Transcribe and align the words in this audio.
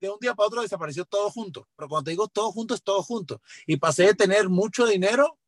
de 0.00 0.10
un 0.10 0.18
día 0.20 0.34
para 0.34 0.46
otro 0.46 0.62
desapareció 0.62 1.04
todo 1.04 1.30
junto. 1.30 1.68
Pero 1.76 1.88
cuando 1.88 2.04
te 2.04 2.10
digo 2.10 2.28
todo 2.28 2.52
junto, 2.52 2.74
es 2.74 2.82
todo 2.82 3.02
junto. 3.02 3.40
Y 3.66 3.76
pasé 3.76 4.04
de 4.04 4.14
tener 4.14 4.48
mucho 4.48 4.86
dinero 4.86 5.38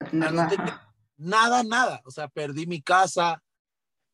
a 0.00 0.30
no 0.30 0.48
tener 0.48 0.74
nada, 1.16 1.62
nada. 1.62 2.02
O 2.04 2.10
sea, 2.10 2.28
perdí 2.28 2.66
mi 2.66 2.82
casa. 2.82 3.42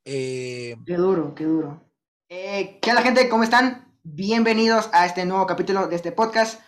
Eh... 0.04 0.76
Qué 0.86 0.96
duro, 0.96 1.34
qué 1.34 1.44
duro. 1.44 1.82
Eh, 2.28 2.78
¿Qué 2.80 2.90
onda, 2.90 3.02
gente? 3.02 3.28
¿Cómo 3.28 3.42
están? 3.42 3.98
Bienvenidos 4.02 4.88
a 4.92 5.06
este 5.06 5.24
nuevo 5.24 5.46
capítulo 5.46 5.86
de 5.88 5.96
este 5.96 6.12
podcast. 6.12 6.60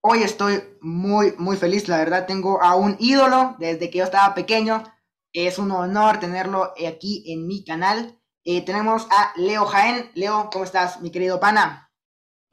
Hoy 0.00 0.22
estoy 0.22 0.62
muy, 0.80 1.34
muy 1.38 1.56
feliz. 1.56 1.88
La 1.88 1.98
verdad, 1.98 2.26
tengo 2.26 2.62
a 2.62 2.74
un 2.74 2.96
ídolo 2.98 3.56
desde 3.58 3.90
que 3.90 3.98
yo 3.98 4.04
estaba 4.04 4.34
pequeño. 4.34 4.84
Es 5.32 5.58
un 5.58 5.70
honor 5.72 6.20
tenerlo 6.20 6.72
aquí 6.86 7.24
en 7.32 7.46
mi 7.46 7.64
canal. 7.64 8.20
Eh, 8.44 8.64
tenemos 8.64 9.06
a 9.10 9.32
Leo 9.36 9.64
Jaén. 9.64 10.10
Leo, 10.14 10.50
¿cómo 10.52 10.64
estás, 10.64 11.00
mi 11.00 11.10
querido 11.10 11.40
pana? 11.40 11.83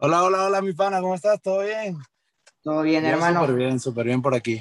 Hola, 0.03 0.23
hola, 0.23 0.45
hola, 0.45 0.63
mi 0.63 0.73
pana, 0.73 0.99
¿cómo 0.99 1.13
estás? 1.13 1.39
¿Todo 1.43 1.61
bien? 1.61 1.95
Todo 2.63 2.81
bien, 2.81 3.05
hermano. 3.05 3.41
Súper 3.41 3.55
bien, 3.55 3.79
súper 3.79 4.07
bien 4.07 4.19
por 4.19 4.33
aquí. 4.33 4.59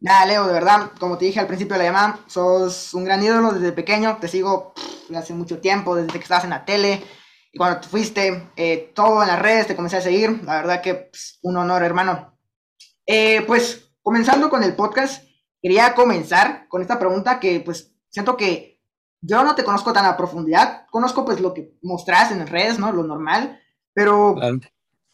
Nada, 0.00 0.26
Leo, 0.26 0.46
de 0.46 0.52
verdad, 0.52 0.90
como 1.00 1.16
te 1.16 1.24
dije 1.24 1.40
al 1.40 1.46
principio 1.46 1.72
de 1.72 1.78
la 1.78 1.84
llamada, 1.86 2.20
sos 2.26 2.92
un 2.92 3.04
gran 3.04 3.24
ídolo 3.24 3.52
desde 3.52 3.72
pequeño, 3.72 4.18
te 4.20 4.28
sigo 4.28 4.74
hace 5.16 5.32
mucho 5.32 5.60
tiempo, 5.60 5.96
desde 5.96 6.12
que 6.12 6.18
estabas 6.18 6.44
en 6.44 6.50
la 6.50 6.66
tele, 6.66 7.02
y 7.50 7.56
cuando 7.56 7.80
te 7.80 7.88
fuiste, 7.88 8.50
eh, 8.54 8.92
todo 8.94 9.22
en 9.22 9.28
las 9.28 9.40
redes, 9.40 9.66
te 9.66 9.74
comencé 9.74 9.96
a 9.96 10.02
seguir, 10.02 10.44
la 10.44 10.56
verdad 10.56 10.82
que 10.82 10.94
pues, 10.94 11.38
un 11.40 11.56
honor, 11.56 11.82
hermano. 11.82 12.36
Eh, 13.06 13.42
pues, 13.46 13.94
comenzando 14.02 14.50
con 14.50 14.62
el 14.62 14.76
podcast, 14.76 15.24
quería 15.62 15.94
comenzar 15.94 16.68
con 16.68 16.82
esta 16.82 16.98
pregunta 16.98 17.40
que, 17.40 17.60
pues, 17.60 17.94
siento 18.10 18.36
que 18.36 18.78
yo 19.22 19.42
no 19.42 19.54
te 19.54 19.64
conozco 19.64 19.94
tan 19.94 20.04
a 20.04 20.18
profundidad, 20.18 20.84
conozco, 20.90 21.24
pues, 21.24 21.40
lo 21.40 21.54
que 21.54 21.78
mostras 21.80 22.30
en 22.30 22.40
las 22.40 22.50
redes, 22.50 22.78
¿no? 22.78 22.92
Lo 22.92 23.04
normal, 23.04 23.58
pero, 24.00 24.34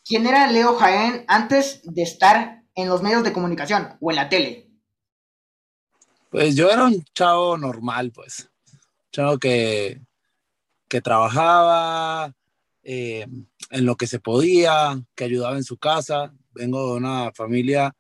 ¿quién 0.05 0.29
era 0.29 0.47
Leo 0.47 0.77
Jaén 0.77 1.25
antes 1.27 1.81
de 1.83 2.03
estar 2.03 2.63
en 2.77 2.89
los 2.89 3.03
medios 3.03 3.25
de 3.25 3.33
comunicación 3.33 3.97
o 4.01 4.11
en 4.11 4.17
la 4.17 4.29
tele? 4.29 4.71
Pues 6.31 6.55
yo 6.55 6.71
era 6.71 6.85
un 6.85 7.05
chavo 7.13 7.59
normal, 7.59 8.13
pues. 8.13 8.49
Un 8.73 9.11
chavo 9.11 9.39
que, 9.39 10.01
que 10.87 11.01
trabajaba 11.01 12.33
eh, 12.85 13.27
en 13.71 13.85
lo 13.85 13.97
que 13.97 14.07
se 14.07 14.21
podía, 14.21 15.03
que 15.17 15.25
ayudaba 15.25 15.57
en 15.57 15.65
su 15.65 15.79
casa. 15.79 16.33
Vengo 16.53 16.93
de 16.93 16.99
una 16.99 17.33
familia 17.33 17.97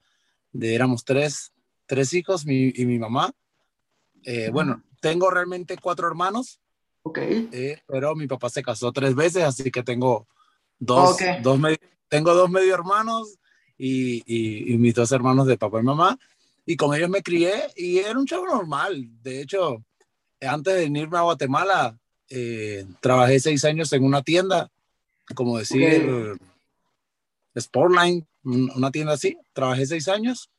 de, 0.53 0.73
éramos 0.73 1.05
tres, 1.05 1.53
tres 1.87 2.13
hijos 2.13 2.45
y 2.47 2.87
mi 2.87 3.01
mamá. 3.01 3.33
Eh, 4.23 4.51
bueno, 4.53 4.85
tengo 5.01 5.31
realmente 5.31 5.77
cuatro 5.79 6.07
hermanos. 6.07 6.61
Ok. 7.03 7.19
Eh, 7.19 7.83
pero 7.89 8.15
mi 8.15 8.29
papá 8.29 8.51
se 8.51 8.63
casó 8.63 8.93
tres 8.93 9.17
veces, 9.17 9.43
así 9.43 9.73
que 9.73 9.83
tengo 9.83 10.29
Dos, 10.79 11.17
dos 11.43 11.61
tengo 12.09 12.35
dos 12.35 12.51
medio 12.51 12.75
hermanos 12.75 13.39
y, 13.79 14.23
y, 14.27 14.77
mis 14.79 14.95
dos 14.95 15.11
hermanos 15.13 15.47
de 15.47 15.59
papá 15.59 15.81
y 15.81 15.85
mamá. 15.85 16.19
Y 16.65 16.77
con 16.77 16.95
ellos 16.95 17.11
me 17.11 17.23
crié 17.23 17.55
y 17.77 17.99
era 17.99 18.19
un 18.19 18.27
chavo 18.27 18.47
normal. 18.47 19.09
De 19.23 19.41
hecho, 19.41 19.83
antes 20.41 20.75
de 20.75 20.85
irme 20.85 21.19
a 21.19 21.23
Guatemala, 21.23 21.99
eh, 22.29 22.85
trabajé 23.01 23.41
seis 23.41 23.65
años 23.65 23.93
en 23.93 24.05
una 24.05 24.23
tienda, 24.23 24.71
como 25.35 25.59
decir, 25.59 26.37
Sportline, 27.57 28.27
una 28.45 28.91
tienda 28.91 29.15
así. 29.15 29.37
Trabajé 29.53 29.87
seis 29.87 30.09
años 30.09 30.51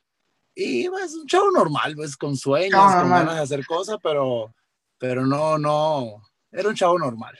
y 0.60 0.90
pues 0.90 1.14
un 1.14 1.28
chavo 1.28 1.52
normal, 1.52 1.96
pues 1.96 2.18
con 2.18 2.36
sueños, 2.36 2.82
con 2.96 3.10
ganas 3.12 3.36
de 3.36 3.42
hacer 3.42 3.66
cosas, 3.68 3.98
pero, 4.02 4.52
pero 4.98 5.24
no, 5.24 5.60
no, 5.60 6.24
era 6.52 6.70
un 6.70 6.76
chavo 6.76 6.98
normal. 6.98 7.38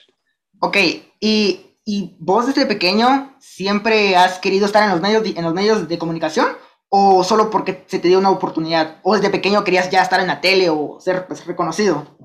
Ok, 0.60 0.76
y 1.18 1.67
¿Y 1.90 2.14
vos 2.18 2.46
desde 2.46 2.66
pequeño 2.66 3.34
siempre 3.40 4.14
has 4.14 4.38
querido 4.40 4.66
estar 4.66 4.82
en 4.84 4.90
los 4.90 5.00
medios 5.00 5.22
de, 5.22 5.30
en 5.30 5.42
los 5.42 5.54
medios 5.54 5.88
de 5.88 5.98
comunicación? 5.98 6.48
¿O 6.90 7.24
solo 7.24 7.48
porque 7.48 7.86
se 7.86 7.98
te 7.98 8.08
dio 8.08 8.18
una 8.18 8.28
oportunidad? 8.28 9.00
¿O 9.02 9.14
desde 9.14 9.30
pequeño 9.30 9.64
querías 9.64 9.88
ya 9.90 10.02
estar 10.02 10.20
en 10.20 10.26
la 10.26 10.42
tele 10.42 10.68
o 10.68 11.00
ser 11.00 11.26
pues, 11.26 11.46
reconocido? 11.46 12.18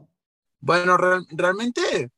Bueno, 0.59 0.97
realmente 0.97 2.11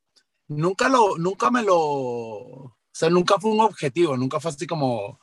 nunca, 0.48 0.88
lo, 0.88 1.18
nunca 1.18 1.52
me 1.52 1.62
lo... 1.62 1.76
O 1.76 2.76
sea, 2.90 3.10
nunca 3.10 3.38
fue 3.38 3.52
un 3.52 3.60
objetivo, 3.60 4.16
nunca 4.16 4.40
fue 4.40 4.50
así 4.50 4.66
como, 4.66 5.20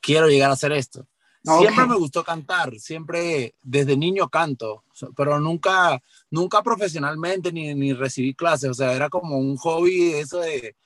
quiero 0.00 0.28
llegar 0.28 0.50
a 0.50 0.54
hacer 0.54 0.70
esto. 0.70 1.08
Siempre 1.42 1.86
me 1.86 1.96
gustó 1.96 2.22
cantar, 2.22 2.78
siempre 2.78 3.56
desde 3.62 3.96
niño 3.96 4.28
canto, 4.28 4.84
pero 5.16 5.40
nunca, 5.40 6.00
nunca 6.30 6.62
profesionalmente 6.62 7.50
ni, 7.50 7.74
ni 7.74 7.94
recibí 7.94 8.32
clases, 8.32 8.70
o 8.70 8.74
sea, 8.74 8.92
era 8.92 9.08
como 9.08 9.38
un 9.38 9.56
hobby 9.56 10.12
eso 10.12 10.38
de, 10.38 10.76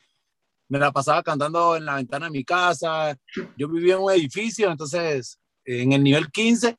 me 0.68 0.78
la 0.78 0.92
pasaba 0.92 1.22
cantando 1.22 1.76
en 1.76 1.84
la 1.84 1.96
ventana 1.96 2.26
de 2.26 2.32
mi 2.32 2.44
casa. 2.44 3.16
Yo 3.56 3.68
vivía 3.68 3.94
en 3.94 4.02
un 4.02 4.12
edificio, 4.12 4.70
entonces 4.70 5.38
en 5.64 5.92
el 5.92 6.02
nivel 6.02 6.30
15 6.30 6.76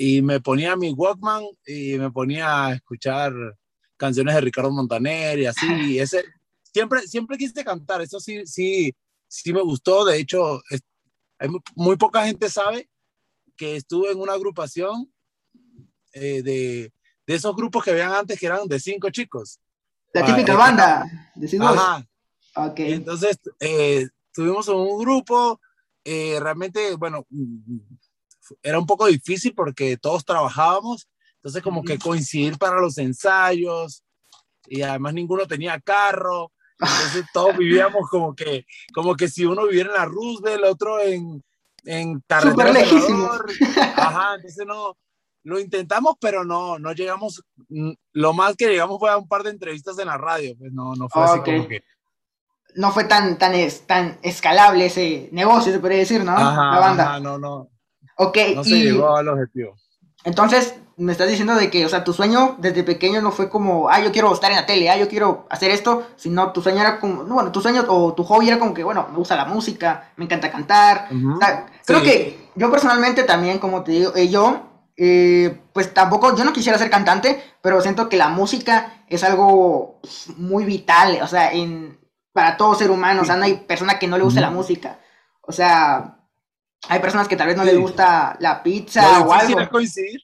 y 0.00 0.22
me 0.22 0.40
ponía 0.40 0.76
mi 0.76 0.92
Walkman 0.92 1.44
y 1.66 1.98
me 1.98 2.10
ponía 2.10 2.66
a 2.66 2.74
escuchar 2.74 3.32
canciones 3.96 4.34
de 4.34 4.40
Ricardo 4.40 4.70
Montaner 4.70 5.40
y 5.40 5.46
así. 5.46 5.98
ese, 5.98 6.24
siempre, 6.72 7.02
siempre 7.02 7.36
quise 7.36 7.64
cantar, 7.64 8.00
eso 8.00 8.20
sí, 8.20 8.46
sí, 8.46 8.94
sí 9.26 9.52
me 9.52 9.60
gustó. 9.60 10.04
De 10.04 10.16
hecho, 10.18 10.62
hay 11.38 11.48
muy, 11.74 11.96
poca 11.96 12.24
gente 12.24 12.48
sabe 12.48 12.88
que 13.56 13.74
estuve 13.74 14.12
en 14.12 14.20
una 14.20 14.34
agrupación 14.34 15.12
eh, 16.12 16.42
de, 16.42 16.92
de, 17.26 17.34
esos 17.34 17.54
grupos 17.56 17.84
que 17.84 17.92
veían 17.92 18.12
antes 18.12 18.38
que 18.38 18.46
eran 18.46 18.68
de 18.68 18.78
cinco 18.78 19.10
chicos. 19.10 19.58
La 20.14 20.24
típica 20.24 20.54
banda 20.54 21.04
de 21.34 21.48
cinco. 21.48 21.66
Ajá, 21.66 22.06
entonces, 22.76 23.38
eh, 23.60 24.08
tuvimos 24.32 24.68
un 24.68 24.98
grupo, 24.98 25.60
eh, 26.04 26.38
realmente, 26.40 26.94
bueno, 26.96 27.26
era 28.62 28.78
un 28.78 28.86
poco 28.86 29.06
difícil 29.06 29.54
porque 29.54 29.96
todos 29.96 30.24
trabajábamos, 30.24 31.08
entonces 31.36 31.62
como 31.62 31.82
que 31.82 31.98
coincidir 31.98 32.58
para 32.58 32.80
los 32.80 32.98
ensayos 32.98 34.02
y 34.66 34.82
además 34.82 35.14
ninguno 35.14 35.46
tenía 35.46 35.80
carro, 35.80 36.52
entonces 36.78 37.24
todos 37.32 37.56
vivíamos 37.58 38.08
como 38.10 38.34
que, 38.34 38.66
como 38.92 39.14
que 39.14 39.28
si 39.28 39.44
uno 39.44 39.66
viviera 39.66 39.90
en 39.90 39.96
la 39.96 40.04
Roosevelt, 40.04 40.58
el 40.58 40.64
otro 40.64 41.00
en, 41.00 41.44
en 41.84 42.20
carretera. 42.26 42.72
Ajá, 43.96 44.34
entonces 44.36 44.66
no, 44.66 44.96
lo 45.44 45.58
intentamos, 45.58 46.16
pero 46.20 46.44
no, 46.44 46.78
no 46.78 46.92
llegamos, 46.92 47.42
lo 48.12 48.32
más 48.32 48.56
que 48.56 48.68
llegamos 48.68 48.98
fue 48.98 49.10
a 49.10 49.16
un 49.16 49.28
par 49.28 49.42
de 49.42 49.50
entrevistas 49.50 49.98
en 49.98 50.08
la 50.08 50.18
radio, 50.18 50.54
pues 50.58 50.72
no, 50.72 50.94
no 50.94 51.08
fue 51.08 51.24
así 51.24 51.40
como 51.40 51.68
que 51.68 51.82
no 52.78 52.92
fue 52.92 53.04
tan, 53.04 53.38
tan, 53.38 53.54
tan 53.86 54.18
escalable 54.22 54.86
ese 54.86 55.28
negocio, 55.32 55.72
se 55.72 55.80
podría 55.80 55.98
decir, 55.98 56.22
¿no? 56.22 56.32
la 56.38 56.78
banda. 56.78 57.18
no, 57.18 57.36
no. 57.36 57.68
Ok. 58.16 58.38
No 58.54 58.62
se 58.62 58.78
llegó 58.78 59.16
al 59.16 59.28
objetivo. 59.28 59.74
Entonces, 60.22 60.76
me 60.96 61.10
estás 61.10 61.28
diciendo 61.28 61.56
de 61.56 61.70
que, 61.70 61.84
o 61.84 61.88
sea, 61.88 62.04
tu 62.04 62.12
sueño 62.12 62.54
desde 62.58 62.84
pequeño 62.84 63.20
no 63.20 63.32
fue 63.32 63.48
como, 63.48 63.88
ah, 63.88 63.98
yo 64.00 64.12
quiero 64.12 64.32
estar 64.32 64.52
en 64.52 64.58
la 64.58 64.66
tele, 64.66 64.90
ah, 64.90 64.96
yo 64.96 65.08
quiero 65.08 65.48
hacer 65.50 65.72
esto, 65.72 66.06
sino 66.14 66.52
tu 66.52 66.62
sueño 66.62 66.80
era 66.80 67.00
como, 67.00 67.24
no, 67.24 67.34
bueno, 67.34 67.50
tu 67.50 67.60
sueño 67.60 67.84
o 67.88 68.14
tu 68.14 68.22
hobby 68.22 68.46
era 68.46 68.60
como 68.60 68.72
que, 68.72 68.84
bueno, 68.84 69.08
me 69.10 69.16
gusta 69.16 69.34
la 69.34 69.44
música, 69.44 70.12
me 70.16 70.26
encanta 70.26 70.52
cantar. 70.52 71.08
Creo 71.84 72.02
que 72.02 72.50
yo 72.54 72.70
personalmente 72.70 73.24
también, 73.24 73.58
como 73.58 73.82
te 73.82 73.90
digo, 73.90 74.12
eh, 74.14 74.28
yo, 74.28 74.68
eh, 74.96 75.60
pues 75.72 75.92
tampoco, 75.92 76.36
yo 76.36 76.44
no 76.44 76.52
quisiera 76.52 76.78
ser 76.78 76.90
cantante, 76.90 77.42
pero 77.60 77.80
siento 77.80 78.08
que 78.08 78.16
la 78.16 78.28
música 78.28 79.02
es 79.08 79.24
algo 79.24 80.00
muy 80.36 80.64
vital, 80.64 81.18
o 81.22 81.26
sea, 81.26 81.52
en, 81.52 81.98
para 82.38 82.56
todo 82.56 82.72
ser 82.76 82.88
humano, 82.92 83.22
o 83.22 83.24
sea, 83.24 83.34
no 83.34 83.42
hay 83.42 83.54
persona 83.54 83.98
que 83.98 84.06
no 84.06 84.16
le 84.16 84.22
guste 84.22 84.40
la 84.40 84.48
música. 84.48 85.00
O 85.40 85.50
sea, 85.50 86.20
hay 86.88 87.00
personas 87.00 87.26
que 87.26 87.34
tal 87.34 87.48
vez 87.48 87.56
no 87.56 87.64
les 87.64 87.76
gusta 87.76 88.36
la 88.38 88.62
pizza 88.62 89.22
o 89.22 89.32
algo. 89.32 89.58
Es 89.58 89.68
coincidir. 89.68 90.22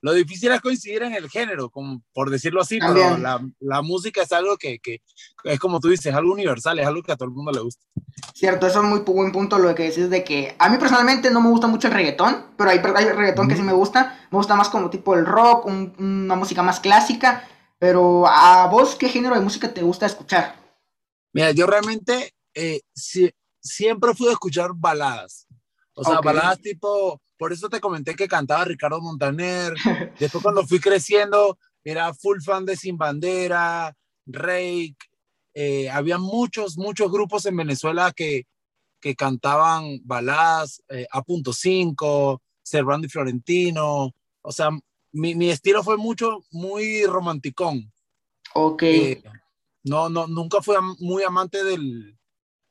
Lo 0.00 0.14
difícil 0.14 0.50
es 0.52 0.62
coincidir 0.62 1.02
en 1.02 1.12
el 1.12 1.28
género, 1.28 1.68
como 1.68 2.00
por 2.14 2.30
decirlo 2.30 2.62
así, 2.62 2.78
pero 2.80 3.18
la, 3.18 3.46
la, 3.58 3.82
música 3.82 4.22
es 4.22 4.32
algo 4.32 4.56
que, 4.56 4.78
que, 4.78 5.02
es 5.44 5.60
como 5.60 5.80
tú 5.80 5.88
dices, 5.88 6.14
algo 6.14 6.32
universal, 6.32 6.78
es 6.78 6.86
algo 6.86 7.02
que 7.02 7.12
a 7.12 7.16
todo 7.16 7.28
el 7.28 7.34
mundo 7.34 7.52
le 7.52 7.60
gusta. 7.60 7.84
Cierto, 8.32 8.66
eso 8.66 8.80
es 8.80 8.88
muy 8.88 9.00
buen 9.00 9.32
punto 9.32 9.58
lo 9.58 9.74
que 9.74 9.82
decís 9.82 10.08
de 10.08 10.24
que 10.24 10.56
a 10.58 10.70
mí 10.70 10.78
personalmente 10.78 11.30
no 11.30 11.42
me 11.42 11.50
gusta 11.50 11.66
mucho 11.66 11.88
el 11.88 11.92
reggaetón, 11.92 12.46
pero 12.56 12.70
hay, 12.70 12.78
hay 12.78 13.04
reggaetón 13.10 13.48
que 13.48 13.56
sí 13.56 13.62
me 13.62 13.74
gusta, 13.74 14.18
me 14.30 14.38
gusta 14.38 14.56
más 14.56 14.70
como 14.70 14.88
tipo 14.88 15.14
el 15.14 15.26
rock, 15.26 15.66
una 15.66 16.36
música 16.36 16.62
más 16.62 16.80
clásica, 16.80 17.46
pero 17.78 18.26
a 18.26 18.66
vos, 18.68 18.94
¿qué 18.94 19.10
género 19.10 19.34
de 19.34 19.42
música 19.42 19.74
te 19.74 19.82
gusta 19.82 20.06
escuchar? 20.06 20.58
Mira, 21.32 21.52
yo 21.52 21.66
realmente 21.66 22.34
eh, 22.54 22.80
siempre 23.60 24.14
fui 24.14 24.28
a 24.28 24.32
escuchar 24.32 24.70
baladas. 24.74 25.46
O 25.94 26.04
sea, 26.04 26.20
baladas 26.20 26.60
tipo, 26.60 27.20
por 27.36 27.52
eso 27.52 27.68
te 27.68 27.80
comenté 27.80 28.14
que 28.14 28.28
cantaba 28.28 28.64
Ricardo 28.64 29.00
Montaner. 29.00 29.74
Después 30.18 30.42
cuando 30.42 30.66
fui 30.66 30.80
creciendo, 30.80 31.58
era 31.84 32.14
full 32.14 32.40
fan 32.40 32.64
de 32.64 32.76
Sin 32.76 32.96
Bandera, 32.96 33.94
Rake. 34.26 34.96
Eh, 35.54 35.90
había 35.90 36.18
muchos, 36.18 36.78
muchos 36.78 37.10
grupos 37.10 37.44
en 37.46 37.56
Venezuela 37.56 38.12
que, 38.12 38.46
que 39.00 39.14
cantaban 39.14 40.00
baladas, 40.04 40.82
eh, 40.88 41.06
A.5, 41.10 42.40
Servando 42.62 43.06
y 43.06 43.10
Florentino. 43.10 44.14
O 44.42 44.52
sea, 44.52 44.70
mi, 45.12 45.34
mi, 45.34 45.50
estilo 45.50 45.82
fue 45.82 45.96
mucho, 45.96 46.44
muy 46.50 47.04
romanticón. 47.04 47.92
Ok. 48.54 48.82
No, 49.82 50.08
no, 50.08 50.26
nunca 50.26 50.60
fui 50.62 50.76
muy 50.98 51.22
amante 51.22 51.64
del, 51.64 52.18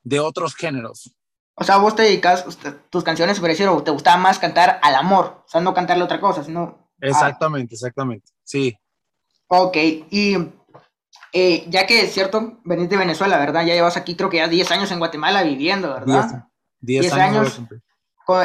de 0.02 0.20
otros 0.20 0.54
géneros. 0.54 1.14
O 1.54 1.64
sea, 1.64 1.76
vos 1.76 1.94
te 1.94 2.02
dedicas, 2.02 2.44
tus 2.88 3.04
canciones 3.04 3.40
parecieron, 3.40 3.82
te 3.84 3.90
gustaba 3.90 4.16
más 4.16 4.38
cantar 4.38 4.78
al 4.82 4.94
amor, 4.94 5.42
o 5.44 5.48
sea, 5.48 5.60
no 5.60 5.74
cantarle 5.74 6.04
otra 6.04 6.20
cosa, 6.20 6.42
sino... 6.42 6.90
Exactamente, 7.00 7.74
exactamente, 7.74 8.32
sí. 8.44 8.76
Ok, 9.48 9.76
y 9.76 10.36
eh, 11.32 11.66
ya 11.68 11.86
que 11.86 12.02
es 12.02 12.12
cierto, 12.12 12.60
venís 12.64 12.88
de 12.88 12.96
Venezuela, 12.96 13.38
¿verdad? 13.38 13.64
Ya 13.64 13.74
llevas 13.74 13.96
aquí 13.96 14.16
creo 14.16 14.30
que 14.30 14.38
ya 14.38 14.48
10 14.48 14.70
años 14.70 14.90
en 14.90 14.98
Guatemala 14.98 15.42
viviendo, 15.42 15.92
¿verdad? 15.92 16.46
10 16.80 17.12
años. 17.12 17.58
años 17.58 17.80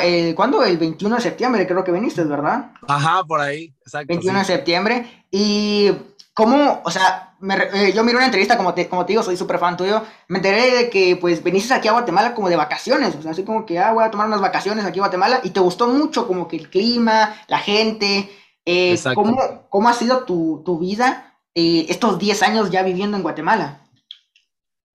eh, 0.01 0.33
¿Cuándo? 0.35 0.63
El 0.63 0.77
21 0.77 1.15
de 1.15 1.21
septiembre 1.21 1.67
creo 1.67 1.83
que 1.83 1.91
viniste, 1.91 2.23
¿verdad? 2.23 2.71
Ajá, 2.88 3.23
por 3.23 3.39
ahí, 3.39 3.73
exacto. 3.81 4.07
21 4.09 4.39
de 4.39 4.45
septiembre. 4.45 5.25
Y 5.31 5.91
cómo, 6.33 6.81
o 6.83 6.91
sea, 6.91 7.25
eh, 7.42 7.94
yo 7.94 8.04
miré 8.04 8.18
una 8.18 8.26
entrevista, 8.26 8.58
como 8.58 8.74
te, 8.74 8.88
como 8.88 9.06
te 9.06 9.14
digo, 9.14 9.24
soy 9.24 9.38
súper 9.38 9.60
fan 9.60 9.78
tuyo, 9.78 10.02
me 10.28 10.38
enteré 10.38 10.76
de 10.76 10.90
que 10.90 11.18
pues 11.18 11.44
viniste 11.44 11.74
aquí 11.74 11.88
a 11.88 11.94
Guatemala 11.94 12.34
como 12.34 12.50
de 12.50 12.56
vacaciones, 12.56 13.16
o 13.16 13.22
sea, 13.22 13.32
así 13.32 13.44
como 13.44 13.66
que, 13.66 13.80
ah, 13.80 13.94
voy 13.94 14.04
a 14.04 14.12
tomar 14.12 14.28
unas 14.28 14.42
vacaciones 14.42 14.86
aquí 14.86 15.00
a 15.00 15.04
Guatemala, 15.04 15.42
y 15.44 15.52
te 15.52 15.60
gustó 15.60 15.88
mucho 15.88 16.28
como 16.28 16.48
que 16.48 16.58
el 16.58 16.70
clima, 16.70 17.36
la 17.48 17.60
gente, 17.60 18.30
eh, 18.66 18.98
¿cómo, 19.14 19.68
¿cómo, 19.70 19.90
ha 19.90 19.94
sido 19.94 20.24
tu, 20.24 20.62
tu 20.66 20.80
vida 20.80 21.40
estos 21.54 22.20
10 22.20 22.44
años 22.44 22.70
ya 22.70 22.84
viviendo 22.84 23.16
en 23.16 23.24
Guatemala? 23.24 23.88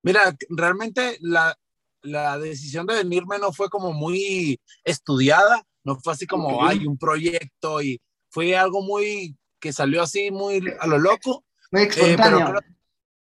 Mira, 0.03 0.35
realmente 0.49 1.19
la, 1.21 1.57
la 2.03 2.39
decisión 2.39 2.87
de 2.87 2.97
venirme 2.97 3.39
no 3.39 3.53
fue 3.53 3.69
como 3.69 3.93
muy 3.93 4.61
estudiada, 4.85 5.63
no 5.85 5.99
fue 6.01 6.13
así 6.13 6.27
como, 6.27 6.65
hay 6.65 6.87
un 6.87 6.99
proyecto 6.99 7.83
y 7.83 8.01
fue 8.31 8.57
algo 8.57 8.83
muy 8.83 9.37
que 9.61 9.73
salió 9.73 10.03
así 10.03 10.31
muy 10.31 10.63
a 10.81 10.87
lo 10.87 10.99
loco. 10.99 11.45
Muy 11.71 11.83
eh, 11.83 12.17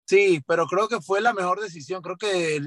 sí, 0.04 0.42
pero 0.46 0.66
creo 0.66 0.88
que 0.88 1.00
fue 1.00 1.20
la 1.20 1.32
mejor 1.32 1.60
decisión. 1.60 2.02
Creo 2.02 2.16
que 2.16 2.60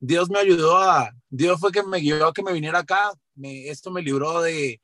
Dios 0.00 0.28
me 0.30 0.40
ayudó 0.40 0.78
a, 0.78 1.10
Dios 1.28 1.60
fue 1.60 1.72
que 1.72 1.82
me 1.82 1.98
guió 1.98 2.26
a 2.26 2.32
que 2.32 2.42
me 2.42 2.52
viniera 2.52 2.80
acá. 2.80 3.12
Me, 3.34 3.68
esto 3.68 3.90
me 3.90 4.02
libró 4.02 4.42
de, 4.42 4.80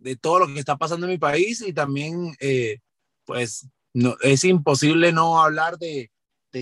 de 0.00 0.16
todo 0.16 0.40
lo 0.40 0.46
que 0.46 0.58
está 0.58 0.76
pasando 0.76 1.06
en 1.06 1.12
mi 1.12 1.18
país 1.18 1.62
y 1.66 1.72
también, 1.72 2.34
eh, 2.40 2.78
pues, 3.24 3.68
no, 3.92 4.16
es 4.22 4.44
imposible 4.44 5.12
no 5.12 5.42
hablar 5.42 5.78
de, 5.78 6.10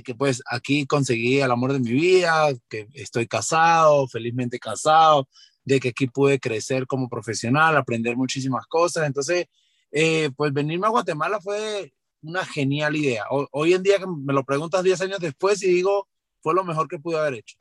que 0.02 0.14
pues 0.16 0.42
aquí 0.50 0.86
conseguí 0.86 1.40
el 1.40 1.50
amor 1.52 1.72
de 1.72 1.78
mi 1.78 1.92
vida, 1.92 2.48
que 2.68 2.88
estoy 2.94 3.28
casado, 3.28 4.08
felizmente 4.08 4.58
casado, 4.58 5.28
de 5.64 5.78
que 5.78 5.90
aquí 5.90 6.08
pude 6.08 6.40
crecer 6.40 6.86
como 6.88 7.08
profesional, 7.08 7.76
aprender 7.76 8.16
muchísimas 8.16 8.66
cosas. 8.66 9.06
Entonces, 9.06 9.46
eh, 9.92 10.30
pues 10.36 10.52
venirme 10.52 10.88
a 10.88 10.90
Guatemala 10.90 11.40
fue 11.40 11.92
una 12.24 12.44
genial 12.44 12.96
idea. 12.96 13.24
hoy 13.30 13.74
en 13.74 13.82
día 13.82 13.96
me 14.06 14.32
lo 14.32 14.44
preguntas 14.44 14.82
10 14.82 15.00
años 15.02 15.20
después 15.20 15.62
y 15.62 15.68
digo, 15.68 16.08
fue 16.40 16.54
lo 16.54 16.64
mejor 16.64 16.88
que 16.88 16.98
pude 16.98 17.18
haber 17.18 17.34
hecho. 17.34 17.56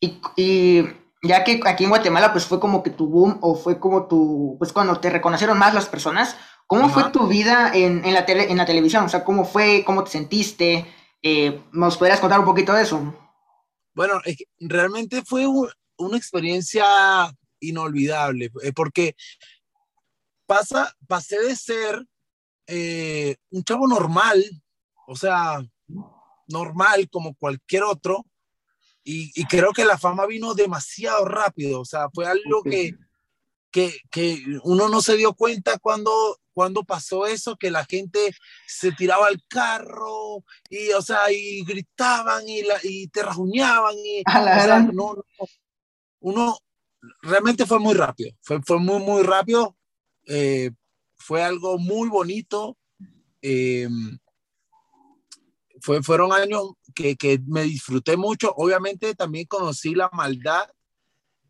Y, 0.00 0.20
y, 0.36 0.82
ya 1.22 1.44
que 1.44 1.60
aquí 1.64 1.84
en 1.84 1.90
Guatemala 1.90 2.32
pues 2.32 2.44
fue 2.44 2.58
como 2.58 2.82
que 2.82 2.90
tu 2.90 3.06
boom 3.06 3.38
o 3.40 3.54
fue 3.54 3.78
como 3.78 4.06
tu, 4.06 4.56
pues 4.58 4.72
cuando 4.72 4.98
te 4.98 5.10
reconocieron 5.10 5.58
más 5.58 5.74
las 5.74 5.88
personas, 5.88 6.36
¿cómo 6.66 6.88
fue 6.88 7.10
tu 7.10 7.28
vida 7.28 7.70
en, 7.72 8.04
en, 8.04 8.14
la 8.14 8.26
tele, 8.26 8.50
en 8.50 8.56
la 8.56 8.66
televisión? 8.66 9.04
O 9.04 9.08
sea, 9.08 9.22
¿cómo 9.22 9.44
fue? 9.44 9.84
¿Cómo 9.84 10.02
te 10.02 10.10
sentiste? 10.10 10.86
Eh, 11.22 11.62
¿Nos 11.72 11.96
podrías 11.96 12.18
contar 12.18 12.40
un 12.40 12.44
poquito 12.44 12.72
de 12.72 12.82
eso? 12.82 13.14
Bueno, 13.94 14.20
realmente 14.58 15.22
fue 15.24 15.46
una 15.96 16.16
experiencia 16.16 16.84
inolvidable, 17.60 18.50
eh, 18.62 18.72
porque 18.72 19.14
pasa, 20.46 20.92
pasé 21.06 21.38
de 21.40 21.54
ser 21.54 22.04
eh, 22.74 23.36
un 23.50 23.62
chavo 23.64 23.86
normal, 23.86 24.42
o 25.06 25.14
sea, 25.14 25.62
normal 26.48 27.06
como 27.10 27.34
cualquier 27.34 27.82
otro, 27.82 28.24
y, 29.04 29.30
y, 29.34 29.44
creo 29.44 29.72
que 29.72 29.84
la 29.84 29.98
fama 29.98 30.26
vino 30.26 30.54
demasiado 30.54 31.26
rápido, 31.26 31.80
o 31.80 31.84
sea, 31.84 32.08
fue 32.14 32.24
algo 32.24 32.62
que, 32.62 32.94
que, 33.70 33.94
que, 34.10 34.42
uno 34.62 34.88
no 34.88 35.02
se 35.02 35.16
dio 35.16 35.34
cuenta 35.34 35.78
cuando 35.78 36.38
cuando 36.54 36.84
pasó 36.84 37.26
eso, 37.26 37.56
que 37.56 37.70
la 37.70 37.84
gente 37.84 38.34
se 38.66 38.92
tiraba 38.92 39.26
al 39.26 39.42
carro 39.48 40.44
y, 40.68 40.92
o 40.92 41.02
sea, 41.02 41.30
y 41.30 41.64
gritaban 41.64 42.48
y, 42.48 42.62
la, 42.62 42.78
y 42.82 43.08
te 43.08 43.22
rajuñaban 43.22 43.94
y, 43.98 44.22
no, 44.92 45.14
uno 46.20 46.58
realmente 47.22 47.66
fue 47.66 47.78
muy 47.78 47.94
rápido, 47.94 48.30
fue, 48.40 48.62
fue 48.62 48.78
muy, 48.78 49.00
muy 49.00 49.22
rápido, 49.22 49.76
eh, 50.26 50.70
fue 51.22 51.42
algo 51.42 51.78
muy 51.78 52.08
bonito, 52.08 52.76
eh, 53.40 53.88
fue, 55.80 56.02
fueron 56.02 56.32
años 56.32 56.72
que, 56.94 57.16
que 57.16 57.40
me 57.46 57.62
disfruté 57.62 58.16
mucho, 58.16 58.52
obviamente 58.56 59.14
también 59.14 59.46
conocí 59.46 59.94
la 59.94 60.10
maldad 60.12 60.64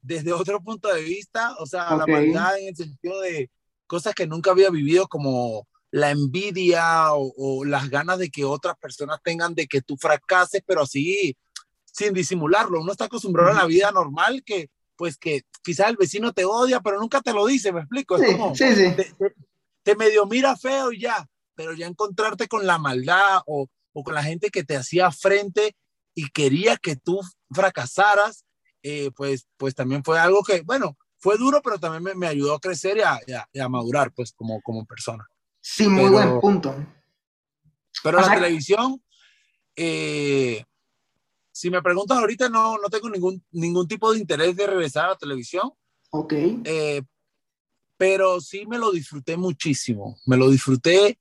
desde 0.03 0.33
otro 0.33 0.61
punto 0.61 0.93
de 0.93 1.03
vista, 1.03 1.55
o 1.59 1.67
sea, 1.67 1.97
la 1.97 2.07
maldad 2.07 2.59
en 2.59 2.69
el 2.69 2.77
sentido 2.77 3.21
de 3.21 3.51
cosas 3.87 4.15
que 4.15 4.27
nunca 4.27 4.51
había 4.51 4.71
vivido 4.71 5.07
como 5.07 5.69
la 5.93 6.11
envidia 6.11 7.13
o, 7.13 7.65
las 7.65 7.89
ganas 7.89 8.19
de 8.19 8.31
que 8.31 8.45
otras 8.45 8.77
personas 8.79 9.21
tengan 9.23 9.55
de 9.55 9.67
que 9.67 9.81
tú 9.81 9.97
fracases, 9.97 10.63
pero 10.67 10.83
así 10.83 11.37
sin 11.85 12.15
disimularlo. 12.15 12.81
Uno 12.81 12.93
está 12.93 13.05
acostumbrado 13.05 13.51
a 13.51 13.55
la 13.55 13.67
vida 13.67 13.93
normal 13.93 14.43
que 14.45 14.71
pues 14.97 15.17
que 15.17 15.43
quizás 15.63 15.89
el 15.91 15.97
vecino 15.97 16.33
te 16.33 16.45
odia, 16.45 16.81
pero 16.81 16.99
nunca 16.99 17.21
te 17.21 17.33
lo 17.33 17.47
dice, 17.47 17.73
me 17.73 17.81
explico. 17.81 18.19
Sí, 18.19 18.25
sí, 18.55 18.75
sí. 18.75 18.97
Te, 18.97 19.15
medio 19.97 20.27
mira 20.27 20.57
feo 20.57 20.93
y 20.93 21.01
ya, 21.01 21.27
pero 21.55 21.75
ya 21.75 21.87
encontrarte 21.87 22.49
con 22.49 22.67
la 22.67 22.79
maldad 22.79 23.43
o, 23.47 23.67
o, 23.93 24.03
con 24.03 24.15
la 24.15 24.23
gente 24.23 24.51
que 24.51 24.65
te 24.65 24.77
hacía 24.77 25.11
frente 25.11 25.77
y 26.15 26.31
quería 26.31 26.77
que 26.77 26.97
tú 26.97 27.21
fracasaras, 27.51 28.45
eh, 28.83 29.11
pues, 29.17 29.47
pues 29.57 29.75
también 29.75 30.03
fue 30.05 30.19
algo 30.19 30.43
que, 30.43 30.63
bueno, 30.63 30.97
fue 31.19 31.39
duro, 31.39 31.61
pero 31.63 31.79
también 31.79 32.03
me, 32.03 32.15
me 32.15 32.27
ayudó 32.27 32.55
a 32.55 32.61
crecer 32.61 32.99
y 32.99 33.01
a, 33.01 33.21
y, 33.53 33.61
a, 33.61 33.69
madurar, 33.69 34.13
pues, 34.13 34.33
como, 34.33 34.61
como 34.63 34.85
persona. 34.85 35.27
Sí, 35.61 35.87
muy 35.87 36.11
buen 36.11 36.41
punto. 36.41 36.75
Pero 38.03 38.21
la 38.21 38.35
televisión, 38.35 39.01
eh, 39.77 40.65
si 41.53 41.71
me 41.71 41.83
preguntas 41.83 42.19
ahorita, 42.19 42.49
no, 42.49 42.77
no 42.79 42.89
tengo 42.89 43.09
ningún, 43.09 43.45
ningún 43.53 43.87
tipo 43.87 44.13
de 44.13 44.19
interés 44.19 44.57
de 44.57 44.67
regresar 44.67 45.05
a 45.05 45.09
la 45.11 45.17
televisión. 45.17 45.71
Ok. 46.11 46.33
Eh, 46.65 47.03
pero 48.03 48.41
sí 48.41 48.67
me 48.67 48.79
lo 48.79 48.91
disfruté 48.91 49.37
muchísimo. 49.37 50.19
Me 50.27 50.37
lo 50.37 50.51
disfruté, 50.51 51.21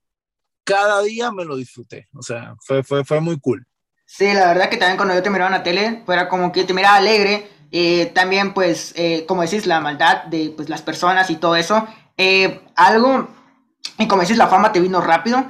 cada 0.64 1.00
día 1.02 1.30
me 1.30 1.44
lo 1.44 1.54
disfruté. 1.54 2.08
O 2.12 2.22
sea, 2.22 2.56
fue, 2.58 2.82
fue, 2.82 3.04
fue 3.04 3.20
muy 3.20 3.38
cool. 3.38 3.64
Sí, 4.04 4.24
la 4.24 4.48
verdad 4.48 4.68
que 4.68 4.78
también 4.78 4.96
cuando 4.96 5.14
yo 5.14 5.22
te 5.22 5.30
miraba 5.30 5.46
en 5.46 5.58
la 5.58 5.62
tele, 5.62 6.02
fuera 6.04 6.28
como 6.28 6.50
que 6.50 6.64
te 6.64 6.74
miraba 6.74 6.96
alegre, 6.96 7.48
eh, 7.70 8.06
también, 8.06 8.52
pues, 8.52 8.94
eh, 8.96 9.24
como 9.28 9.42
decís, 9.42 9.64
la 9.68 9.80
maldad 9.80 10.24
de 10.24 10.52
pues, 10.56 10.68
las 10.68 10.82
personas 10.82 11.30
y 11.30 11.36
todo 11.36 11.54
eso. 11.54 11.86
Eh, 12.16 12.60
algo, 12.74 13.28
y 14.00 14.08
como 14.08 14.22
decís, 14.22 14.36
la 14.36 14.48
fama 14.48 14.72
te 14.72 14.80
vino 14.80 15.00
rápido. 15.00 15.46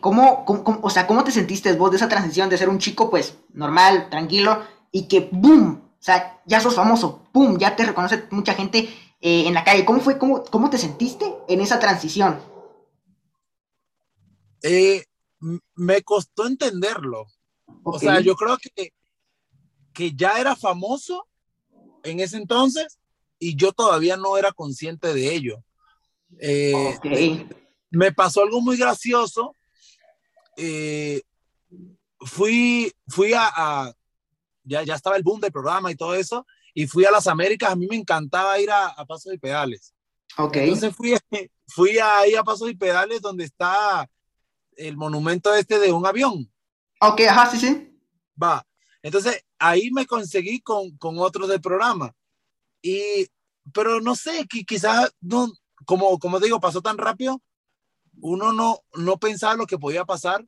¿cómo, 0.00 0.46
cómo, 0.46 0.80
o 0.80 0.88
sea, 0.88 1.06
¿cómo 1.06 1.24
te 1.24 1.30
sentiste 1.30 1.74
vos 1.74 1.90
de 1.90 1.98
esa 1.98 2.08
transición 2.08 2.48
de 2.48 2.56
ser 2.56 2.70
un 2.70 2.78
chico, 2.78 3.10
pues, 3.10 3.36
normal, 3.52 4.08
tranquilo, 4.08 4.62
y 4.90 5.08
que, 5.08 5.28
¡boom! 5.30 5.82
O 5.82 6.02
sea, 6.02 6.40
ya 6.46 6.60
sos 6.60 6.74
famoso, 6.74 7.22
¡boom! 7.34 7.58
Ya 7.58 7.76
te 7.76 7.84
reconoce 7.84 8.24
mucha 8.30 8.54
gente 8.54 8.88
en 9.20 9.54
la 9.54 9.64
calle. 9.64 9.84
¿Cómo 9.84 10.00
fue, 10.00 10.18
cómo, 10.18 10.44
cómo 10.44 10.70
te 10.70 10.78
sentiste 10.78 11.34
en 11.48 11.60
esa 11.60 11.78
transición? 11.78 12.40
me 15.74 16.00
costó 16.00 16.46
entenderlo. 16.46 17.26
O 17.82 17.98
sea, 17.98 18.20
yo 18.20 18.34
creo 18.34 18.56
que, 18.56 18.94
que 19.92 20.14
ya 20.14 20.40
era 20.40 20.56
famoso, 20.56 21.26
en 22.04 22.20
ese 22.20 22.36
entonces 22.36 22.98
y 23.38 23.56
yo 23.56 23.72
todavía 23.72 24.16
no 24.16 24.36
era 24.36 24.52
consciente 24.52 25.12
de 25.12 25.34
ello. 25.34 25.64
Eh, 26.38 27.46
me 27.90 28.12
pasó 28.12 28.42
algo 28.42 28.60
muy 28.60 28.76
gracioso. 28.76 29.54
Eh, 30.56 31.22
fui 32.20 32.92
fui 33.08 33.32
a, 33.34 33.92
ya, 34.62 34.82
ya 34.82 34.94
estaba 34.94 35.16
el 35.16 35.22
boom 35.22 35.40
del 35.40 35.52
programa 35.52 35.90
y 35.90 35.96
todo 35.96 36.14
eso, 36.14 36.46
y 36.74 36.86
fui 36.86 37.04
a 37.04 37.10
las 37.10 37.26
Américas. 37.26 37.70
A 37.70 37.76
mí 37.76 37.86
me 37.88 37.96
encantaba 37.96 38.58
ir 38.58 38.70
a, 38.70 38.88
a 38.88 39.06
Pasos 39.06 39.32
y 39.32 39.38
Pedales. 39.38 39.94
Okay. 40.36 40.64
Entonces 40.64 40.94
fui, 40.94 41.16
fui 41.68 41.98
ahí 41.98 42.34
a 42.34 42.42
Pasos 42.42 42.70
y 42.70 42.74
Pedales 42.74 43.22
donde 43.22 43.44
está 43.44 44.08
el 44.76 44.96
monumento 44.96 45.54
este 45.54 45.78
de 45.78 45.92
un 45.92 46.04
avión. 46.04 46.52
Ok, 47.00 47.20
ajá, 47.22 47.50
sí, 47.50 47.58
sí. 47.58 47.98
Va. 48.40 48.66
Entonces, 49.02 49.44
ahí 49.58 49.90
me 49.90 50.06
conseguí 50.06 50.60
con, 50.60 50.96
con 50.96 51.18
otros 51.18 51.48
del 51.48 51.60
programa. 51.60 52.14
Y, 52.82 53.28
pero 53.72 54.00
no 54.00 54.16
sé, 54.16 54.46
quizás, 54.48 55.14
no, 55.20 55.52
como, 55.84 56.18
como 56.18 56.40
digo, 56.40 56.60
pasó 56.60 56.82
tan 56.82 56.98
rápido, 56.98 57.42
uno 58.20 58.52
no, 58.52 58.80
no 58.94 59.18
pensaba 59.18 59.54
lo 59.54 59.66
que 59.66 59.78
podía 59.78 60.04
pasar. 60.04 60.46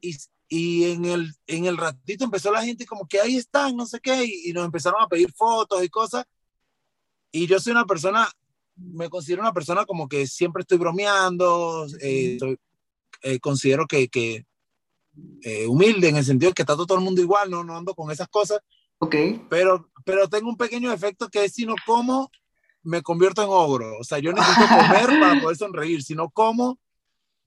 Y, 0.00 0.16
y 0.54 0.84
en, 0.84 1.06
el, 1.06 1.34
en 1.46 1.64
el 1.64 1.78
ratito 1.78 2.26
empezó 2.26 2.52
la 2.52 2.62
gente 2.62 2.84
como 2.84 3.08
que 3.08 3.18
ahí 3.18 3.38
están, 3.38 3.74
no 3.74 3.86
sé 3.86 4.00
qué, 4.00 4.22
y, 4.22 4.52
nos 4.52 4.66
empezaron 4.66 5.00
a 5.00 5.08
pedir 5.08 5.32
fotos 5.32 5.82
y 5.82 5.88
cosas. 5.88 6.26
Y 7.30 7.46
yo 7.46 7.58
soy 7.58 7.72
una 7.72 7.86
persona, 7.86 8.28
me 8.76 9.08
considero 9.08 9.40
una 9.40 9.54
persona 9.54 9.86
como 9.86 10.06
que 10.06 10.26
siempre 10.26 10.60
estoy 10.60 10.76
bromeando, 10.76 11.86
eh, 12.02 12.36
eh, 13.22 13.40
considero 13.40 13.86
que, 13.86 14.08
que, 14.08 14.44
eh, 15.40 15.66
humilde 15.66 16.10
en 16.10 16.16
el 16.16 16.24
sentido 16.26 16.50
de 16.50 16.54
que 16.54 16.62
está 16.64 16.76
todo 16.76 16.96
el 16.96 17.04
mundo 17.04 17.22
igual, 17.22 17.50
no, 17.50 17.64
no 17.64 17.74
ando 17.74 17.94
con 17.94 18.10
esas 18.10 18.28
cosas. 18.28 18.60
Ok. 18.98 19.16
Pero, 19.48 19.88
pero 20.04 20.28
tengo 20.28 20.50
un 20.50 20.58
pequeño 20.58 20.92
efecto 20.92 21.30
que 21.30 21.46
es 21.46 21.54
si 21.54 21.64
no 21.64 21.76
como, 21.86 22.30
me 22.82 23.00
convierto 23.00 23.42
en 23.42 23.48
ogro. 23.50 23.98
O 23.98 24.04
sea, 24.04 24.18
yo 24.18 24.34
necesito 24.34 24.66
comer 24.68 25.18
para 25.18 25.40
poder 25.40 25.56
sonreír. 25.56 26.02
Si 26.02 26.14
no 26.14 26.28
como, 26.28 26.78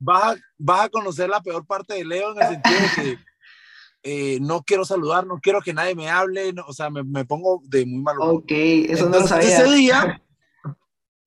vas 0.05 0.35
a, 0.35 0.35
vas 0.57 0.85
a 0.85 0.89
conocer 0.89 1.29
la 1.29 1.41
peor 1.41 1.65
parte 1.65 1.95
de 1.95 2.05
Leo 2.05 2.31
en 2.31 2.41
el 2.41 2.47
sentido 2.49 2.79
de 2.79 2.89
que 2.95 3.19
eh, 4.03 4.37
no 4.39 4.61
quiero 4.61 4.85
saludar, 4.85 5.25
no 5.25 5.39
quiero 5.41 5.61
que 5.61 5.73
nadie 5.73 5.95
me 5.95 6.09
hable, 6.09 6.53
o 6.67 6.73
sea, 6.73 6.89
me, 6.89 7.03
me, 7.03 7.25
pongo 7.25 7.61
de 7.65 7.85
muy 7.85 8.01
mal 8.01 8.17
humor. 8.19 8.35
Ok, 8.35 8.51
eso 8.51 9.09
no 9.09 9.19
lo 9.19 9.27
sabía. 9.27 9.57
Ese 9.57 9.73
día, 9.73 10.23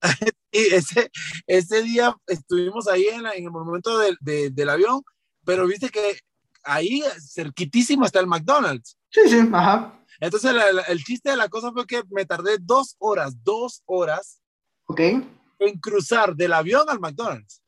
ese, 0.52 1.10
ese 1.46 1.82
día 1.82 2.16
estuvimos 2.26 2.88
ahí 2.88 3.06
en, 3.06 3.26
en 3.26 3.44
el 3.44 3.50
momento 3.50 3.98
de, 3.98 4.16
de, 4.20 4.50
del 4.50 4.70
avión, 4.70 5.02
pero 5.44 5.66
viste 5.66 5.88
que 5.88 6.18
ahí 6.62 7.02
cerquitísimo 7.20 8.04
está 8.04 8.20
el 8.20 8.26
McDonald's. 8.26 8.96
Sí, 9.10 9.22
sí, 9.28 9.40
ajá. 9.52 9.94
Entonces 10.20 10.52
el 10.88 11.04
chiste 11.04 11.30
de 11.30 11.36
la 11.36 11.48
cosa 11.48 11.72
fue 11.72 11.86
que 11.86 12.02
me 12.10 12.26
tardé 12.26 12.58
dos 12.60 12.96
horas, 12.98 13.36
dos 13.44 13.82
horas. 13.86 14.40
Ok. 14.86 15.00
En 15.00 15.78
cruzar 15.80 16.34
del 16.34 16.52
avión 16.52 16.88
al 16.88 17.00
McDonald's. 17.00 17.62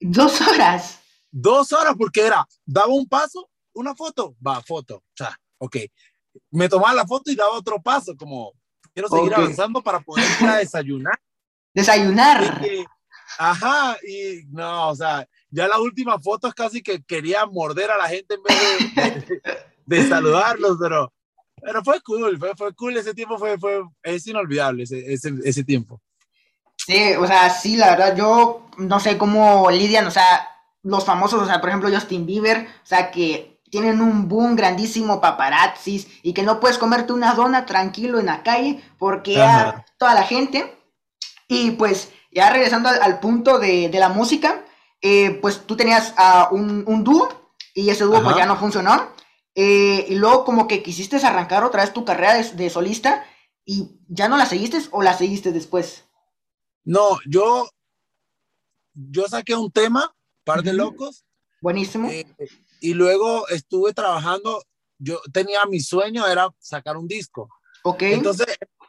Dos 0.00 0.40
horas. 0.40 1.00
Dos 1.30 1.72
horas 1.72 1.94
porque 1.96 2.20
era, 2.20 2.46
daba 2.64 2.88
un 2.88 3.06
paso, 3.06 3.50
una 3.74 3.94
foto, 3.94 4.36
va, 4.44 4.62
foto. 4.62 4.96
O 4.96 5.16
sea, 5.16 5.38
ok. 5.58 5.76
Me 6.50 6.68
tomaba 6.68 6.94
la 6.94 7.06
foto 7.06 7.30
y 7.30 7.36
daba 7.36 7.52
otro 7.52 7.80
paso, 7.82 8.16
como 8.16 8.52
quiero 8.94 9.08
seguir 9.08 9.34
avanzando 9.34 9.82
para 9.82 10.00
poder 10.00 10.24
ir 10.40 10.48
a 10.48 10.56
desayunar. 10.56 11.18
Desayunar. 11.74 12.60
ajá, 13.38 13.96
y 14.06 14.44
no, 14.48 14.90
o 14.90 14.96
sea, 14.96 15.28
ya 15.50 15.68
la 15.68 15.78
última 15.78 16.18
foto 16.18 16.48
es 16.48 16.54
casi 16.54 16.82
que 16.82 17.02
quería 17.02 17.46
morder 17.46 17.90
a 17.90 17.96
la 17.96 18.08
gente 18.08 18.34
en 18.34 18.42
vez 18.42 19.42
de, 19.86 20.08
saludarlos, 20.08 20.78
pero, 20.80 21.12
pero 21.60 21.82
fue 21.82 22.00
cool, 22.02 22.38
fue, 22.38 22.54
fue 22.56 22.74
cool, 22.74 22.96
ese 22.96 23.14
tiempo 23.14 23.38
fue, 23.38 23.58
fue, 23.58 23.82
es 24.02 24.26
inolvidable 24.26 24.84
ese, 24.84 25.12
ese, 25.12 25.34
ese 25.44 25.64
tiempo. 25.64 26.00
Sí, 26.88 27.12
o 27.20 27.26
sea, 27.26 27.50
sí, 27.50 27.76
la 27.76 27.90
verdad, 27.90 28.16
yo 28.16 28.62
no 28.78 28.98
sé 28.98 29.18
cómo 29.18 29.70
lidian, 29.70 30.06
o 30.06 30.10
sea, 30.10 30.48
los 30.82 31.04
famosos, 31.04 31.42
o 31.42 31.46
sea, 31.46 31.60
por 31.60 31.68
ejemplo, 31.68 31.90
Justin 31.92 32.24
Bieber, 32.24 32.66
o 32.82 32.86
sea, 32.86 33.10
que 33.10 33.60
tienen 33.70 34.00
un 34.00 34.26
boom 34.26 34.56
grandísimo 34.56 35.20
paparazzis 35.20 36.08
y 36.22 36.32
que 36.32 36.42
no 36.42 36.60
puedes 36.60 36.78
comerte 36.78 37.12
una 37.12 37.34
dona 37.34 37.66
tranquilo 37.66 38.18
en 38.18 38.24
la 38.24 38.42
calle 38.42 38.82
porque 38.96 39.34
toda 39.98 40.14
la 40.14 40.22
gente. 40.22 40.78
Y 41.46 41.72
pues 41.72 42.10
ya 42.32 42.48
regresando 42.48 42.88
al, 42.88 43.20
punto 43.20 43.58
de, 43.58 43.90
la 43.92 44.08
música, 44.08 44.64
eh, 45.02 45.32
pues 45.42 45.66
tú 45.66 45.76
tenías 45.76 46.14
a 46.16 46.48
un, 46.50 46.84
un, 46.86 47.04
dúo 47.04 47.28
y 47.74 47.90
ese 47.90 48.04
dúo 48.04 48.22
pues 48.22 48.34
ya 48.34 48.46
no 48.46 48.56
funcionó. 48.56 49.08
Eh, 49.54 50.06
y 50.08 50.14
luego 50.14 50.46
como 50.46 50.66
que 50.66 50.82
quisiste 50.82 51.18
arrancar 51.18 51.64
otra 51.64 51.82
vez 51.82 51.92
tu 51.92 52.06
carrera 52.06 52.34
de, 52.34 52.70
solista 52.70 53.26
y 53.66 54.00
ya 54.08 54.28
no 54.28 54.38
la 54.38 54.46
seguiste 54.46 54.78
o 54.90 55.02
la 55.02 55.12
seguiste 55.12 55.52
después. 55.52 56.07
No, 56.88 57.18
yo, 57.26 57.68
yo 58.94 59.28
saqué 59.28 59.54
un 59.54 59.70
tema, 59.70 60.10
Par 60.42 60.62
de 60.62 60.72
Locos. 60.72 61.22
Buenísimo. 61.60 62.08
Eh, 62.08 62.26
y 62.80 62.94
luego 62.94 63.46
estuve 63.48 63.92
trabajando, 63.92 64.62
yo 64.98 65.20
tenía 65.30 65.66
mi 65.66 65.80
sueño, 65.80 66.26
era 66.26 66.48
sacar 66.58 66.96
un 66.96 67.06
disco. 67.06 67.50
Ok. 67.84 68.04
Entonces 68.04 68.46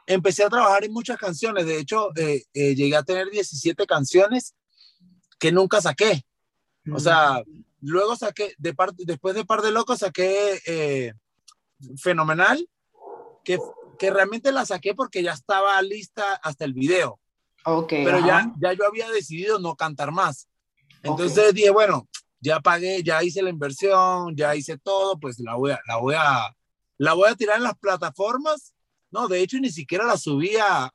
empecé 0.08 0.46
a 0.46 0.50
trabajar 0.50 0.86
en 0.86 0.94
muchas 0.94 1.18
canciones, 1.18 1.65
de 1.65 1.77
hecho 1.77 2.15
eh, 2.15 2.46
eh, 2.53 2.74
llegué 2.74 2.96
a 2.96 3.03
tener 3.03 3.29
17 3.29 3.86
canciones 3.86 4.56
que 5.38 5.51
nunca 5.51 5.82
saqué. 5.82 6.24
O 6.94 7.01
sea, 7.01 7.44
luego 7.82 8.15
saqué, 8.15 8.56
de 8.60 8.74
después 9.00 9.36
de 9.36 9.44
Par 9.44 9.62
de 9.62 9.72
Locos 9.72 10.00
saqué 10.00 11.13
Fenomenal, 11.98 12.65
que, 13.44 13.60
que 14.00 14.10
realmente 14.10 14.53
la 14.53 14.65
saqué 14.65 14.96
porque 14.96 15.22
ya 15.22 15.34
estaba 15.34 15.82
lista 15.82 16.36
hasta 16.36 16.63
el 16.63 16.74
video. 16.74 17.20
Ok. 17.78 17.90
Pero 17.90 18.20
ya, 18.26 18.52
ya 18.60 18.74
yo 18.74 18.86
había 18.86 19.10
decidido 19.10 19.60
no 19.60 19.76
cantar 19.76 20.12
más. 20.12 20.48
Entonces 21.04 21.54
dije, 21.54 21.70
bueno, 21.70 22.08
ya 22.40 22.60
pagué, 22.60 23.04
ya 23.04 23.24
hice 23.24 23.42
la 23.42 23.50
inversión, 23.50 24.36
ya 24.36 24.56
hice 24.56 24.78
todo, 24.78 25.20
pues 25.20 25.40
la 25.40 25.56
voy 25.56 25.72
a, 25.72 25.80
la 25.88 25.98
voy 25.98 26.16
a, 26.18 26.56
la 26.98 27.14
voy 27.14 27.30
a 27.30 27.36
tirar 27.36 27.58
en 27.58 27.64
las 27.64 27.78
plataformas. 27.78 28.74
No, 29.12 29.28
de 29.28 29.42
hecho 29.42 29.58
ni 29.60 29.70
siquiera 29.70 30.06
la 30.06 30.18
subí 30.18 30.52
a, 30.58 30.92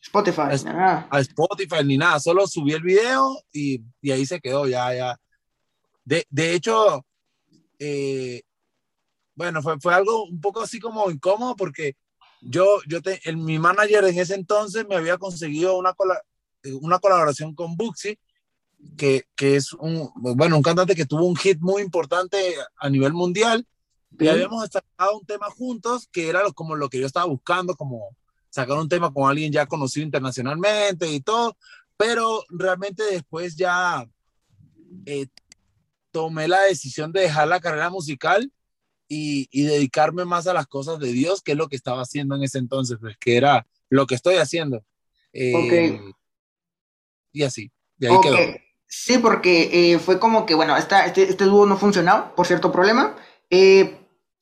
Spotify, 0.00 0.42
a, 0.42 1.20
Spotify 1.20 1.82
ni 1.84 1.96
nada, 1.96 2.20
solo 2.20 2.46
subí 2.46 2.72
el 2.72 2.82
video 2.82 3.40
y, 3.52 3.82
y 4.00 4.10
ahí 4.10 4.26
se 4.26 4.40
quedó, 4.40 4.66
ya, 4.68 4.94
ya. 4.94 5.18
De, 6.04 6.26
de 6.28 6.54
hecho, 6.54 7.04
eh, 7.78 8.42
bueno, 9.34 9.62
fue, 9.62 9.80
fue 9.80 9.94
algo 9.94 10.24
un 10.24 10.40
poco 10.40 10.60
así 10.60 10.78
como 10.78 11.10
incómodo 11.10 11.56
porque 11.56 11.96
yo, 12.44 12.80
yo 12.86 13.02
te, 13.02 13.20
mi 13.34 13.58
manager 13.58 14.04
en 14.04 14.18
ese 14.18 14.34
entonces 14.34 14.86
me 14.88 14.96
había 14.96 15.18
conseguido 15.18 15.76
una, 15.78 15.94
una 16.80 16.98
colaboración 16.98 17.54
con 17.54 17.76
Buxi 17.76 18.18
que, 18.96 19.24
que, 19.34 19.56
es 19.56 19.72
un, 19.72 20.10
bueno, 20.14 20.56
un 20.56 20.62
cantante 20.62 20.94
que 20.94 21.06
tuvo 21.06 21.24
un 21.24 21.36
hit 21.36 21.58
muy 21.60 21.82
importante 21.82 22.54
a 22.76 22.90
nivel 22.90 23.12
mundial. 23.12 23.66
Y 24.18 24.28
habíamos 24.28 24.68
sacado 24.70 25.18
un 25.18 25.26
tema 25.26 25.50
juntos 25.50 26.08
que 26.12 26.28
era 26.28 26.42
como 26.52 26.76
lo 26.76 26.88
que 26.88 27.00
yo 27.00 27.06
estaba 27.06 27.26
buscando, 27.26 27.74
como 27.74 28.16
sacar 28.48 28.78
un 28.78 28.88
tema 28.88 29.12
con 29.12 29.28
alguien 29.28 29.52
ya 29.52 29.66
conocido 29.66 30.04
internacionalmente 30.04 31.10
y 31.10 31.20
todo. 31.20 31.56
Pero 31.96 32.44
realmente 32.50 33.02
después 33.04 33.56
ya 33.56 34.06
eh, 35.06 35.26
tomé 36.12 36.46
la 36.46 36.62
decisión 36.62 37.10
de 37.10 37.22
dejar 37.22 37.48
la 37.48 37.60
carrera 37.60 37.90
musical 37.90 38.52
y, 39.08 39.48
y, 39.50 39.64
dedicarme 39.64 40.24
más 40.24 40.46
a 40.46 40.54
las 40.54 40.66
cosas 40.66 40.98
de 40.98 41.12
Dios, 41.12 41.42
que 41.42 41.52
es 41.52 41.58
lo 41.58 41.68
que 41.68 41.76
estaba 41.76 42.02
haciendo 42.02 42.36
en 42.36 42.42
ese 42.42 42.58
entonces, 42.58 42.98
pues 43.00 43.16
que 43.18 43.36
era 43.36 43.66
lo 43.90 44.06
que 44.06 44.14
estoy 44.14 44.36
haciendo. 44.36 44.84
Eh, 45.32 46.00
y 47.32 47.42
así, 47.42 47.70
de 47.96 48.08
ahí 48.08 48.16
quedó. 48.22 48.36
Sí, 48.86 49.18
porque 49.18 49.92
eh, 49.92 49.98
fue 49.98 50.20
como 50.20 50.46
que, 50.46 50.54
bueno, 50.54 50.76
esta, 50.76 51.04
este, 51.04 51.24
este 51.24 51.44
dúo 51.44 51.66
no 51.66 51.76
funcionó 51.76 52.34
por 52.36 52.46
cierto 52.46 52.70
problema. 52.70 53.16
Eh, 53.50 53.98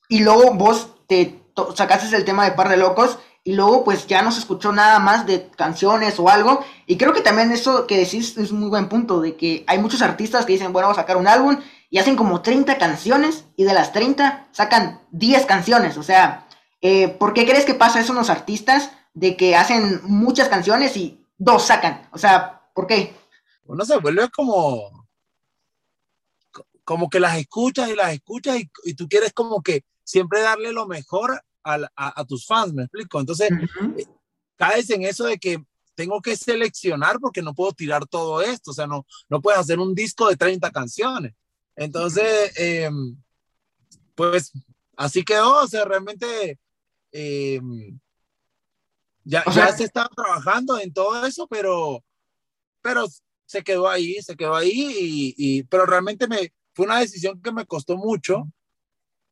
y 0.09 0.21
luego 0.21 0.55
vos 0.55 0.95
te 1.07 1.41
sacaste 1.75 2.15
el 2.15 2.25
tema 2.25 2.45
de 2.45 2.53
Par 2.53 2.69
de 2.69 2.77
Locos 2.77 3.19
y 3.45 3.55
luego 3.55 3.83
pues 3.83 4.07
ya 4.07 4.23
no 4.23 4.31
se 4.31 4.41
escuchó 4.41 4.71
nada 4.71 4.99
más 4.99 5.27
de 5.27 5.49
canciones 5.57 6.19
o 6.19 6.29
algo. 6.29 6.65
Y 6.87 6.99
creo 6.99 7.15
que 7.15 7.23
también 7.23 7.51
eso 7.51 7.87
que 7.87 7.97
decís 7.97 8.37
es 8.37 8.53
un 8.53 8.61
muy 8.61 8.69
buen 8.69 8.89
punto, 8.89 9.21
de 9.21 9.37
que 9.37 9.65
hay 9.67 9.79
muchos 9.79 10.03
artistas 10.03 10.45
que 10.45 10.53
dicen, 10.53 10.73
bueno, 10.73 10.89
vamos 10.89 10.99
a 10.99 11.03
sacar 11.03 11.17
un 11.17 11.29
álbum 11.29 11.57
y 11.93 11.99
hacen 11.99 12.17
como 12.17 12.41
30 12.41 12.79
canciones 12.79 13.45
y 13.55 13.65
de 13.65 13.75
las 13.75 13.93
30 13.93 14.49
sacan 14.51 15.03
10 15.11 15.45
canciones. 15.45 15.99
O 15.99 16.03
sea, 16.03 16.49
eh, 16.81 17.09
¿por 17.09 17.35
qué 17.35 17.45
crees 17.45 17.67
que 17.67 17.75
pasa 17.75 18.01
eso 18.01 18.13
en 18.13 18.19
los 18.19 18.31
artistas 18.31 18.93
de 19.13 19.37
que 19.37 19.57
hacen 19.57 20.01
muchas 20.05 20.49
canciones 20.49 20.97
y 20.97 21.23
dos 21.37 21.67
sacan? 21.67 22.09
O 22.11 22.17
sea, 22.17 22.63
¿por 22.75 22.87
qué? 22.87 23.15
uno 23.65 23.85
se 23.85 23.99
vuelve 23.99 24.31
como, 24.31 25.07
como 26.83 27.11
que 27.11 27.21
las 27.21 27.37
escuchas 27.37 27.91
y 27.91 27.95
las 27.95 28.15
escuchas 28.15 28.57
y, 28.85 28.95
tú 28.95 29.07
quieres 29.07 29.35
como 29.35 29.63
que 29.63 29.85
siempre 30.03 30.41
darle 30.41 30.73
lo 30.73 30.87
mejor 30.87 31.43
a, 31.63 32.25
tus 32.25 32.47
fans, 32.47 32.73
me 32.73 32.85
explico. 32.85 33.21
Entonces, 33.21 33.51
eh, 33.99 34.07
caes 34.57 34.89
en 34.89 35.03
eso 35.03 35.25
de 35.25 35.37
que 35.37 35.63
tengo 35.95 36.23
que 36.23 36.39
seleccionar 36.39 37.21
porque 37.21 37.43
no 37.43 37.53
puedo 37.53 37.73
tirar 37.73 38.07
todo 38.07 38.41
esto, 38.41 38.71
o 38.71 38.75
sea, 38.75 38.87
no, 38.87 39.05
no 39.29 39.43
puedes 39.43 39.61
hacer 39.61 39.79
un 39.79 39.95
disco 39.95 40.31
de 40.31 40.37
30 40.37 40.71
canciones. 40.71 41.35
Entonces, 41.77 42.53
em, 42.57 43.17
pues 44.15 44.53
así 44.97 45.25
quedó, 45.25 45.63
o 45.63 45.67
sea, 45.67 45.85
realmente 45.85 46.59
em, 47.13 47.99
ya, 49.25 49.45
ya 49.55 49.73
se 49.73 49.85
estaba 49.85 50.09
trabajando 50.09 50.79
en 50.79 50.93
todo 50.93 51.25
eso, 51.27 51.47
pero, 51.47 52.05
pero 52.81 53.07
se 53.47 53.63
quedó 53.63 53.89
ahí, 53.89 54.21
se 54.23 54.37
quedó 54.37 54.55
ahí, 54.55 55.35
y, 55.37 55.63
pero 55.65 55.87
realmente 55.87 56.27
me, 56.27 56.53
fue 56.75 56.87
una 56.87 57.01
decisión 57.01 57.41
que 57.41 57.53
me 57.53 57.67
costó 57.67 57.97
mucho. 57.97 58.45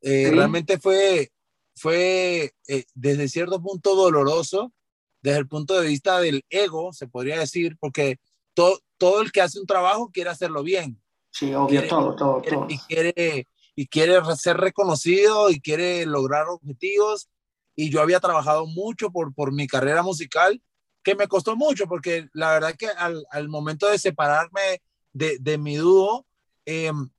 Eh, 0.01 0.31
realmente 0.31 0.79
fue, 0.79 1.31
fue 1.75 2.53
eh, 2.67 2.85
desde 2.93 3.27
cierto 3.27 3.61
punto 3.61 3.95
doloroso, 3.95 4.73
desde 5.21 5.39
el 5.39 5.47
punto 5.47 5.79
de 5.79 5.87
vista 5.87 6.19
del 6.19 6.43
ego, 6.49 6.93
se 6.93 7.07
podría 7.07 7.39
decir, 7.39 7.77
porque 7.79 8.19
todo, 8.53 8.79
todo 8.97 9.21
el 9.21 9.31
que 9.31 9.41
hace 9.41 9.59
un 9.59 9.67
trabajo 9.67 10.09
quiere 10.11 10.29
hacerlo 10.29 10.63
bien. 10.63 11.01
Sí, 11.31 11.53
obvio, 11.53 11.87
todo, 11.87 12.15
todo, 12.15 12.41
todo. 12.41 12.67
Y 12.69 12.77
quiere, 12.77 13.47
y 13.75 13.87
quiere 13.87 14.19
ser 14.35 14.57
reconocido 14.57 15.49
y 15.49 15.59
quiere 15.59 16.05
lograr 16.05 16.47
objetivos. 16.47 17.29
Y 17.75 17.89
yo 17.89 18.01
había 18.01 18.19
trabajado 18.19 18.67
mucho 18.67 19.11
por, 19.11 19.33
por 19.33 19.51
mi 19.53 19.65
carrera 19.65 20.03
musical 20.03 20.61
que 21.03 21.15
me 21.15 21.27
costó 21.27 21.55
mucho 21.55 21.87
porque 21.87 22.27
la 22.33 22.51
verdad 22.51 22.75
que 22.77 22.87
al, 22.87 23.25
al 23.31 23.49
momento 23.49 23.87
de 23.89 23.97
separarme 23.97 24.81
de, 25.13 25.37
de 25.39 25.57
mi 25.57 25.75
dúo, 25.75 26.25
em, 26.65 27.09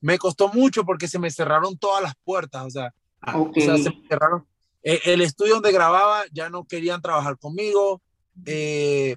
me 0.00 0.18
costó 0.18 0.48
mucho 0.48 0.84
porque 0.84 1.08
se 1.08 1.18
me 1.18 1.30
cerraron 1.30 1.76
todas 1.78 2.02
las 2.02 2.14
puertas, 2.24 2.66
o 2.66 2.70
sea, 2.70 2.94
ah, 3.22 3.38
o 3.38 3.52
sea 3.54 3.76
se 3.76 3.90
me 3.90 4.08
cerraron. 4.08 4.46
E, 4.82 5.00
el 5.04 5.20
estudio 5.20 5.54
donde 5.54 5.72
grababa 5.72 6.24
ya 6.32 6.50
no 6.50 6.64
querían 6.64 7.02
trabajar 7.02 7.38
conmigo, 7.38 8.00
eh, 8.44 9.16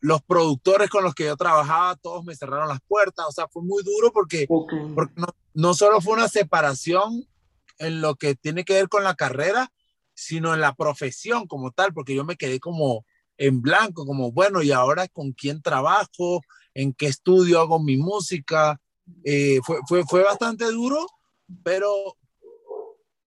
los 0.00 0.22
productores 0.24 0.90
con 0.90 1.02
los 1.02 1.14
que 1.14 1.24
yo 1.24 1.36
trabajaba, 1.36 1.96
todos 1.96 2.24
me 2.24 2.34
cerraron 2.34 2.68
las 2.68 2.80
puertas, 2.86 3.24
o 3.26 3.32
sea, 3.32 3.48
fue 3.48 3.62
muy 3.62 3.82
duro 3.82 4.12
porque, 4.12 4.46
porque 4.46 5.14
no, 5.16 5.28
no 5.54 5.72
solo 5.72 6.02
fue 6.02 6.12
una 6.12 6.28
separación 6.28 7.26
en 7.78 8.02
lo 8.02 8.16
que 8.16 8.34
tiene 8.34 8.64
que 8.64 8.74
ver 8.74 8.90
con 8.90 9.02
la 9.02 9.14
carrera, 9.14 9.72
sino 10.12 10.52
en 10.52 10.60
la 10.60 10.74
profesión 10.74 11.46
como 11.46 11.70
tal, 11.70 11.94
porque 11.94 12.14
yo 12.14 12.22
me 12.22 12.36
quedé 12.36 12.60
como 12.60 13.06
en 13.38 13.62
blanco, 13.62 14.04
como, 14.04 14.30
bueno, 14.30 14.62
¿y 14.62 14.72
ahora 14.72 15.08
con 15.08 15.32
quién 15.32 15.62
trabajo? 15.62 16.42
¿En 16.74 16.92
qué 16.92 17.06
estudio 17.06 17.58
hago 17.58 17.82
mi 17.82 17.96
música? 17.96 18.78
Eh, 19.24 19.60
fue, 19.64 19.78
fue, 19.88 20.04
fue 20.04 20.22
bastante 20.22 20.66
duro, 20.66 21.06
pero, 21.62 22.18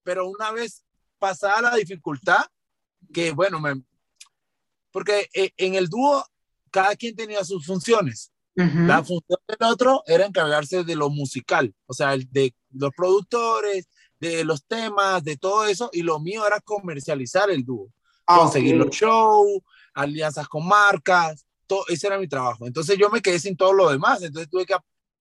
pero 0.03 0.27
una 0.27 0.51
vez 0.51 0.83
pasada 1.19 1.61
la 1.61 1.75
dificultad, 1.77 2.43
que 3.13 3.31
bueno, 3.31 3.61
me, 3.61 3.81
porque 4.91 5.29
eh, 5.33 5.51
en 5.57 5.75
el 5.75 5.87
dúo 5.87 6.23
cada 6.73 6.95
quien 6.95 7.15
tenía 7.15 7.43
sus 7.45 7.65
funciones. 7.65 8.31
La 8.55 9.03
función 9.03 9.39
del 9.47 9.67
otro 9.67 10.03
era 10.05 10.27
encargarse 10.27 10.83
de 10.83 10.95
lo 10.95 11.09
musical, 11.09 11.73
o 11.87 11.93
sea, 11.93 12.15
de 12.15 12.53
los 12.71 12.91
productores, 12.95 13.87
de 14.19 14.43
los 14.43 14.63
temas, 14.65 15.23
de 15.23 15.37
todo 15.37 15.65
eso, 15.65 15.89
y 15.91 16.03
lo 16.03 16.19
mío 16.19 16.45
era 16.45 16.59
comercializar 16.61 17.49
el 17.49 17.65
dúo, 17.65 17.89
ah, 18.27 18.37
conseguir 18.37 18.75
los 18.75 18.89
shows, 18.89 19.59
alianzas 19.95 20.47
con 20.47 20.67
marcas, 20.67 21.45
todo, 21.65 21.83
ese 21.87 22.07
era 22.07 22.19
mi 22.19 22.27
trabajo. 22.27 22.67
Entonces 22.67 22.95
yo 22.97 23.09
me 23.09 23.21
quedé 23.21 23.39
sin 23.39 23.57
todo 23.57 23.73
lo 23.73 23.89
demás, 23.89 24.21
entonces 24.21 24.49
tuve 24.51 24.67
que, 24.67 24.75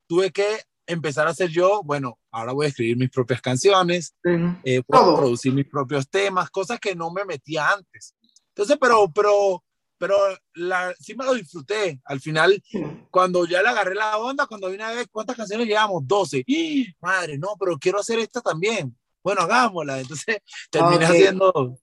tuve 0.06 0.30
que 0.30 0.60
empezar 0.86 1.26
a 1.26 1.30
hacer 1.30 1.48
yo, 1.48 1.80
bueno, 1.84 2.18
ahora 2.30 2.52
voy 2.52 2.66
a 2.66 2.68
escribir 2.68 2.98
mis 2.98 3.10
propias 3.10 3.40
canciones, 3.40 4.14
eh, 4.24 4.82
producir 4.86 5.54
mis 5.54 5.66
propios 5.66 6.06
temas, 6.08 6.50
cosas 6.50 6.78
que 6.78 6.94
no 6.94 7.10
me 7.10 7.24
metía 7.24 7.70
antes. 7.70 8.14
Entonces, 8.48 8.76
pero, 8.78 9.10
pero, 9.14 9.64
pero 10.02 10.16
la, 10.54 10.92
sí 10.98 11.14
me 11.14 11.24
lo 11.24 11.32
disfruté. 11.32 12.00
Al 12.06 12.20
final, 12.20 12.60
cuando 13.08 13.46
ya 13.46 13.62
le 13.62 13.68
agarré 13.68 13.94
la 13.94 14.18
onda, 14.18 14.48
cuando 14.48 14.68
vine 14.68 14.82
a 14.82 14.90
ver 14.90 15.08
cuántas 15.08 15.36
canciones 15.36 15.68
llevamos, 15.68 16.02
12. 16.04 16.42
¡Y, 16.44 16.92
madre, 17.00 17.38
no, 17.38 17.50
pero 17.56 17.78
quiero 17.78 18.00
hacer 18.00 18.18
esta 18.18 18.40
también. 18.40 18.98
Bueno, 19.22 19.42
hagámosla. 19.42 20.00
Entonces, 20.00 20.38
terminé 20.72 21.04
haciendo 21.04 21.78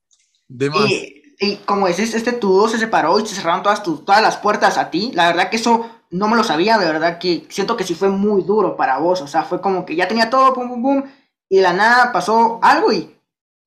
de 0.50 0.70
más. 0.70 0.92
Y, 1.40 1.56
como 1.66 1.88
dices, 1.88 2.14
este 2.14 2.34
tubo 2.34 2.68
se 2.68 2.78
separó 2.78 3.18
y 3.22 3.26
se 3.26 3.36
cerraron 3.36 3.64
todas, 3.64 3.82
todas 3.84 4.22
las 4.22 4.36
puertas 4.36 4.78
a 4.78 4.92
ti. 4.92 5.14
La 5.14 5.28
verdad 5.28 5.50
que 5.50 5.56
eso 5.56 5.90
no 6.10 6.28
me 6.28 6.36
lo 6.36 6.44
sabía, 6.44 6.78
de 6.78 6.88
verdad 6.88 7.20
que 7.20 7.48
siento 7.50 7.78
que 7.78 7.86
sí 7.86 7.96
fue 7.96 8.10
muy 8.10 8.42
duro 8.42 8.76
para 8.76 8.98
vos. 8.98 9.22
O 9.22 9.28
sea, 9.28 9.44
fue 9.44 9.62
como 9.62 9.86
que 9.86 9.96
ya 9.96 10.10
tenía 10.10 10.30
todo, 10.30 10.54
pum, 10.54 10.68
pum, 10.68 10.82
pum, 10.82 11.04
y 11.48 11.56
de 11.56 11.62
la 11.62 11.72
nada 11.72 12.12
pasó 12.12 12.60
algo 12.62 12.92
y 12.92 13.16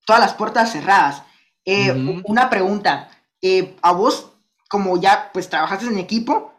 todas 0.05 0.21
las 0.21 0.35
puertas 0.35 0.71
cerradas. 0.71 1.23
Eh, 1.65 1.91
una 2.25 2.51
pregunta, 2.51 3.09
eh, 3.41 3.75
a 3.81 3.91
vos, 3.91 4.32
como 4.73 4.99
ya 4.99 5.29
pues 5.31 5.47
trabajaste 5.47 5.85
en 5.85 5.99
equipo 5.99 6.51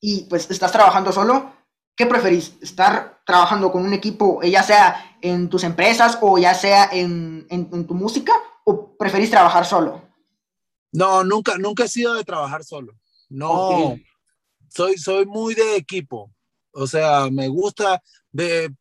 y 0.00 0.26
pues 0.30 0.48
estás 0.48 0.70
trabajando 0.70 1.10
solo, 1.10 1.50
¿qué 1.96 2.06
preferís? 2.06 2.54
¿Estar 2.62 3.20
trabajando 3.26 3.72
con 3.72 3.84
un 3.84 3.92
equipo, 3.92 4.40
ya 4.44 4.62
sea 4.62 5.18
en 5.20 5.48
tus 5.48 5.64
empresas 5.64 6.18
o 6.20 6.38
ya 6.38 6.54
sea 6.54 6.88
en, 6.92 7.48
en, 7.50 7.84
tu 7.84 7.94
música, 7.94 8.32
o 8.64 8.96
preferís 8.96 9.30
trabajar 9.30 9.66
solo? 9.66 10.08
No, 10.92 11.24
nunca, 11.24 11.58
nunca 11.58 11.82
he 11.82 11.88
sido 11.88 12.14
de 12.14 12.22
trabajar 12.22 12.62
solo. 12.62 12.92
No, 13.28 13.96
soy, 14.68 14.96
soy 14.96 15.26
muy 15.26 15.56
de 15.56 15.74
equipo. 15.74 16.30
O 16.70 16.86
sea, 16.86 17.28
me 17.28 17.48
gusta 17.48 18.00
de, 18.30 18.72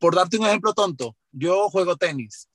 por 0.00 0.16
darte 0.16 0.38
un 0.38 0.46
ejemplo 0.46 0.74
tonto, 0.74 1.14
yo 1.30 1.70
juego 1.70 1.94
tenis. 1.94 2.48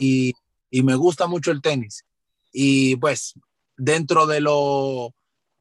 y, 0.00 0.32
y 0.70 0.82
me 0.82 0.94
gusta 0.94 1.26
mucho 1.26 1.50
el 1.50 1.60
tenis. 1.60 2.02
Y 2.50 2.96
pues 2.96 3.34
dentro 3.76 4.26
de 4.26 4.40
lo, 4.40 5.14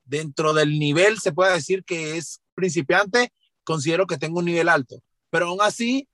dentro 0.05 0.53
del 0.53 0.79
nivel 0.79 1.19
se 1.19 1.34
puede 1.34 1.53
decir 1.53 1.84
que 1.84 2.17
es 2.17 2.41
principiante, 2.53 3.34
considero 3.63 4.07
que 4.07 4.17
tengo 4.17 4.39
un 4.39 4.45
nivel 4.45 4.69
alto, 4.69 5.01
pero 5.29 5.48
aún 5.48 5.62
así 5.62 6.07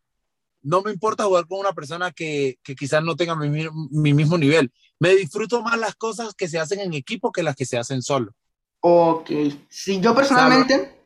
no 0.63 0.81
me 0.81 0.91
importa 0.91 1.25
jugar 1.25 1.47
con 1.47 1.59
una 1.59 1.73
persona 1.73 2.11
que, 2.11 2.59
que 2.63 2.75
quizás 2.75 3.03
no 3.03 3.15
tenga 3.15 3.35
mi, 3.35 3.49
mi, 3.49 4.13
mismo 4.13 4.37
nivel. 4.37 4.71
Me 4.99 5.15
disfruto 5.15 5.61
más 5.61 5.77
las 5.77 5.95
cosas 5.95 6.35
que 6.35 6.47
se 6.47 6.59
hacen 6.59 6.79
en 6.79 6.93
equipo 6.93 7.31
que 7.31 7.43
las 7.43 7.55
que 7.55 7.65
se 7.65 7.77
hacen 7.77 8.01
solo. 8.01 8.33
Ok, 8.81 9.29
sí, 9.69 9.99
yo 9.99 10.15
personalmente, 10.15 11.05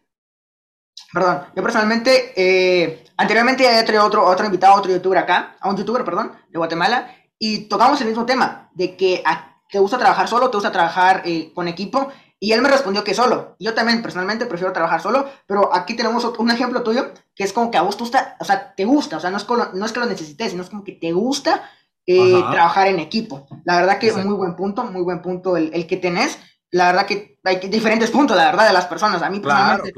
perdón, 1.13 1.43
yo 1.55 1.63
personalmente, 1.63 2.33
eh, 2.35 3.05
anteriormente 3.17 3.67
había 3.67 3.85
traído 3.85 4.05
otro, 4.05 4.25
otro 4.25 4.45
invitado, 4.45 4.75
otro 4.75 4.91
youtuber 4.91 5.19
acá, 5.19 5.57
a 5.59 5.69
un 5.69 5.77
youtuber, 5.77 6.03
perdón, 6.03 6.33
de 6.49 6.57
Guatemala, 6.57 7.13
y 7.37 7.67
tocamos 7.67 7.99
el 8.01 8.07
mismo 8.07 8.25
tema, 8.25 8.69
de 8.73 8.95
que 8.95 9.21
te 9.69 9.79
gusta 9.79 9.97
trabajar 9.97 10.27
solo, 10.27 10.49
te 10.49 10.57
gusta 10.57 10.71
trabajar 10.71 11.21
eh, 11.25 11.51
con 11.53 11.67
equipo, 11.67 12.09
y 12.39 12.51
él 12.51 12.61
me 12.61 12.69
respondió 12.69 13.03
que 13.03 13.13
solo. 13.13 13.55
Yo 13.59 13.73
también 13.73 14.01
personalmente 14.01 14.45
prefiero 14.45 14.73
trabajar 14.73 15.01
solo, 15.01 15.27
pero 15.47 15.73
aquí 15.73 15.95
tenemos 15.95 16.23
un 16.37 16.51
ejemplo 16.51 16.83
tuyo, 16.83 17.11
que 17.35 17.43
es 17.43 17.53
como 17.53 17.71
que 17.71 17.77
a 17.77 17.81
vos 17.81 17.97
te 17.97 18.03
gusta, 18.03 18.37
o 18.39 18.45
sea, 18.45 18.73
te 18.75 18.85
gusta, 18.85 19.17
o 19.17 19.19
sea, 19.19 19.31
no 19.31 19.37
es, 19.37 19.47
no 19.73 19.85
es 19.85 19.91
que 19.91 19.99
lo 19.99 20.05
necesites, 20.05 20.51
sino 20.51 20.63
es 20.63 20.69
como 20.69 20.83
que 20.83 20.93
te 20.93 21.11
gusta 21.11 21.69
eh, 22.05 22.43
trabajar 22.51 22.87
en 22.87 22.99
equipo. 22.99 23.47
La 23.63 23.77
verdad 23.77 23.97
que 23.97 24.11
muy 24.13 24.35
buen 24.35 24.55
punto, 24.55 24.83
muy 24.83 25.01
buen 25.01 25.21
punto 25.21 25.57
el, 25.57 25.71
el, 25.73 25.87
que 25.87 25.97
tenés. 25.97 26.37
La 26.71 26.87
verdad 26.87 27.05
que 27.05 27.39
hay 27.43 27.57
diferentes 27.69 28.11
puntos, 28.11 28.35
la 28.37 28.45
verdad, 28.45 28.67
de 28.67 28.73
las 28.73 28.85
personas. 28.85 29.21
A 29.21 29.29
mí 29.29 29.39
personalmente 29.39 29.93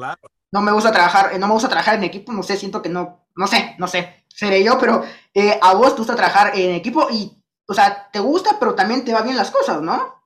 no 0.51 0.61
me 0.61 0.71
gusta 0.71 0.91
trabajar, 0.91 1.31
eh, 1.33 1.39
no 1.39 1.47
me 1.47 1.53
gusta 1.53 1.69
trabajar 1.69 1.95
en 1.95 2.03
equipo, 2.03 2.31
no 2.31 2.43
sé, 2.43 2.55
siento 2.55 2.81
que 2.81 2.89
no, 2.89 3.25
no 3.35 3.47
sé, 3.47 3.75
no 3.77 3.87
sé, 3.87 4.23
seré 4.27 4.63
yo, 4.63 4.77
pero 4.79 5.03
eh, 5.33 5.59
a 5.61 5.73
vos 5.73 5.93
te 5.93 5.97
gusta 5.97 6.15
trabajar 6.15 6.53
en 6.55 6.75
equipo 6.75 7.07
y, 7.11 7.36
o 7.67 7.73
sea, 7.73 8.09
te 8.11 8.19
gusta, 8.19 8.57
pero 8.59 8.75
también 8.75 9.03
te 9.03 9.13
va 9.13 9.21
bien 9.21 9.35
las 9.35 9.51
cosas, 9.51 9.81
¿no? 9.81 10.23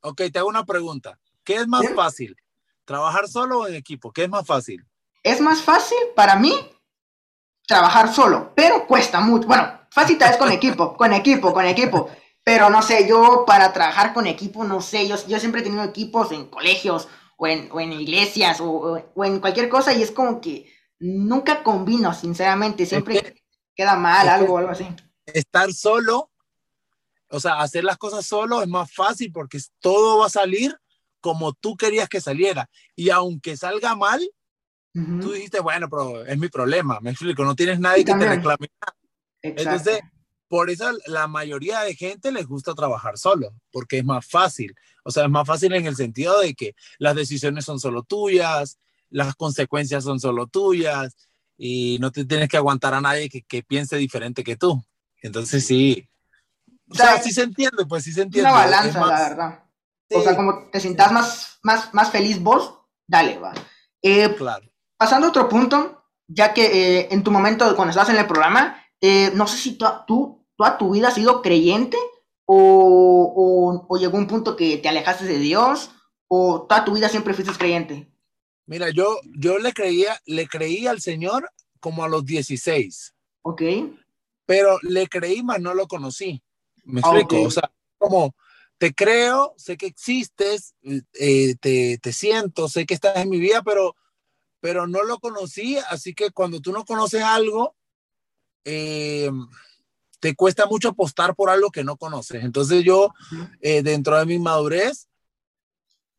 Ok, 0.00 0.22
te 0.32 0.38
hago 0.38 0.48
una 0.48 0.64
pregunta. 0.64 1.18
¿Qué 1.44 1.56
es 1.56 1.68
más 1.68 1.86
fácil? 1.94 2.36
¿Trabajar 2.84 3.28
solo 3.28 3.60
o 3.60 3.66
en 3.66 3.74
equipo? 3.74 4.12
¿Qué 4.12 4.24
es 4.24 4.28
más 4.28 4.46
fácil? 4.46 4.84
Es 5.22 5.40
más 5.40 5.62
fácil 5.62 5.98
para 6.14 6.36
mí 6.36 6.52
trabajar 7.66 8.12
solo, 8.12 8.52
pero 8.54 8.86
cuesta 8.86 9.20
mucho. 9.20 9.46
Bueno, 9.46 9.80
fácil 9.90 10.18
es 10.20 10.36
con 10.36 10.50
equipo, 10.50 10.96
con 10.96 11.12
equipo, 11.12 11.52
con 11.52 11.64
equipo. 11.64 12.10
Pero 12.42 12.70
no 12.70 12.80
sé, 12.82 13.06
yo 13.06 13.44
para 13.46 13.72
trabajar 13.72 14.14
con 14.14 14.26
equipo, 14.26 14.64
no 14.64 14.80
sé, 14.80 15.06
yo, 15.06 15.16
yo 15.26 15.38
siempre 15.38 15.60
he 15.60 15.64
tenido 15.64 15.84
equipos 15.84 16.32
en 16.32 16.46
colegios 16.46 17.08
o 17.36 17.46
en, 17.46 17.68
o 17.70 17.78
en 17.78 17.92
iglesias 17.92 18.60
o, 18.60 18.98
o, 19.14 19.24
en 19.24 19.38
cualquier 19.38 19.68
cosa 19.68 19.92
y 19.92 20.02
es 20.02 20.10
como 20.10 20.40
que 20.40 20.72
nunca 20.98 21.62
combino, 21.62 22.14
sinceramente, 22.14 22.86
siempre 22.86 23.44
queda 23.74 23.96
mal 23.96 24.28
algo 24.28 24.58
algo 24.58 24.70
así. 24.70 24.88
Estar 25.26 25.72
solo, 25.74 26.30
o 27.30 27.40
sea, 27.40 27.60
hacer 27.60 27.84
las 27.84 27.98
cosas 27.98 28.24
solo 28.26 28.62
es 28.62 28.68
más 28.68 28.92
fácil 28.92 29.32
porque 29.32 29.58
todo 29.80 30.18
va 30.18 30.26
a 30.26 30.30
salir 30.30 30.76
como 31.20 31.52
tú 31.52 31.76
querías 31.76 32.08
que 32.08 32.20
saliera. 32.20 32.70
Y 32.96 33.10
aunque 33.10 33.56
salga 33.56 33.94
mal, 33.94 34.20
tú 34.92 35.32
dijiste, 35.32 35.60
bueno, 35.60 35.88
pero 35.88 36.24
es 36.24 36.38
mi 36.38 36.48
problema, 36.48 36.98
me 37.00 37.10
explico, 37.10 37.44
no 37.44 37.54
tienes 37.54 37.78
nadie 37.78 38.04
que 38.04 38.14
te 38.14 38.28
reclame. 38.28 38.68
Entonces, 39.42 40.00
por 40.48 40.70
eso 40.70 40.90
la 41.06 41.28
mayoría 41.28 41.80
de 41.80 41.94
gente 41.94 42.32
les 42.32 42.46
gusta 42.46 42.74
trabajar 42.74 43.18
solo, 43.18 43.54
porque 43.70 43.98
es 43.98 44.04
más 44.04 44.26
fácil. 44.26 44.74
O 45.04 45.10
sea, 45.10 45.24
es 45.24 45.30
más 45.30 45.46
fácil 45.46 45.72
en 45.74 45.86
el 45.86 45.94
sentido 45.94 46.40
de 46.40 46.54
que 46.54 46.74
las 46.98 47.14
decisiones 47.14 47.64
son 47.64 47.78
solo 47.78 48.02
tuyas, 48.02 48.78
las 49.10 49.34
consecuencias 49.34 50.04
son 50.04 50.18
solo 50.20 50.46
tuyas 50.46 51.16
y 51.56 51.98
no 52.00 52.10
te 52.10 52.24
tienes 52.24 52.48
que 52.48 52.56
aguantar 52.56 52.94
a 52.94 53.00
nadie 53.00 53.28
que, 53.28 53.42
que 53.42 53.62
piense 53.62 53.96
diferente 53.96 54.42
que 54.42 54.56
tú. 54.56 54.82
Entonces 55.22 55.66
sí. 55.66 56.08
O 56.90 56.94
sea, 56.94 57.20
sí 57.20 57.32
se 57.32 57.42
entiende, 57.42 57.84
pues 57.86 58.04
sí 58.04 58.12
se 58.12 58.22
entiende. 58.22 58.50
Una 58.50 58.58
balanza, 58.58 59.06
la 59.06 59.28
verdad. 59.28 59.64
O 60.10 60.22
sea, 60.22 60.36
como 60.36 60.70
te 60.70 60.80
sientas 60.80 61.12
más, 61.12 61.58
más, 61.62 61.92
más 61.92 62.10
feliz 62.10 62.42
vos, 62.42 62.78
dale, 63.06 63.38
va. 63.38 63.52
Eh, 64.02 64.34
claro. 64.36 64.66
Pasando 64.96 65.26
a 65.26 65.30
otro 65.30 65.48
punto, 65.48 66.04
ya 66.26 66.54
que 66.54 66.66
eh, 67.00 67.08
en 67.10 67.22
tu 67.22 67.30
momento, 67.30 67.76
cuando 67.76 67.90
estabas 67.90 68.10
en 68.10 68.16
el 68.16 68.26
programa, 68.26 68.82
eh, 69.00 69.30
no 69.34 69.46
sé 69.46 69.58
si 69.58 69.76
tú, 69.76 69.86
tú, 70.06 70.46
toda 70.56 70.78
tu 70.78 70.92
vida 70.92 71.08
has 71.08 71.14
sido 71.14 71.42
creyente 71.42 71.98
o, 72.46 72.56
o, 72.56 73.86
o, 73.88 73.98
llegó 73.98 74.16
un 74.16 74.26
punto 74.26 74.56
que 74.56 74.78
te 74.78 74.88
alejaste 74.88 75.26
de 75.26 75.38
Dios 75.38 75.90
o 76.26 76.66
toda 76.68 76.84
tu 76.84 76.94
vida 76.94 77.08
siempre 77.08 77.34
fuiste 77.34 77.52
creyente. 77.52 78.10
Mira, 78.66 78.90
yo, 78.90 79.18
yo 79.38 79.58
le 79.58 79.72
creía, 79.72 80.20
le 80.26 80.46
creí 80.46 80.86
al 80.86 81.00
Señor 81.00 81.50
como 81.80 82.04
a 82.04 82.08
los 82.08 82.24
16. 82.24 83.14
Ok. 83.42 83.62
Pero 84.46 84.78
le 84.82 85.06
creí, 85.08 85.42
más 85.42 85.60
no 85.60 85.74
lo 85.74 85.86
conocí. 85.86 86.42
Me 86.88 87.00
explico. 87.00 87.42
O 87.42 87.50
sea, 87.50 87.70
como 87.98 88.34
te 88.78 88.94
creo, 88.94 89.54
sé 89.56 89.76
que 89.76 89.86
existes, 89.86 90.74
eh, 90.82 91.54
te, 91.60 91.98
te, 91.98 92.12
siento, 92.12 92.68
sé 92.68 92.86
que 92.86 92.94
estás 92.94 93.16
en 93.16 93.28
mi 93.28 93.38
vida, 93.38 93.62
pero, 93.62 93.94
pero 94.60 94.86
no 94.86 95.02
lo 95.02 95.18
conocí. 95.18 95.78
Así 95.90 96.14
que 96.14 96.30
cuando 96.30 96.60
tú 96.60 96.72
no 96.72 96.84
conoces 96.84 97.22
algo, 97.22 97.76
eh, 98.64 99.30
te 100.20 100.34
cuesta 100.34 100.66
mucho 100.66 100.88
apostar 100.88 101.34
por 101.34 101.50
algo 101.50 101.70
que 101.70 101.84
no 101.84 101.96
conoces. 101.96 102.42
Entonces 102.42 102.84
yo, 102.84 103.12
eh, 103.60 103.82
dentro 103.82 104.18
de 104.18 104.26
mi 104.26 104.38
madurez 104.38 105.08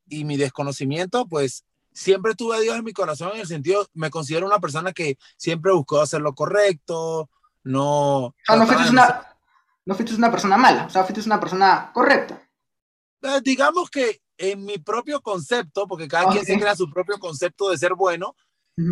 y 0.08 0.24
mi 0.24 0.38
desconocimiento, 0.38 1.28
pues 1.28 1.66
siempre 1.94 2.36
tuve 2.36 2.58
a 2.58 2.60
Dios 2.60 2.78
en 2.78 2.86
mi 2.86 2.94
corazón 2.94 3.32
en 3.34 3.42
el 3.42 3.48
sentido, 3.48 3.88
me 3.94 4.10
considero 4.10 4.46
una 4.46 4.60
persona 4.60 4.94
que 4.94 5.18
siempre 5.36 5.74
buscó 5.74 6.02
hacer 6.02 6.22
lo 6.22 6.36
correcto, 6.36 7.30
no... 7.64 8.36
Ah, 8.48 8.56
no 8.56 8.66
fuiste 8.66 8.90
una, 8.90 9.29
no 9.89 9.95
fuiste 9.95 10.13
una 10.13 10.30
persona 10.30 10.56
mala, 10.56 10.86
o 10.86 10.89
sea, 10.91 11.04
fuiste 11.04 11.25
una 11.25 11.39
persona 11.39 11.89
correcta. 11.91 12.39
Eh, 13.23 13.41
digamos 13.43 13.89
que 13.89 14.21
en 14.38 14.63
mi 14.63 14.78
propio 14.78 15.19
concepto, 15.19 15.88
porque 15.88 16.08
cada 16.08 16.32
quien 16.32 16.45
se 16.45 16.60
crea 16.60 16.75
su 16.75 16.91
propio 16.91 17.17
concepto 17.17 17.71
de 17.71 17.78
ser 17.80 17.95
bueno, 17.95 18.36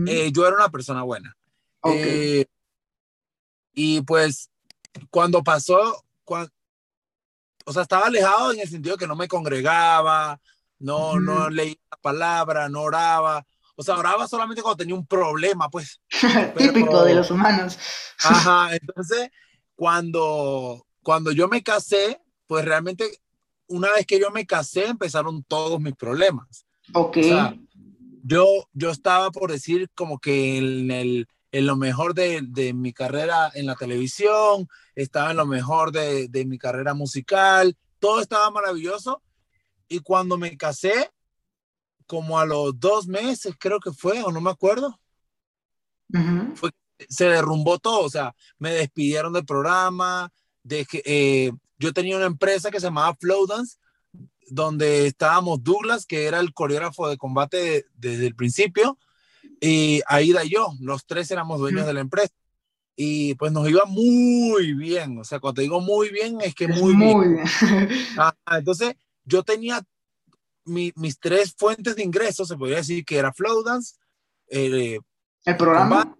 eh, 0.08 0.32
yo 0.34 0.48
era 0.48 0.56
una 0.56 0.70
persona 0.70 1.04
buena. 1.04 1.38
Eh, 1.84 2.48
y 3.74 4.02
pues 4.02 4.50
cuando 5.12 5.44
pasó, 5.44 6.04
cuando, 6.24 6.50
o 7.64 7.72
sea, 7.72 7.84
estaba 7.84 8.08
alejado 8.08 8.54
en 8.54 8.62
el 8.62 8.68
sentido 8.68 8.96
de 8.96 9.00
que 9.00 9.08
no 9.08 9.16
me 9.16 9.28
congregaba, 9.28 10.42
no, 10.80 11.20
no 11.20 11.48
leía 11.52 11.76
la 11.92 11.98
palabra, 11.98 12.70
no 12.70 12.82
oraba. 12.82 13.46
O 13.76 13.84
sea, 13.84 13.98
oraba 13.98 14.28
solamente 14.28 14.64
cuando 14.64 14.78
tenía 14.78 14.96
un 14.96 15.06
problema, 15.06 15.70
pues. 15.70 16.02
Típico 16.58 17.04
de 17.04 17.14
los 17.14 17.30
humanos. 17.30 17.78
Ajá, 18.24 18.76
entonces, 18.76 19.30
cuando, 19.76 20.87
cuando 21.08 21.32
yo 21.32 21.48
me 21.48 21.64
casé, 21.64 22.22
pues 22.48 22.66
realmente, 22.66 23.22
una 23.68 23.90
vez 23.94 24.06
que 24.06 24.20
yo 24.20 24.30
me 24.30 24.46
casé, 24.46 24.88
empezaron 24.88 25.42
todos 25.42 25.80
mis 25.80 25.96
problemas. 25.96 26.68
Ok. 26.94 27.20
yo, 28.24 28.46
yo 28.74 28.90
estaba 28.90 29.32
por 29.32 29.50
decir 29.50 29.90
como 29.96 30.20
que 30.20 30.58
en, 30.58 30.92
el, 30.92 31.30
en 31.54 31.66
lo 31.66 31.78
mejor 31.78 32.14
de, 32.14 32.42
de, 32.50 32.74
mi 32.74 32.92
carrera 32.92 33.50
en 33.54 33.68
la 33.68 33.76
televisión, 33.76 34.68
estaba 34.96 35.32
en 35.32 35.38
lo 35.38 35.46
mejor 35.46 35.94
de, 35.94 36.28
de 36.28 36.46
mi 36.46 36.58
carrera 36.58 36.94
musical, 36.94 37.78
todo 38.00 38.20
estaba 38.20 38.52
maravilloso. 38.52 39.22
Y 39.88 40.00
cuando 40.00 40.38
me 40.38 40.58
casé, 40.58 41.10
como 42.06 42.38
a 42.38 42.46
los 42.46 42.78
dos 42.78 43.08
meses, 43.08 43.56
creo 43.58 43.80
que 43.80 43.94
fue, 43.94 44.22
o 44.24 44.32
no 44.34 44.42
me 44.42 44.52
acuerdo, 44.52 45.00
fue, 46.56 46.72
se 47.08 47.30
derrumbó 47.30 47.80
todo, 47.80 48.02
o 48.02 48.10
sea, 48.10 48.36
me 48.60 48.72
despidieron 48.72 49.32
del 49.32 49.46
programa, 49.46 50.34
de 50.68 50.86
que, 50.86 51.02
eh, 51.06 51.52
yo 51.80 51.94
tenía 51.94 52.18
una 52.18 52.26
empresa 52.26 52.72
que 52.72 52.80
se 52.80 52.88
llamaba 52.88 53.16
Flowdance, 53.20 53.78
donde 54.50 55.08
estábamos 55.08 55.64
Douglas, 55.64 56.06
que 56.06 56.26
era 56.26 56.40
el 56.40 56.54
coreógrafo 56.54 57.08
de 57.08 57.18
combate 57.18 57.86
desde 57.96 58.28
el 58.28 58.36
principio, 58.36 58.98
y 59.62 60.02
Aida 60.08 60.44
y 60.44 60.50
yo, 60.50 60.74
los 60.80 61.06
tres 61.06 61.32
éramos 61.32 61.60
dueños 61.60 61.86
de 61.86 61.94
la 61.94 62.02
empresa. 62.02 62.34
Y 62.96 63.36
pues 63.36 63.52
nos 63.52 63.70
iba 63.70 63.86
muy 63.86 64.74
bien, 64.74 65.20
o 65.20 65.24
sea, 65.24 65.40
cuando 65.40 65.62
digo 65.62 65.80
muy 65.82 66.10
bien, 66.10 66.40
es 66.42 66.56
que 66.56 66.68
muy, 66.68 66.94
muy 66.94 67.36
bien. 67.36 67.46
entonces, 68.58 68.96
yo 69.24 69.44
tenía 69.44 69.84
mis 70.66 71.20
tres 71.20 71.54
fuentes 71.56 71.96
de 71.96 72.04
ingresos, 72.04 72.48
se 72.48 72.58
podría 72.58 72.78
decir 72.78 73.06
que 73.06 73.18
era 73.18 73.32
Flowdance, 73.32 73.96
eh, 74.50 75.00
el 75.46 75.58
programa, 75.58 76.18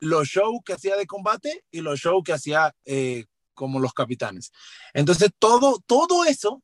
los 0.00 0.26
shows 0.26 0.60
que 0.64 0.72
hacía 0.72 0.96
de 0.96 1.06
combate 1.06 1.64
y 1.70 1.80
los 1.82 2.00
shows 2.00 2.24
que 2.24 2.32
hacía 2.32 2.74
eh, 2.84 3.26
como 3.54 3.80
los 3.80 3.94
capitanes. 3.94 4.52
Entonces, 4.92 5.30
todo, 5.38 5.80
todo 5.86 6.24
eso, 6.24 6.62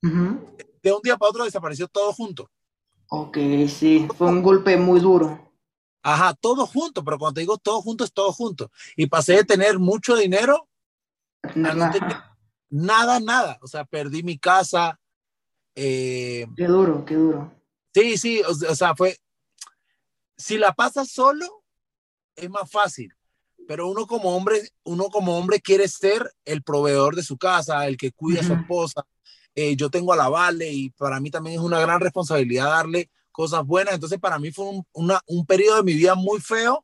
de 0.00 0.92
un 0.92 1.02
día 1.02 1.16
para 1.16 1.30
otro 1.30 1.44
desapareció 1.44 1.88
todo 1.88 2.12
junto. 2.12 2.50
Ok, 3.10 3.38
sí, 3.68 4.06
fue 4.16 4.28
un 4.28 4.42
golpe 4.42 4.76
muy 4.76 5.00
duro. 5.00 5.52
Ajá, 6.02 6.34
todo 6.34 6.66
junto, 6.66 7.02
pero 7.02 7.18
cuando 7.18 7.34
te 7.34 7.40
digo 7.40 7.58
todo 7.58 7.82
junto 7.82 8.04
es 8.04 8.12
todo 8.12 8.32
junto. 8.32 8.70
Y 8.96 9.06
pasé 9.06 9.34
de 9.34 9.44
tener 9.44 9.78
mucho 9.78 10.14
dinero 10.14 10.68
nada, 11.54 11.92
nada, 12.70 13.20
nada. 13.20 13.58
O 13.62 13.66
sea, 13.66 13.84
perdí 13.84 14.22
mi 14.22 14.38
casa. 14.38 14.98
Eh, 15.74 16.46
qué 16.56 16.66
duro, 16.66 17.04
qué 17.04 17.14
duro. 17.14 17.52
Sí, 17.94 18.16
sí, 18.16 18.42
o, 18.42 18.50
o 18.50 18.74
sea, 18.74 18.94
fue, 18.94 19.18
si 20.36 20.56
la 20.56 20.72
pasas 20.72 21.10
solo, 21.10 21.64
es 22.36 22.48
más 22.48 22.70
fácil 22.70 23.17
pero 23.68 23.86
uno 23.86 24.06
como 24.06 24.34
hombre, 24.34 24.62
uno 24.84 25.10
como 25.10 25.36
hombre 25.36 25.60
quiere 25.60 25.88
ser 25.88 26.34
el 26.46 26.62
proveedor 26.62 27.14
de 27.14 27.22
su 27.22 27.36
casa, 27.36 27.86
el 27.86 27.98
que 27.98 28.12
cuida 28.12 28.40
a 28.40 28.44
su 28.44 28.54
esposa. 28.54 29.06
Eh, 29.54 29.76
yo 29.76 29.90
tengo 29.90 30.14
a 30.14 30.16
la 30.16 30.30
Vale 30.30 30.72
y 30.72 30.88
para 30.88 31.20
mí 31.20 31.30
también 31.30 31.56
es 31.56 31.62
una 31.62 31.78
gran 31.78 32.00
responsabilidad 32.00 32.70
darle 32.70 33.10
cosas 33.30 33.66
buenas. 33.66 33.92
Entonces 33.92 34.18
para 34.18 34.38
mí 34.38 34.50
fue 34.52 34.64
un, 34.64 34.86
una, 34.92 35.20
un 35.26 35.44
periodo 35.44 35.76
de 35.76 35.82
mi 35.82 35.92
vida 35.92 36.14
muy 36.14 36.40
feo 36.40 36.82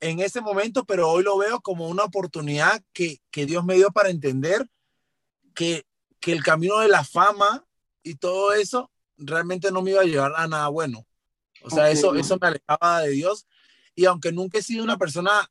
en 0.00 0.18
ese 0.18 0.40
momento, 0.40 0.84
pero 0.84 1.08
hoy 1.08 1.22
lo 1.22 1.38
veo 1.38 1.60
como 1.60 1.86
una 1.86 2.02
oportunidad 2.02 2.82
que, 2.92 3.20
que 3.30 3.46
Dios 3.46 3.64
me 3.64 3.76
dio 3.76 3.92
para 3.92 4.10
entender 4.10 4.68
que, 5.54 5.86
que 6.18 6.32
el 6.32 6.42
camino 6.42 6.80
de 6.80 6.88
la 6.88 7.04
fama 7.04 7.64
y 8.02 8.16
todo 8.16 8.54
eso 8.54 8.90
realmente 9.16 9.70
no 9.70 9.82
me 9.82 9.92
iba 9.92 10.00
a 10.00 10.04
llevar 10.04 10.32
a 10.34 10.48
nada 10.48 10.66
bueno. 10.66 11.06
O 11.62 11.70
sea, 11.70 11.92
eso, 11.92 12.16
eso 12.16 12.38
me 12.40 12.48
alejaba 12.48 13.02
de 13.02 13.10
Dios 13.10 13.46
y 13.98 14.04
aunque 14.04 14.30
nunca 14.30 14.58
he 14.58 14.62
sido 14.62 14.84
una 14.84 14.96
persona 14.96 15.50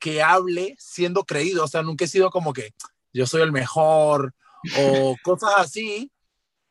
que 0.00 0.20
hable 0.20 0.74
siendo 0.80 1.22
creído, 1.22 1.62
o 1.62 1.68
sea, 1.68 1.80
nunca 1.80 2.06
he 2.06 2.08
sido 2.08 2.28
como 2.28 2.52
que 2.52 2.74
yo 3.12 3.24
soy 3.24 3.42
el 3.42 3.52
mejor 3.52 4.34
o 4.76 5.14
cosas 5.22 5.52
así, 5.58 6.10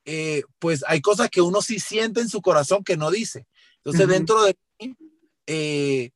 eh, 0.04 0.44
pues 0.60 0.84
hay 0.86 1.00
cosas 1.00 1.30
que 1.30 1.40
uno 1.40 1.62
sí 1.62 1.80
siente 1.80 2.20
en 2.20 2.28
su 2.28 2.42
corazón 2.42 2.84
que 2.84 2.98
no 2.98 3.10
dice. 3.10 3.48
Entonces, 3.78 4.06
dentro 4.06 4.44
de 4.44 4.58
mí, 4.82 4.98
eh, 5.46 6.12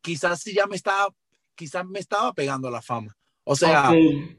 quizás 0.00 0.40
sí 0.40 0.54
ya 0.54 0.66
me 0.66 0.76
estaba, 0.76 1.14
quizás 1.54 1.84
me 1.84 1.98
estaba 1.98 2.32
pegando 2.32 2.70
la 2.70 2.80
fama. 2.80 3.14
O 3.44 3.54
sea, 3.54 3.92
en 3.92 4.38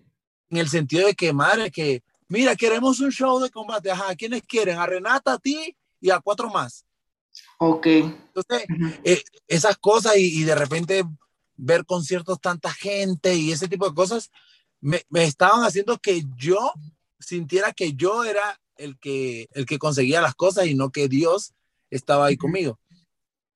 el 0.49 0.67
sentido 0.67 1.05
de 1.05 1.13
que, 1.13 1.31
madre, 1.31 1.69
que, 1.69 2.01
mira, 2.27 2.55
queremos 2.55 2.99
un 3.01 3.11
show 3.11 3.39
de 3.39 3.51
combate. 3.51 3.91
Ajá, 3.91 4.15
¿quiénes 4.15 4.41
quieren? 4.47 4.79
A 4.79 4.87
Renata, 4.87 5.33
a 5.33 5.37
ti 5.37 5.77
y 6.01 6.09
a 6.09 6.19
cuatro 6.21 6.49
más. 6.49 6.87
Ok. 7.65 7.87
Entonces, 7.87 8.65
eh, 9.05 9.23
esas 9.47 9.77
cosas 9.77 10.17
y, 10.17 10.43
de 10.43 10.53
repente 10.53 11.03
ver 11.55 11.85
conciertos 11.85 12.41
tanta 12.41 12.73
gente 12.73 13.35
y 13.35 13.53
ese 13.53 13.69
tipo 13.69 13.87
de 13.87 13.95
cosas 13.95 14.31
me, 14.81 15.03
me, 15.09 15.23
estaban 15.23 15.63
haciendo 15.63 15.97
que 15.97 16.23
yo 16.35 16.73
sintiera 17.19 17.71
que 17.71 17.93
yo 17.93 18.25
era 18.25 18.59
el 18.75 18.99
que, 18.99 19.47
el 19.53 19.65
que 19.65 19.79
conseguía 19.79 20.19
las 20.19 20.35
cosas 20.35 20.65
y 20.65 20.75
no 20.75 20.91
que 20.91 21.07
Dios 21.07 21.53
estaba 21.89 22.25
ahí 22.25 22.35
conmigo. 22.35 22.79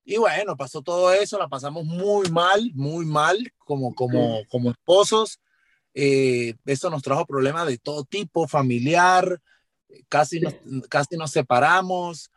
Y 0.05 0.15
bueno, 0.15 0.55
pasó 0.55 0.81
todo 0.81 1.11
eso, 1.11 1.37
la 1.37 1.49
pasamos 1.49 1.83
muy 1.83 2.29
mal, 2.29 2.71
muy 2.75 3.05
mal 3.05 3.51
como, 3.57 3.93
como, 3.93 4.39
como 4.47 4.71
esposos. 4.71 5.41
Eh, 5.93 6.53
eso 6.65 6.89
nos 6.89 7.01
trajo 7.01 7.25
problemas 7.25 7.67
de 7.67 7.77
todo 7.77 8.05
tipo, 8.05 8.47
familiar, 8.47 9.41
casi 10.07 10.39
nos, 10.39 10.55
casi 10.87 11.17
nos 11.17 11.31
separamos, 11.31 12.31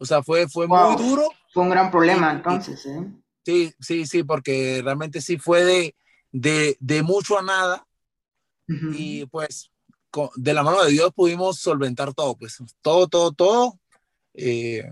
o 0.00 0.04
sea, 0.06 0.22
fue, 0.22 0.48
fue 0.48 0.66
muy 0.66 0.96
duro. 0.96 1.28
Fue 1.52 1.62
un 1.62 1.70
gran 1.70 1.90
problema 1.90 2.32
entonces, 2.32 2.84
¿eh? 2.86 3.06
Sí, 3.44 3.72
sí, 3.78 4.06
sí, 4.06 4.22
porque 4.22 4.80
realmente 4.82 5.20
sí 5.20 5.38
fue 5.38 5.64
de, 5.64 5.94
de, 6.32 6.76
de 6.80 7.02
mucho 7.02 7.38
a 7.38 7.42
nada. 7.42 7.86
Y 8.66 9.26
pues 9.26 9.70
de 10.36 10.54
la 10.54 10.62
mano 10.62 10.82
de 10.84 10.92
Dios 10.92 11.12
pudimos 11.12 11.58
solventar 11.58 12.14
todo, 12.14 12.36
pues 12.36 12.58
todo, 12.80 13.08
todo, 13.08 13.32
todo. 13.32 13.78
Eh, 14.32 14.90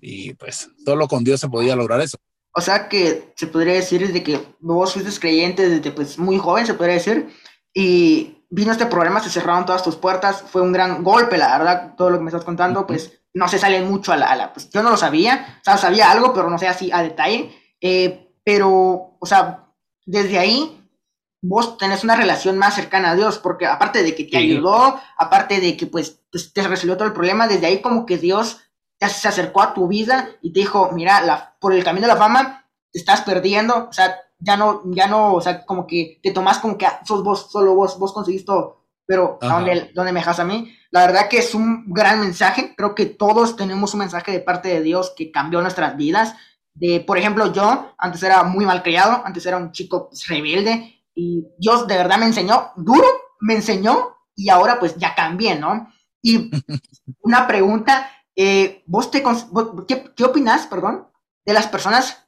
y 0.00 0.32
pues 0.34 0.70
solo 0.84 1.06
con 1.06 1.22
Dios 1.22 1.38
se 1.40 1.48
podía 1.48 1.76
lograr 1.76 2.00
eso. 2.00 2.18
O 2.52 2.60
sea 2.60 2.88
que 2.88 3.32
se 3.36 3.46
podría 3.46 3.74
decir 3.74 4.06
desde 4.06 4.22
que 4.22 4.40
vos 4.60 4.94
fuiste 4.94 5.20
creyente 5.20 5.68
desde 5.68 5.90
pues 5.90 6.18
muy 6.18 6.38
joven, 6.38 6.66
se 6.66 6.74
podría 6.74 6.94
decir, 6.94 7.28
y 7.74 8.46
vino 8.48 8.72
este 8.72 8.86
problema, 8.86 9.20
se 9.20 9.30
cerraron 9.30 9.66
todas 9.66 9.82
tus 9.82 9.96
puertas, 9.96 10.42
fue 10.42 10.62
un 10.62 10.72
gran 10.72 11.02
golpe, 11.02 11.36
la 11.36 11.58
verdad, 11.58 11.94
todo 11.96 12.10
lo 12.10 12.18
que 12.18 12.24
me 12.24 12.30
estás 12.30 12.44
contando, 12.44 12.86
pues 12.86 13.20
no 13.34 13.48
se 13.48 13.58
sale 13.58 13.82
mucho 13.82 14.12
a 14.12 14.16
la, 14.16 14.52
pues 14.52 14.70
yo 14.70 14.82
no 14.82 14.90
lo 14.90 14.96
sabía, 14.96 15.58
o 15.60 15.64
sea, 15.64 15.76
sabía 15.76 16.10
algo, 16.10 16.32
pero 16.32 16.48
no 16.48 16.58
sé 16.58 16.68
así 16.68 16.90
a 16.92 17.02
detalle, 17.02 17.52
eh, 17.80 18.32
pero, 18.44 19.16
o 19.18 19.26
sea, 19.26 19.66
desde 20.06 20.38
ahí 20.38 20.80
vos 21.42 21.76
tenés 21.76 22.04
una 22.04 22.16
relación 22.16 22.56
más 22.56 22.74
cercana 22.74 23.10
a 23.10 23.16
Dios, 23.16 23.38
porque 23.38 23.66
aparte 23.66 24.02
de 24.02 24.14
que 24.14 24.24
te 24.24 24.38
ayudó, 24.38 24.98
aparte 25.18 25.60
de 25.60 25.76
que 25.76 25.86
pues, 25.86 26.20
pues, 26.30 26.52
te 26.52 26.66
resolvió 26.66 26.96
todo 26.96 27.08
el 27.08 27.12
problema, 27.12 27.48
desde 27.48 27.66
ahí 27.66 27.82
como 27.82 28.06
que 28.06 28.16
Dios 28.18 28.60
se 29.00 29.28
acercó 29.28 29.60
a 29.60 29.74
tu 29.74 29.86
vida 29.86 30.30
y 30.40 30.52
te 30.52 30.60
dijo, 30.60 30.90
mira, 30.92 31.20
la, 31.20 31.56
por 31.60 31.74
el 31.74 31.84
camino 31.84 32.06
de 32.06 32.14
la 32.14 32.18
fama 32.18 32.66
te 32.90 32.98
estás 32.98 33.20
perdiendo, 33.22 33.88
o 33.90 33.92
sea, 33.92 34.16
ya 34.38 34.56
no, 34.56 34.82
ya 34.86 35.06
no, 35.06 35.34
o 35.34 35.40
sea, 35.40 35.66
como 35.66 35.86
que 35.86 36.20
te 36.22 36.30
tomás 36.30 36.58
como 36.58 36.78
que 36.78 36.86
ah, 36.86 37.00
sos 37.04 37.22
vos, 37.22 37.50
solo 37.50 37.74
vos, 37.74 37.98
vos 37.98 38.12
conseguís 38.12 38.44
todo, 38.44 38.83
pero 39.06 39.38
¿a 39.40 39.48
dónde, 39.48 39.90
dónde 39.94 40.12
me 40.12 40.20
dejas 40.20 40.40
a 40.40 40.44
mí? 40.44 40.74
La 40.90 41.06
verdad 41.06 41.28
que 41.28 41.38
es 41.38 41.54
un 41.54 41.84
gran 41.92 42.20
mensaje. 42.20 42.74
Creo 42.76 42.94
que 42.94 43.06
todos 43.06 43.56
tenemos 43.56 43.94
un 43.94 44.00
mensaje 44.00 44.32
de 44.32 44.40
parte 44.40 44.68
de 44.68 44.82
Dios 44.82 45.12
que 45.16 45.30
cambió 45.30 45.60
nuestras 45.60 45.96
vidas. 45.96 46.34
De, 46.74 47.00
por 47.00 47.18
ejemplo, 47.18 47.52
yo 47.52 47.94
antes 47.98 48.22
era 48.22 48.42
muy 48.44 48.64
mal 48.64 48.82
criado, 48.82 49.22
antes 49.24 49.44
era 49.46 49.56
un 49.56 49.72
chico 49.72 50.08
pues, 50.08 50.26
rebelde 50.26 51.02
y 51.14 51.46
Dios 51.58 51.86
de 51.86 51.96
verdad 51.96 52.18
me 52.18 52.26
enseñó 52.26 52.72
duro, 52.76 53.06
me 53.40 53.54
enseñó 53.54 54.16
y 54.34 54.48
ahora 54.48 54.80
pues 54.80 54.96
ya 54.96 55.14
cambié, 55.14 55.56
¿no? 55.56 55.92
Y 56.20 56.50
una 57.22 57.46
pregunta, 57.46 58.10
eh, 58.34 58.82
¿vos 58.86 59.10
te, 59.10 59.22
qué, 59.86 60.12
qué 60.16 60.24
opinas, 60.24 60.66
perdón, 60.66 61.08
de 61.44 61.52
las 61.52 61.68
personas 61.68 62.26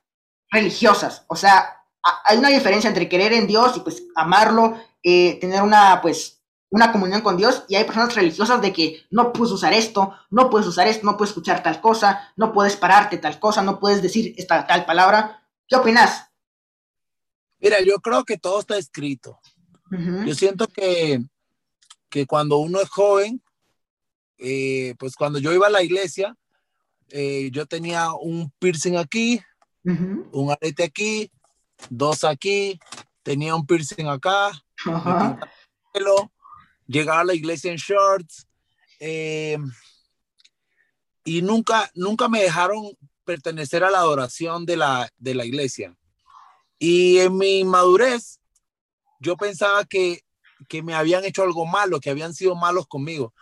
religiosas? 0.51 1.25
O 1.29 1.35
sea, 1.35 1.83
hay 2.25 2.39
una 2.39 2.51
diferencia 2.51 2.89
entre 2.89 3.09
querer 3.09 3.33
en 3.33 3.47
Dios 3.47 3.77
y 3.77 3.81
pues 3.81 4.05
amarlo, 4.15 4.77
eh, 5.03 5.39
tener 5.41 5.62
una 5.62 6.01
pues 6.01 6.36
una 6.70 6.92
comunión 6.92 7.20
con 7.20 7.37
Dios 7.37 7.64
y 7.68 7.76
hay 7.76 7.85
personas 7.85 8.14
religiosas 8.14 8.61
de 8.61 8.72
que 8.72 9.05
no 9.11 9.33
puedes 9.33 9.52
usar 9.52 9.72
esto, 9.72 10.14
no 10.31 10.50
puedes 10.50 10.66
usar 10.66 10.88
esto, 10.88 11.07
no 11.07 11.16
puedes 11.16 11.31
escuchar 11.31 11.62
tal 11.62 11.81
cosa, 11.81 12.33
no 12.37 12.52
puedes 12.52 12.76
pararte 12.76 13.18
tal 13.18 13.38
cosa, 13.38 13.62
no 13.62 13.79
puedes 13.79 14.02
decir 14.02 14.35
esta 14.37 14.66
tal 14.66 14.85
palabra. 14.85 15.42
¿Qué 15.68 15.76
opinas? 15.76 16.29
Mira, 17.59 17.81
yo 17.81 17.98
creo 18.00 18.24
que 18.24 18.37
todo 18.37 18.61
está 18.61 18.76
escrito. 18.76 19.38
Yo 19.90 20.35
siento 20.35 20.66
que, 20.66 21.20
que 22.09 22.26
cuando 22.26 22.59
uno 22.59 22.81
es 22.81 22.88
joven, 22.88 23.40
eh, 24.38 24.94
pues 24.98 25.14
cuando 25.14 25.38
yo 25.38 25.52
iba 25.52 25.68
a 25.68 25.70
la 25.70 25.83
iglesia, 25.83 26.37
eh, 27.11 27.50
yo 27.52 27.66
tenía 27.66 28.12
un 28.12 28.50
piercing 28.59 28.96
aquí, 28.96 29.40
un 29.85 30.50
arete 30.50 30.83
aquí, 30.83 31.31
dos 31.88 32.24
aquí, 32.24 32.81
tenía 33.22 33.55
un 33.55 33.64
piercing 33.64 34.07
acá, 34.07 34.50
pelo, 35.92 36.33
llegaba 36.87 37.20
a 37.20 37.25
la 37.25 37.35
iglesia 37.35 37.70
en 37.70 37.77
shorts, 37.77 38.46
eh, 39.01 39.59
y 41.25 41.42
nunca, 41.42 41.90
nunca 41.94 42.29
me 42.29 42.42
dejaron 42.42 42.96
pertenecer 43.25 43.85
a 43.85 43.90
la 43.90 43.99
adoración 43.99 44.64
de 44.64 44.77
la, 44.77 45.11
de 45.18 45.35
la 45.35 45.44
iglesia. 45.44 45.96
Y 46.79 47.18
en 47.18 47.37
mi 47.37 47.64
madurez, 47.64 48.40
yo 49.18 49.37
pensaba 49.37 49.85
que, 49.85 50.20
que 50.68 50.83
me 50.83 50.94
habían 50.94 51.25
hecho 51.25 51.42
algo 51.42 51.66
malo, 51.66 52.01
que 52.01 52.11
habían 52.11 52.33
sido 52.33 52.55
malos 52.55 52.87
conmigo. 52.87 53.35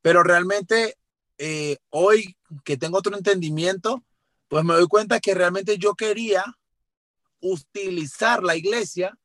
Pero 0.00 0.22
realmente 0.22 0.96
eh, 1.38 1.78
hoy 1.90 2.36
que 2.64 2.76
tengo 2.76 2.98
otro 2.98 3.16
entendimiento, 3.16 4.04
pues 4.48 4.64
me 4.64 4.74
doy 4.74 4.86
cuenta 4.86 5.20
que 5.20 5.34
realmente 5.34 5.76
yo 5.78 5.94
quería 5.94 6.44
utilizar 7.40 8.42
la 8.42 8.56
iglesia 8.56 9.18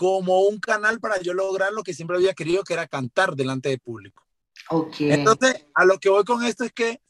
como 0.00 0.40
un 0.44 0.58
canal 0.60 0.98
para 0.98 1.20
yo 1.20 1.34
lograr 1.34 1.74
lo 1.74 1.82
que 1.82 1.92
siempre 1.92 2.16
había 2.16 2.32
querido, 2.32 2.64
que 2.64 2.72
era 2.72 2.88
cantar 2.88 3.36
delante 3.36 3.68
del 3.68 3.80
público. 3.80 4.24
Okay. 4.70 5.12
Entonces, 5.12 5.66
a 5.74 5.84
lo 5.84 5.98
que 5.98 6.08
voy 6.08 6.24
con 6.24 6.42
esto 6.42 6.64
es 6.64 6.72
que 6.72 7.02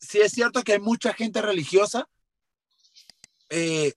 sí 0.00 0.18
es 0.18 0.32
cierto 0.32 0.64
que 0.64 0.72
hay 0.72 0.80
mucha 0.80 1.14
gente 1.14 1.40
religiosa 1.40 2.08
eh, 3.48 3.92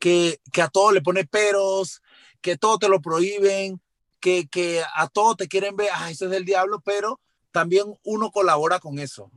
que, 0.00 0.40
que, 0.52 0.60
a 0.60 0.66
todo 0.66 0.90
le 0.90 1.02
pone 1.02 1.24
peros, 1.24 2.02
que 2.40 2.56
todo 2.56 2.80
te 2.80 2.88
lo 2.88 3.00
prohíben, 3.00 3.80
que, 4.18 4.48
que 4.48 4.82
a 4.96 5.06
todo 5.06 5.36
te 5.36 5.46
quieren 5.46 5.76
ver, 5.76 5.90
ah, 5.94 6.10
eso 6.10 6.24
es 6.24 6.32
del 6.32 6.44
diablo, 6.44 6.82
pero 6.84 7.20
también 7.52 7.96
uno 8.02 8.32
colabora 8.32 8.80
con 8.80 8.98
eso, 8.98 9.30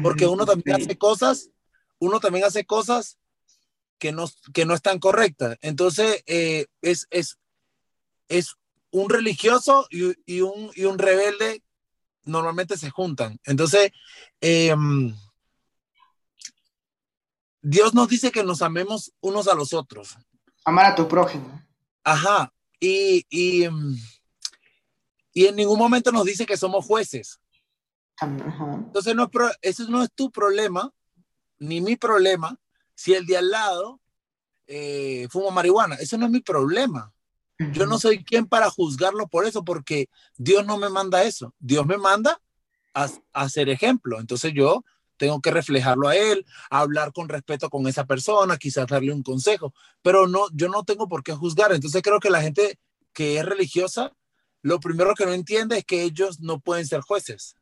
porque 0.00 0.28
uno 0.28 0.46
también 0.46 0.76
sí. 0.76 0.82
hace 0.84 0.96
cosas, 0.96 1.50
uno 1.98 2.20
también 2.20 2.44
hace 2.44 2.64
cosas 2.64 3.18
que 3.98 4.12
no, 4.12 4.26
que 4.52 4.64
no 4.64 4.74
están 4.74 4.98
correctas. 4.98 5.58
Entonces, 5.60 6.22
eh, 6.26 6.66
es, 6.82 7.06
es, 7.10 7.38
es 8.28 8.54
un 8.90 9.10
religioso 9.10 9.86
y, 9.90 10.14
y, 10.24 10.40
un, 10.40 10.70
y 10.74 10.84
un 10.84 10.98
rebelde 10.98 11.62
normalmente 12.24 12.76
se 12.76 12.90
juntan. 12.90 13.38
Entonces, 13.44 13.90
eh, 14.40 14.74
Dios 17.60 17.94
nos 17.94 18.08
dice 18.08 18.30
que 18.30 18.44
nos 18.44 18.62
amemos 18.62 19.12
unos 19.20 19.48
a 19.48 19.54
los 19.54 19.72
otros. 19.72 20.16
Amar 20.64 20.86
a 20.86 20.94
tu 20.94 21.08
prójimo. 21.08 21.62
Ajá. 22.04 22.52
Y, 22.80 23.26
y, 23.28 23.66
y 25.32 25.46
en 25.46 25.56
ningún 25.56 25.78
momento 25.78 26.12
nos 26.12 26.24
dice 26.24 26.46
que 26.46 26.56
somos 26.56 26.86
jueces. 26.86 27.40
Ajá. 28.20 28.74
Entonces, 28.74 29.14
no, 29.14 29.30
eso 29.62 29.88
no 29.88 30.02
es 30.02 30.10
tu 30.14 30.30
problema, 30.30 30.92
ni 31.58 31.80
mi 31.80 31.96
problema, 31.96 32.58
si 32.98 33.14
el 33.14 33.26
de 33.26 33.36
al 33.36 33.48
lado 33.48 34.00
eh, 34.66 35.28
fuma 35.30 35.52
marihuana. 35.52 35.94
Eso 35.94 36.18
no 36.18 36.26
es 36.26 36.32
mi 36.32 36.40
problema. 36.40 37.12
Yo 37.72 37.86
no 37.86 37.98
soy 37.98 38.24
quien 38.24 38.46
para 38.46 38.70
juzgarlo 38.70 39.28
por 39.28 39.46
eso, 39.46 39.64
porque 39.64 40.08
Dios 40.36 40.66
no 40.66 40.78
me 40.78 40.88
manda 40.88 41.22
eso. 41.22 41.54
Dios 41.60 41.86
me 41.86 41.96
manda 41.96 42.40
a, 42.94 43.08
a 43.32 43.48
ser 43.48 43.68
ejemplo. 43.68 44.18
Entonces 44.18 44.52
yo 44.52 44.84
tengo 45.16 45.40
que 45.40 45.52
reflejarlo 45.52 46.08
a 46.08 46.16
él, 46.16 46.44
hablar 46.70 47.12
con 47.12 47.28
respeto 47.28 47.70
con 47.70 47.86
esa 47.86 48.04
persona, 48.04 48.56
quizás 48.56 48.88
darle 48.88 49.12
un 49.12 49.22
consejo, 49.22 49.72
pero 50.02 50.26
no, 50.26 50.46
yo 50.52 50.68
no 50.68 50.82
tengo 50.82 51.08
por 51.08 51.22
qué 51.22 51.32
juzgar. 51.32 51.72
Entonces 51.72 52.02
creo 52.02 52.18
que 52.18 52.30
la 52.30 52.42
gente 52.42 52.80
que 53.12 53.38
es 53.38 53.44
religiosa, 53.44 54.12
lo 54.60 54.80
primero 54.80 55.14
que 55.14 55.24
no 55.24 55.32
entiende 55.32 55.78
es 55.78 55.84
que 55.84 56.02
ellos 56.02 56.40
no 56.40 56.58
pueden 56.58 56.86
ser 56.86 57.00
jueces. 57.02 57.54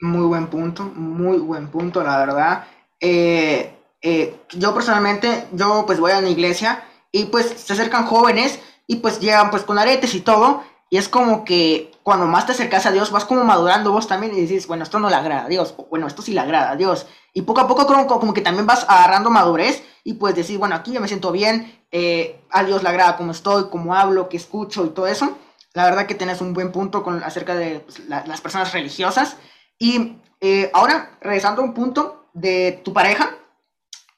Muy 0.00 0.26
buen 0.26 0.48
punto, 0.48 0.84
muy 0.84 1.38
buen 1.38 1.68
punto, 1.68 2.02
la 2.04 2.18
verdad. 2.18 2.68
Eh, 3.00 3.77
eh, 4.02 4.40
yo 4.50 4.74
personalmente, 4.74 5.46
yo 5.52 5.84
pues 5.86 6.00
voy 6.00 6.12
a 6.12 6.18
una 6.18 6.30
iglesia 6.30 6.84
y 7.12 7.26
pues 7.26 7.46
se 7.56 7.72
acercan 7.72 8.06
jóvenes 8.06 8.60
y 8.86 8.96
pues 8.96 9.20
llegan 9.20 9.50
pues 9.50 9.62
con 9.62 9.78
aretes 9.78 10.14
y 10.14 10.20
todo, 10.20 10.62
y 10.90 10.96
es 10.96 11.08
como 11.08 11.44
que 11.44 11.90
cuando 12.02 12.26
más 12.26 12.46
te 12.46 12.52
acercas 12.52 12.86
a 12.86 12.92
Dios, 12.92 13.10
vas 13.10 13.26
como 13.26 13.44
madurando 13.44 13.92
vos 13.92 14.08
también 14.08 14.34
y 14.34 14.40
dices, 14.40 14.66
bueno, 14.66 14.82
esto 14.82 14.98
no 14.98 15.10
le 15.10 15.16
agrada 15.16 15.44
a 15.44 15.48
Dios, 15.48 15.74
bueno, 15.90 16.06
esto 16.06 16.22
sí 16.22 16.32
le 16.32 16.40
agrada 16.40 16.70
a 16.70 16.76
Dios. 16.76 17.06
Y 17.34 17.42
poco 17.42 17.60
a 17.60 17.68
poco 17.68 17.86
como, 17.86 18.06
como 18.06 18.32
que 18.32 18.40
también 18.40 18.66
vas 18.66 18.86
agarrando 18.88 19.28
madurez 19.28 19.84
y 20.04 20.14
pues 20.14 20.34
decir, 20.34 20.58
bueno, 20.58 20.74
aquí 20.74 20.92
ya 20.92 21.00
me 21.00 21.08
siento 21.08 21.30
bien, 21.32 21.84
eh, 21.92 22.40
a 22.50 22.64
Dios 22.64 22.82
le 22.82 22.88
agrada 22.88 23.18
cómo 23.18 23.32
estoy, 23.32 23.68
cómo 23.70 23.94
hablo, 23.94 24.30
qué 24.30 24.38
escucho 24.38 24.86
y 24.86 24.90
todo 24.90 25.06
eso. 25.06 25.36
La 25.74 25.84
verdad 25.84 26.06
que 26.06 26.14
tienes 26.14 26.40
un 26.40 26.54
buen 26.54 26.72
punto 26.72 27.02
con, 27.02 27.22
acerca 27.22 27.54
de 27.54 27.80
pues, 27.80 28.00
la, 28.08 28.24
las 28.26 28.40
personas 28.40 28.72
religiosas. 28.72 29.36
Y 29.78 30.16
eh, 30.40 30.70
ahora, 30.72 31.18
regresando 31.20 31.60
a 31.60 31.64
un 31.64 31.74
punto 31.74 32.30
de 32.32 32.80
tu 32.84 32.94
pareja, 32.94 33.36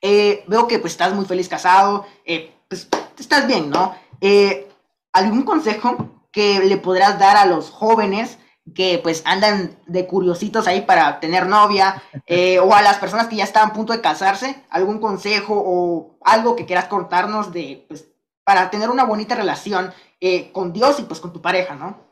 eh, 0.00 0.44
veo 0.46 0.66
que 0.66 0.78
pues 0.78 0.92
estás 0.92 1.14
muy 1.14 1.24
feliz 1.24 1.48
casado, 1.48 2.06
pues 2.68 2.88
estás 3.18 3.46
bien, 3.46 3.70
¿no? 3.70 3.94
¿Algún 5.12 5.42
consejo 5.42 6.22
que 6.32 6.60
le 6.60 6.76
podrás 6.76 7.18
dar 7.18 7.36
a 7.36 7.46
los 7.46 7.70
jóvenes 7.70 8.38
que 8.74 9.00
pues 9.02 9.22
andan 9.24 9.78
de 9.86 10.06
curiositos 10.06 10.66
ahí 10.66 10.82
para 10.82 11.18
tener 11.20 11.46
novia 11.46 12.02
eh, 12.26 12.58
o 12.58 12.74
a 12.74 12.82
las 12.82 12.98
personas 12.98 13.26
que 13.28 13.36
ya 13.36 13.44
están 13.44 13.70
a 13.70 13.72
punto 13.72 13.92
de 13.92 14.00
casarse, 14.00 14.62
algún 14.70 15.00
consejo 15.00 15.54
o 15.56 16.18
algo 16.24 16.56
que 16.56 16.66
quieras 16.66 16.86
contarnos 16.86 17.52
de 17.52 17.84
pues 17.88 18.06
para 18.44 18.70
tener 18.70 18.90
una 18.90 19.04
bonita 19.04 19.34
relación 19.34 19.92
eh, 20.20 20.52
con 20.52 20.72
Dios 20.72 21.00
y 21.00 21.02
pues 21.02 21.20
con 21.20 21.32
tu 21.32 21.40
pareja, 21.40 21.74
¿no? 21.74 22.10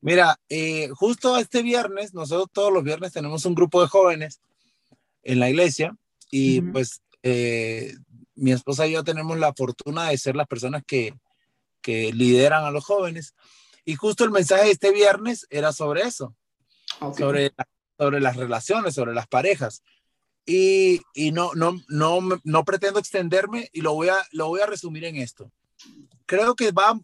Mira, 0.00 0.38
eh, 0.48 0.88
justo 0.94 1.36
este 1.38 1.62
viernes, 1.62 2.14
nosotros 2.14 2.48
todos 2.52 2.72
los 2.72 2.84
viernes 2.84 3.12
tenemos 3.12 3.44
un 3.44 3.54
grupo 3.54 3.82
de 3.82 3.88
jóvenes 3.88 4.40
en 5.22 5.40
la 5.40 5.50
iglesia 5.50 5.96
y 6.30 6.60
uh 6.60 6.62
-huh. 6.64 6.72
pues 6.72 7.00
mi 8.34 8.52
esposa 8.52 8.86
y 8.86 8.92
yo 8.92 9.04
tenemos 9.04 9.38
la 9.38 9.52
fortuna 9.52 10.08
de 10.08 10.18
ser 10.18 10.36
las 10.36 10.46
personas 10.46 10.82
que, 10.86 11.14
que 11.82 12.12
lideran 12.12 12.64
a 12.64 12.70
los 12.70 12.84
jóvenes. 12.84 13.34
Y 13.84 13.96
justo 13.96 14.24
el 14.24 14.30
mensaje 14.30 14.66
de 14.66 14.70
este 14.70 14.92
viernes 14.92 15.46
era 15.50 15.72
sobre 15.72 16.02
eso, 16.02 16.34
okay. 17.00 17.24
sobre, 17.24 17.54
sobre 17.98 18.20
las 18.20 18.36
relaciones, 18.36 18.94
sobre 18.94 19.14
las 19.14 19.26
parejas. 19.26 19.82
Y, 20.46 21.02
y 21.14 21.32
no, 21.32 21.52
no, 21.54 21.78
no, 21.88 22.20
no 22.44 22.64
pretendo 22.64 22.98
extenderme 22.98 23.68
y 23.72 23.82
lo 23.82 23.94
voy, 23.94 24.08
a, 24.08 24.24
lo 24.32 24.48
voy 24.48 24.60
a 24.60 24.66
resumir 24.66 25.04
en 25.04 25.16
esto. 25.16 25.50
Creo 26.24 26.54
que 26.54 26.72
va 26.72 26.98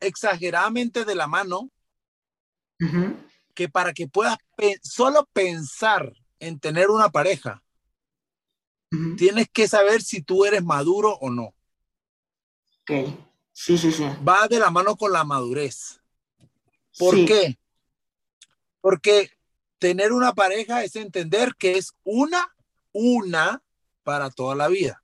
exageradamente 0.00 1.04
de 1.04 1.14
la 1.14 1.26
mano 1.26 1.70
uh 2.80 2.84
-huh. 2.84 3.16
que 3.54 3.68
para 3.68 3.92
que 3.92 4.06
puedas 4.06 4.36
pe 4.56 4.78
solo 4.82 5.26
pensar 5.32 6.12
en 6.40 6.58
tener 6.58 6.90
una 6.90 7.08
pareja, 7.08 7.62
uh 8.94 8.98
-huh. 8.98 9.16
tienes 9.16 9.48
que 9.52 9.66
saber 9.68 10.02
si 10.02 10.22
tú 10.22 10.44
eres 10.44 10.62
maduro 10.62 11.18
o 11.20 11.30
no. 11.30 11.54
Ok. 12.82 13.16
Sí, 13.52 13.78
sí, 13.78 13.92
sí. 13.92 14.04
Va 14.26 14.46
de 14.48 14.58
la 14.58 14.70
mano 14.70 14.96
con 14.96 15.12
la 15.12 15.24
madurez. 15.24 16.00
¿Por 16.98 17.14
sí. 17.14 17.24
qué? 17.24 17.58
Porque 18.80 19.30
tener 19.78 20.12
una 20.12 20.32
pareja 20.34 20.84
es 20.84 20.96
entender 20.96 21.54
que 21.58 21.78
es 21.78 21.92
una, 22.04 22.54
una 22.92 23.62
para 24.02 24.30
toda 24.30 24.54
la 24.54 24.68
vida. 24.68 25.02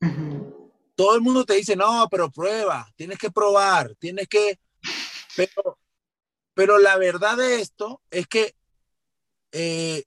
Uh 0.00 0.06
-huh. 0.06 0.72
Todo 0.94 1.14
el 1.14 1.20
mundo 1.22 1.44
te 1.44 1.54
dice, 1.54 1.76
no, 1.76 2.08
pero 2.10 2.30
prueba, 2.30 2.86
tienes 2.96 3.18
que 3.18 3.30
probar, 3.30 3.94
tienes 3.96 4.28
que... 4.28 4.58
Pero, 5.36 5.78
pero 6.54 6.78
la 6.78 6.96
verdad 6.96 7.36
de 7.36 7.60
esto 7.60 8.00
es 8.10 8.28
que 8.28 8.54
eh, 9.50 10.04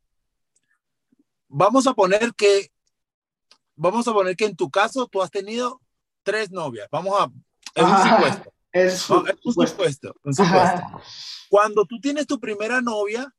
vamos 1.48 1.88
a 1.88 1.94
poner 1.94 2.34
que, 2.36 2.72
vamos 3.78 4.08
a 4.08 4.14
poner 4.14 4.36
que 4.36 4.46
en 4.46 4.56
tu 4.56 4.70
caso 4.70 5.08
tú 5.08 5.22
has 5.22 5.32
tenido 5.32 5.80
tres 6.24 6.52
novias. 6.52 6.90
Vamos 6.92 7.14
a, 7.18 7.32
es 7.74 7.84
un 7.84 8.10
supuesto. 8.10 8.54
Es, 8.74 9.10
no, 9.10 9.26
es 9.26 9.36
un 9.44 9.68
supuesto. 9.68 10.16
Un 10.24 10.34
supuesto. 10.34 10.82
Cuando 11.50 11.86
tú 11.86 12.00
tienes 12.02 12.28
tu 12.28 12.40
primera 12.40 12.82
novia, 12.82 13.34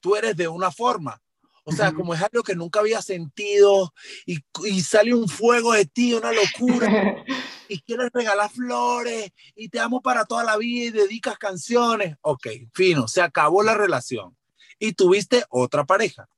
tú 0.00 0.16
eres 0.16 0.36
de 0.36 0.48
una 0.48 0.70
forma. 0.70 1.20
O 1.64 1.72
sea, 1.72 1.90
uh 1.90 1.92
-huh. 1.92 1.96
como 1.96 2.14
es 2.14 2.22
algo 2.22 2.42
que 2.42 2.54
nunca 2.54 2.80
había 2.80 3.02
sentido 3.02 3.92
y, 4.24 4.38
y, 4.64 4.80
sale 4.80 5.12
un 5.12 5.28
fuego 5.28 5.74
de 5.74 5.84
ti, 5.84 6.14
una 6.14 6.32
locura. 6.32 6.88
y 7.68 7.80
quieres 7.82 8.10
regalar 8.14 8.50
flores 8.50 9.30
y 9.54 9.68
te 9.68 9.78
amo 9.78 10.00
para 10.00 10.24
toda 10.24 10.44
la 10.44 10.56
vida 10.56 10.86
y 10.86 10.90
dedicas 10.90 11.36
canciones. 11.36 12.16
Ok, 12.22 12.46
fino, 12.72 13.06
se 13.06 13.20
acabó 13.20 13.62
la 13.62 13.74
relación. 13.74 14.34
Y 14.78 14.94
tuviste 14.94 15.44
otra 15.50 15.84
pareja. 15.84 16.28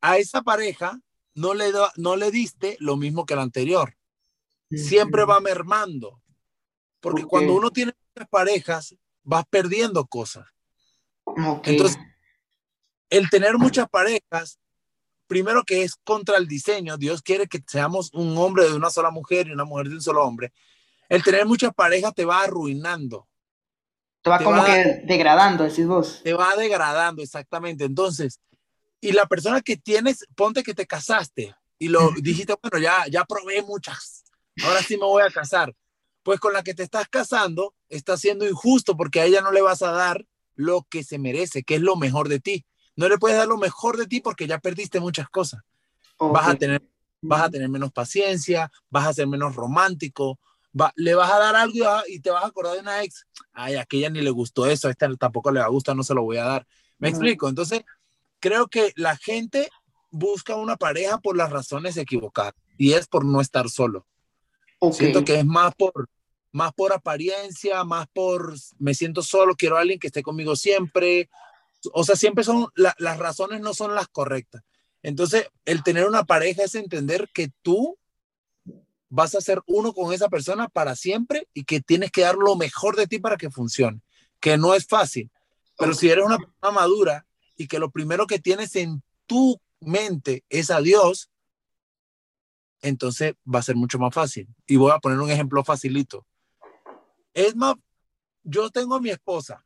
A 0.00 0.16
esa 0.16 0.40
pareja 0.40 0.98
no 1.36 1.54
le, 1.54 1.70
do, 1.70 1.88
no 1.96 2.16
le 2.16 2.30
diste 2.30 2.76
lo 2.80 2.96
mismo 2.96 3.24
que 3.24 3.36
la 3.36 3.42
anterior 3.42 3.96
siempre 4.70 5.24
va 5.24 5.40
mermando. 5.40 6.20
Porque 7.00 7.22
okay. 7.22 7.28
cuando 7.28 7.54
uno 7.54 7.70
tiene 7.70 7.94
muchas 8.14 8.28
parejas, 8.28 8.96
vas 9.22 9.44
perdiendo 9.48 10.04
cosas. 10.06 10.46
Okay. 11.24 11.76
Entonces, 11.76 11.98
el 13.10 13.30
tener 13.30 13.58
muchas 13.58 13.88
parejas, 13.88 14.58
primero 15.26 15.62
que 15.64 15.82
es 15.82 15.94
contra 15.96 16.36
el 16.38 16.48
diseño, 16.48 16.96
Dios 16.96 17.22
quiere 17.22 17.46
que 17.46 17.62
seamos 17.66 18.10
un 18.12 18.36
hombre 18.38 18.64
de 18.64 18.74
una 18.74 18.90
sola 18.90 19.10
mujer 19.10 19.46
y 19.48 19.52
una 19.52 19.64
mujer 19.64 19.88
de 19.88 19.96
un 19.96 20.02
solo 20.02 20.24
hombre. 20.24 20.52
El 21.08 21.22
tener 21.22 21.46
muchas 21.46 21.72
parejas 21.72 22.14
te 22.14 22.24
va 22.24 22.42
arruinando. 22.42 23.28
Te 24.22 24.30
va 24.30 24.38
te 24.38 24.44
como 24.44 24.62
va, 24.62 24.66
que 24.66 25.02
degradando, 25.04 25.64
decís 25.64 25.86
vos. 25.86 26.20
Te 26.24 26.32
va 26.32 26.56
degradando, 26.56 27.22
exactamente. 27.22 27.84
Entonces, 27.84 28.40
y 29.00 29.12
la 29.12 29.26
persona 29.26 29.60
que 29.60 29.76
tienes, 29.76 30.26
ponte 30.34 30.62
que 30.62 30.74
te 30.74 30.86
casaste 30.86 31.54
y 31.78 31.88
lo 31.88 32.10
dijiste, 32.20 32.54
bueno, 32.62 32.78
ya, 32.78 33.06
ya 33.08 33.24
probé 33.24 33.62
muchas 33.62 34.24
ahora 34.64 34.82
sí 34.82 34.96
me 34.96 35.04
voy 35.04 35.22
a 35.22 35.30
casar. 35.30 35.74
pues 36.22 36.40
con 36.40 36.52
la 36.52 36.62
que 36.62 36.74
te 36.74 36.82
estás 36.82 37.06
casando 37.08 37.74
está 37.88 38.16
siendo 38.16 38.48
injusto 38.48 38.96
porque 38.96 39.20
a 39.20 39.26
ella 39.26 39.42
no 39.42 39.52
le 39.52 39.62
vas 39.62 39.82
a 39.82 39.92
dar 39.92 40.26
lo 40.56 40.86
que 40.88 41.04
se 41.04 41.18
merece, 41.18 41.62
que 41.62 41.76
es 41.76 41.80
lo 41.80 41.94
mejor 41.94 42.28
de 42.28 42.40
ti. 42.40 42.66
No 42.96 43.08
le 43.08 43.18
puedes 43.18 43.36
dar 43.36 43.46
lo 43.46 43.58
mejor 43.58 43.96
de 43.96 44.06
ti 44.06 44.20
porque 44.20 44.46
ya 44.46 44.58
perdiste 44.58 44.98
muchas 44.98 45.28
cosas. 45.28 45.62
Vas 46.18 46.48
a 46.48 46.54
tener 46.56 46.82
vas 47.20 47.42
a 47.42 47.50
tener 47.50 47.68
menos 47.68 47.92
paciencia, 47.92 48.70
vas 48.90 49.06
a 49.06 49.12
ser 49.12 49.26
menos 49.26 49.54
romántico, 49.54 50.38
le 50.94 51.14
vas 51.14 51.30
a 51.30 51.38
dar 51.38 51.56
algo 51.56 51.74
y, 52.06 52.20
te 52.20 52.30
vas 52.30 52.44
a 52.44 52.48
acordar 52.48 52.74
de 52.74 52.80
una 52.80 53.02
ex, 53.02 53.26
ay, 53.52 53.76
aquella 53.76 54.10
ni 54.10 54.20
le 54.20 54.30
gustó 54.30 54.66
eso, 54.66 54.88
a 54.88 54.90
esta 54.90 55.12
tampoco 55.16 55.50
le 55.50 55.60
va 55.60 55.66
a 55.66 55.70
gustar, 55.70 55.96
no 55.96 56.02
se 56.02 56.14
lo 56.14 56.22
voy 56.22 56.36
a 56.36 56.44
dar. 56.44 56.66
Me 56.98 57.08
explico, 57.08 57.48
entonces 57.48 57.84
creo 58.46 58.68
que 58.68 58.92
la 58.94 59.16
gente 59.16 59.68
busca 60.12 60.54
una 60.54 60.76
pareja 60.76 61.18
por 61.18 61.36
las 61.36 61.50
razones 61.50 61.96
equivocadas 61.96 62.54
y 62.78 62.92
es 62.92 63.08
por 63.08 63.24
no 63.24 63.40
estar 63.40 63.68
solo. 63.68 64.06
Siento 64.92 65.24
que 65.24 65.40
es 65.40 65.44
más 65.44 65.74
por, 65.74 66.08
más 66.52 66.72
por 66.72 66.92
apariencia, 66.92 67.82
más 67.82 68.06
por 68.12 68.54
me 68.78 68.94
siento 68.94 69.22
solo, 69.22 69.56
quiero 69.56 69.76
a 69.76 69.80
alguien 69.80 69.98
que 69.98 70.06
esté 70.06 70.22
conmigo 70.22 70.54
siempre. 70.54 71.28
O 71.92 72.04
sea, 72.04 72.14
siempre 72.14 72.44
son, 72.44 72.68
las 72.76 73.18
razones 73.18 73.60
no 73.60 73.74
son 73.74 73.96
las 73.96 74.06
correctas. 74.06 74.62
Entonces, 75.02 75.48
el 75.64 75.82
tener 75.82 76.06
una 76.06 76.22
pareja 76.22 76.62
es 76.62 76.76
entender 76.76 77.28
que 77.34 77.50
tú 77.62 77.98
vas 79.08 79.34
a 79.34 79.40
ser 79.40 79.60
uno 79.66 79.92
con 79.92 80.12
esa 80.12 80.28
persona 80.28 80.68
para 80.68 80.94
siempre 80.94 81.48
y 81.52 81.64
que 81.64 81.80
tienes 81.80 82.12
que 82.12 82.20
dar 82.20 82.36
lo 82.36 82.54
mejor 82.54 82.94
de 82.94 83.08
ti 83.08 83.18
para 83.18 83.36
que 83.36 83.50
funcione, 83.50 84.02
que 84.38 84.56
no 84.56 84.72
es 84.74 84.86
fácil. 84.86 85.32
Pero 85.76 85.94
si 85.94 86.08
eres 86.08 86.24
una 86.24 86.38
persona 86.38 86.70
madura 86.70 87.25
y 87.56 87.68
que 87.68 87.78
lo 87.78 87.90
primero 87.90 88.26
que 88.26 88.38
tienes 88.38 88.76
en 88.76 89.02
tu 89.26 89.60
mente 89.80 90.44
es 90.48 90.70
a 90.70 90.80
Dios, 90.80 91.30
entonces 92.82 93.34
va 93.52 93.60
a 93.60 93.62
ser 93.62 93.76
mucho 93.76 93.98
más 93.98 94.14
fácil. 94.14 94.48
Y 94.66 94.76
voy 94.76 94.92
a 94.92 94.98
poner 94.98 95.18
un 95.18 95.30
ejemplo 95.30 95.64
facilito. 95.64 96.26
Es 97.34 97.56
más, 97.56 97.74
yo 98.42 98.70
tengo 98.70 98.94
a 98.94 99.00
mi 99.00 99.10
esposa 99.10 99.64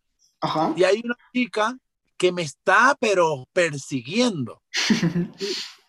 y 0.76 0.84
hay 0.84 1.02
una 1.04 1.16
chica 1.32 1.78
que 2.16 2.32
me 2.32 2.42
está 2.42 2.96
pero 3.00 3.46
persiguiendo. 3.52 4.62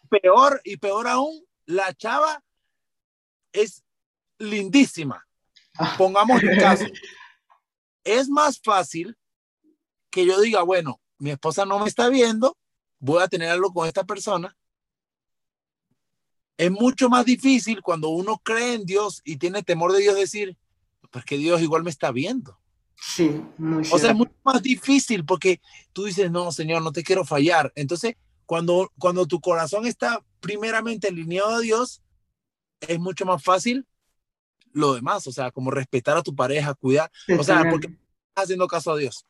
peor 0.09 0.61
y 0.63 0.77
peor 0.77 1.07
aún, 1.07 1.45
la 1.65 1.93
chava 1.93 2.43
es 3.53 3.83
lindísima. 4.37 5.25
Ah. 5.77 5.95
Pongamos 5.97 6.41
el 6.43 6.59
caso. 6.59 6.85
Es 8.03 8.29
más 8.29 8.59
fácil 8.59 9.15
que 10.09 10.25
yo 10.25 10.41
diga, 10.41 10.63
bueno, 10.63 10.99
mi 11.21 11.29
esposa 11.29 11.65
no 11.65 11.77
me 11.77 11.87
está 11.87 12.09
viendo, 12.09 12.57
voy 12.99 13.21
a 13.21 13.27
tener 13.27 13.49
algo 13.49 13.71
con 13.71 13.87
esta 13.87 14.03
persona. 14.03 14.57
Es 16.57 16.71
mucho 16.71 17.09
más 17.09 17.25
difícil 17.25 17.81
cuando 17.83 18.09
uno 18.09 18.41
cree 18.43 18.73
en 18.73 18.85
Dios 18.85 19.21
y 19.23 19.37
tiene 19.37 19.61
temor 19.61 19.91
de 19.91 19.99
Dios 19.99 20.15
decir, 20.15 20.57
pues 21.11 21.23
que 21.23 21.37
Dios 21.37 21.61
igual 21.61 21.83
me 21.83 21.91
está 21.91 22.11
viendo. 22.11 22.59
Sí, 22.95 23.39
muy 23.59 23.87
O 23.91 23.99
sea, 23.99 24.11
es 24.11 24.15
mucho 24.15 24.33
más 24.43 24.63
difícil 24.63 25.23
porque 25.23 25.61
tú 25.93 26.05
dices, 26.05 26.31
no, 26.31 26.51
Señor, 26.51 26.81
no 26.81 26.91
te 26.91 27.03
quiero 27.03 27.23
fallar. 27.23 27.71
Entonces, 27.75 28.15
cuando, 28.47 28.91
cuando 28.97 29.27
tu 29.27 29.39
corazón 29.39 29.85
está 29.85 30.23
primeramente 30.39 31.07
alineado 31.07 31.49
a 31.49 31.59
Dios, 31.59 32.01
es 32.79 32.99
mucho 32.99 33.25
más 33.25 33.43
fácil 33.43 33.85
lo 34.73 34.95
demás, 34.95 35.27
o 35.27 35.31
sea, 35.31 35.51
como 35.51 35.69
respetar 35.69 36.17
a 36.17 36.23
tu 36.23 36.35
pareja, 36.35 36.73
cuidar, 36.73 37.11
o 37.37 37.43
sea, 37.43 37.63
porque 37.69 37.87
estás 37.87 38.45
haciendo 38.45 38.67
caso 38.67 38.91
a 38.91 38.97
Dios. 38.97 39.25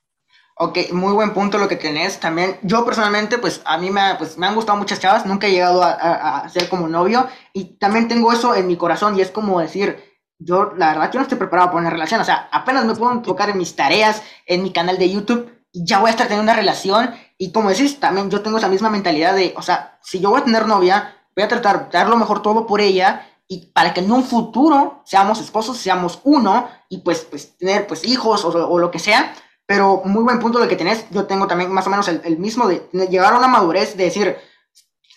Ok, 0.63 0.91
muy 0.91 1.11
buen 1.13 1.33
punto 1.33 1.57
lo 1.57 1.67
que 1.67 1.75
tenés. 1.75 2.19
También, 2.19 2.55
yo 2.61 2.85
personalmente, 2.85 3.39
pues 3.39 3.61
a 3.65 3.79
mí 3.79 3.89
me, 3.89 4.13
pues, 4.19 4.37
me 4.37 4.45
han 4.45 4.53
gustado 4.53 4.77
muchas 4.77 4.99
chavas, 4.99 5.25
nunca 5.25 5.47
he 5.47 5.51
llegado 5.51 5.81
a, 5.81 5.89
a, 5.89 6.49
ser 6.49 6.69
como 6.69 6.87
novio 6.87 7.27
y 7.51 7.79
también 7.79 8.07
tengo 8.07 8.31
eso 8.31 8.53
en 8.53 8.67
mi 8.67 8.77
corazón 8.77 9.17
y 9.17 9.21
es 9.21 9.31
como 9.31 9.59
decir, 9.59 9.97
yo 10.37 10.73
la 10.77 10.89
verdad 10.89 11.11
yo 11.11 11.19
no 11.19 11.23
estoy 11.23 11.39
preparado 11.39 11.69
para 11.69 11.81
una 11.81 11.89
relación, 11.89 12.21
o 12.21 12.25
sea, 12.25 12.47
apenas 12.51 12.85
me 12.85 12.93
puedo 12.93 13.11
enfocar 13.11 13.49
en 13.49 13.57
mis 13.57 13.75
tareas, 13.75 14.21
en 14.45 14.61
mi 14.61 14.71
canal 14.71 14.99
de 14.99 15.09
YouTube 15.09 15.51
y 15.71 15.83
ya 15.83 15.97
voy 15.97 16.09
a 16.09 16.11
estar 16.11 16.27
teniendo 16.27 16.51
una 16.51 16.59
relación 16.59 17.09
y 17.39 17.51
como 17.51 17.69
decís, 17.69 17.99
también 17.99 18.29
yo 18.29 18.43
tengo 18.43 18.59
esa 18.59 18.67
misma 18.67 18.91
mentalidad 18.91 19.33
de, 19.33 19.55
o 19.57 19.63
sea, 19.63 19.97
si 20.03 20.19
yo 20.19 20.29
voy 20.29 20.41
a 20.41 20.45
tener 20.45 20.67
novia, 20.67 21.15
voy 21.35 21.43
a 21.43 21.47
tratar 21.47 21.89
de 21.89 21.97
dar 21.97 22.07
lo 22.07 22.17
mejor 22.17 22.43
todo 22.43 22.67
por 22.67 22.81
ella 22.81 23.25
y 23.51 23.65
para 23.73 23.93
que 23.93 23.99
en 23.99 24.09
un 24.11 24.23
futuro 24.23 25.01
seamos 25.05 25.41
esposos, 25.41 25.77
seamos 25.77 26.19
uno 26.23 26.69
y 26.87 26.99
pues, 26.99 27.25
pues 27.29 27.57
tener 27.57 27.85
pues 27.85 28.05
hijos 28.05 28.45
o, 28.45 28.79
lo 28.79 28.91
que 28.91 28.99
sea. 28.99 29.33
Pero 29.71 30.01
muy 30.03 30.21
buen 30.21 30.37
punto 30.37 30.59
lo 30.59 30.67
que 30.67 30.75
tenés. 30.75 31.05
Yo 31.11 31.27
tengo 31.27 31.47
también 31.47 31.71
más 31.71 31.87
o 31.87 31.89
menos 31.89 32.05
el, 32.09 32.37
mismo 32.37 32.67
de, 32.67 32.89
llegar 33.09 33.33
a 33.33 33.37
una 33.37 33.47
madurez 33.47 33.95
de 33.95 34.03
decir, 34.03 34.35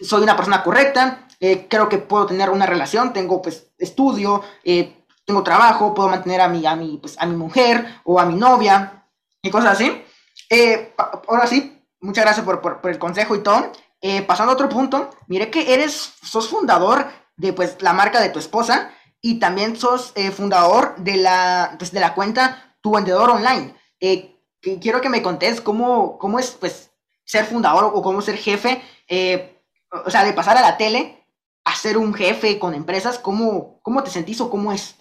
soy 0.01 0.23
una 0.23 0.37
persona 0.37 0.63
correcta, 0.63 1.27
eh, 1.41 1.67
creo 1.69 1.89
que 1.89 1.99
puedo 1.99 2.27
tener 2.27 2.51
una 2.51 2.65
relación, 2.65 3.13
tengo 3.13 3.43
pues 3.43 3.73
estudio, 3.79 4.45
eh, 4.63 4.97
tengo 5.25 5.43
trabajo, 5.43 5.93
puedo 5.93 6.09
mantener 6.09 6.41
a 6.41 6.47
mi, 6.47 6.65
a 6.67 6.77
mi, 6.77 6.99
pues, 6.99 7.17
a 7.19 7.27
mi 7.27 7.35
mujer 7.35 8.01
o 8.05 8.21
a 8.21 8.27
mi 8.27 8.37
novia 8.37 9.05
y 9.43 9.51
cosas 9.51 9.73
así. 9.73 10.05
Eh, 10.49 10.95
ahora 11.27 11.49
sí, 11.49 11.85
muchas 12.01 12.25
gracias 12.25 12.47
por, 12.47 12.61
por, 12.61 12.89
el 12.89 12.99
consejo 13.01 13.35
y 13.35 13.43
todo. 13.43 13.73
pasando 14.29 14.53
a 14.53 14.55
otro 14.55 14.69
punto, 14.69 15.11
mire 15.27 15.51
que 15.51 15.75
eres, 15.75 16.13
sos 16.23 16.49
fundador 16.49 17.09
de 17.37 17.53
pues 17.53 17.83
la 17.83 17.93
marca 17.93 18.21
de 18.21 18.29
tu 18.29 18.39
esposa 18.39 18.93
y 19.21 19.41
también 19.41 19.75
sos 19.75 20.13
eh, 20.15 20.31
fundador 20.31 20.95
de 20.99 21.17
la, 21.17 21.75
pues, 21.77 21.91
de 21.91 21.99
la 21.99 22.15
cuenta 22.15 22.77
Tu 22.83 22.93
Vendedor 22.93 23.31
Online. 23.31 23.75
Quiero 24.81 25.01
que 25.01 25.09
me 25.09 25.23
contes 25.23 25.61
cómo, 25.61 26.19
cómo 26.19 26.39
es 26.39 26.53
pues 26.53 26.91
ser 27.25 27.45
fundador 27.45 27.85
o 27.95 28.03
cómo 28.03 28.23
ser 28.23 28.37
jefe, 28.37 28.83
eh, 29.09 29.61
o 29.91 30.11
sea, 30.11 30.25
de 30.25 30.33
pasar 30.33 30.57
a 30.57 30.63
la 30.63 30.77
tele 30.77 31.25
a 31.65 31.75
ser 31.75 31.97
un 31.97 32.13
jefe 32.13 32.59
con 32.59 32.75
empresas, 32.75 33.19
¿cómo, 33.19 33.81
cómo 33.83 34.03
te 34.03 34.11
sentís 34.11 34.41
o 34.41 34.51
cómo 34.51 34.73
es? 34.73 34.97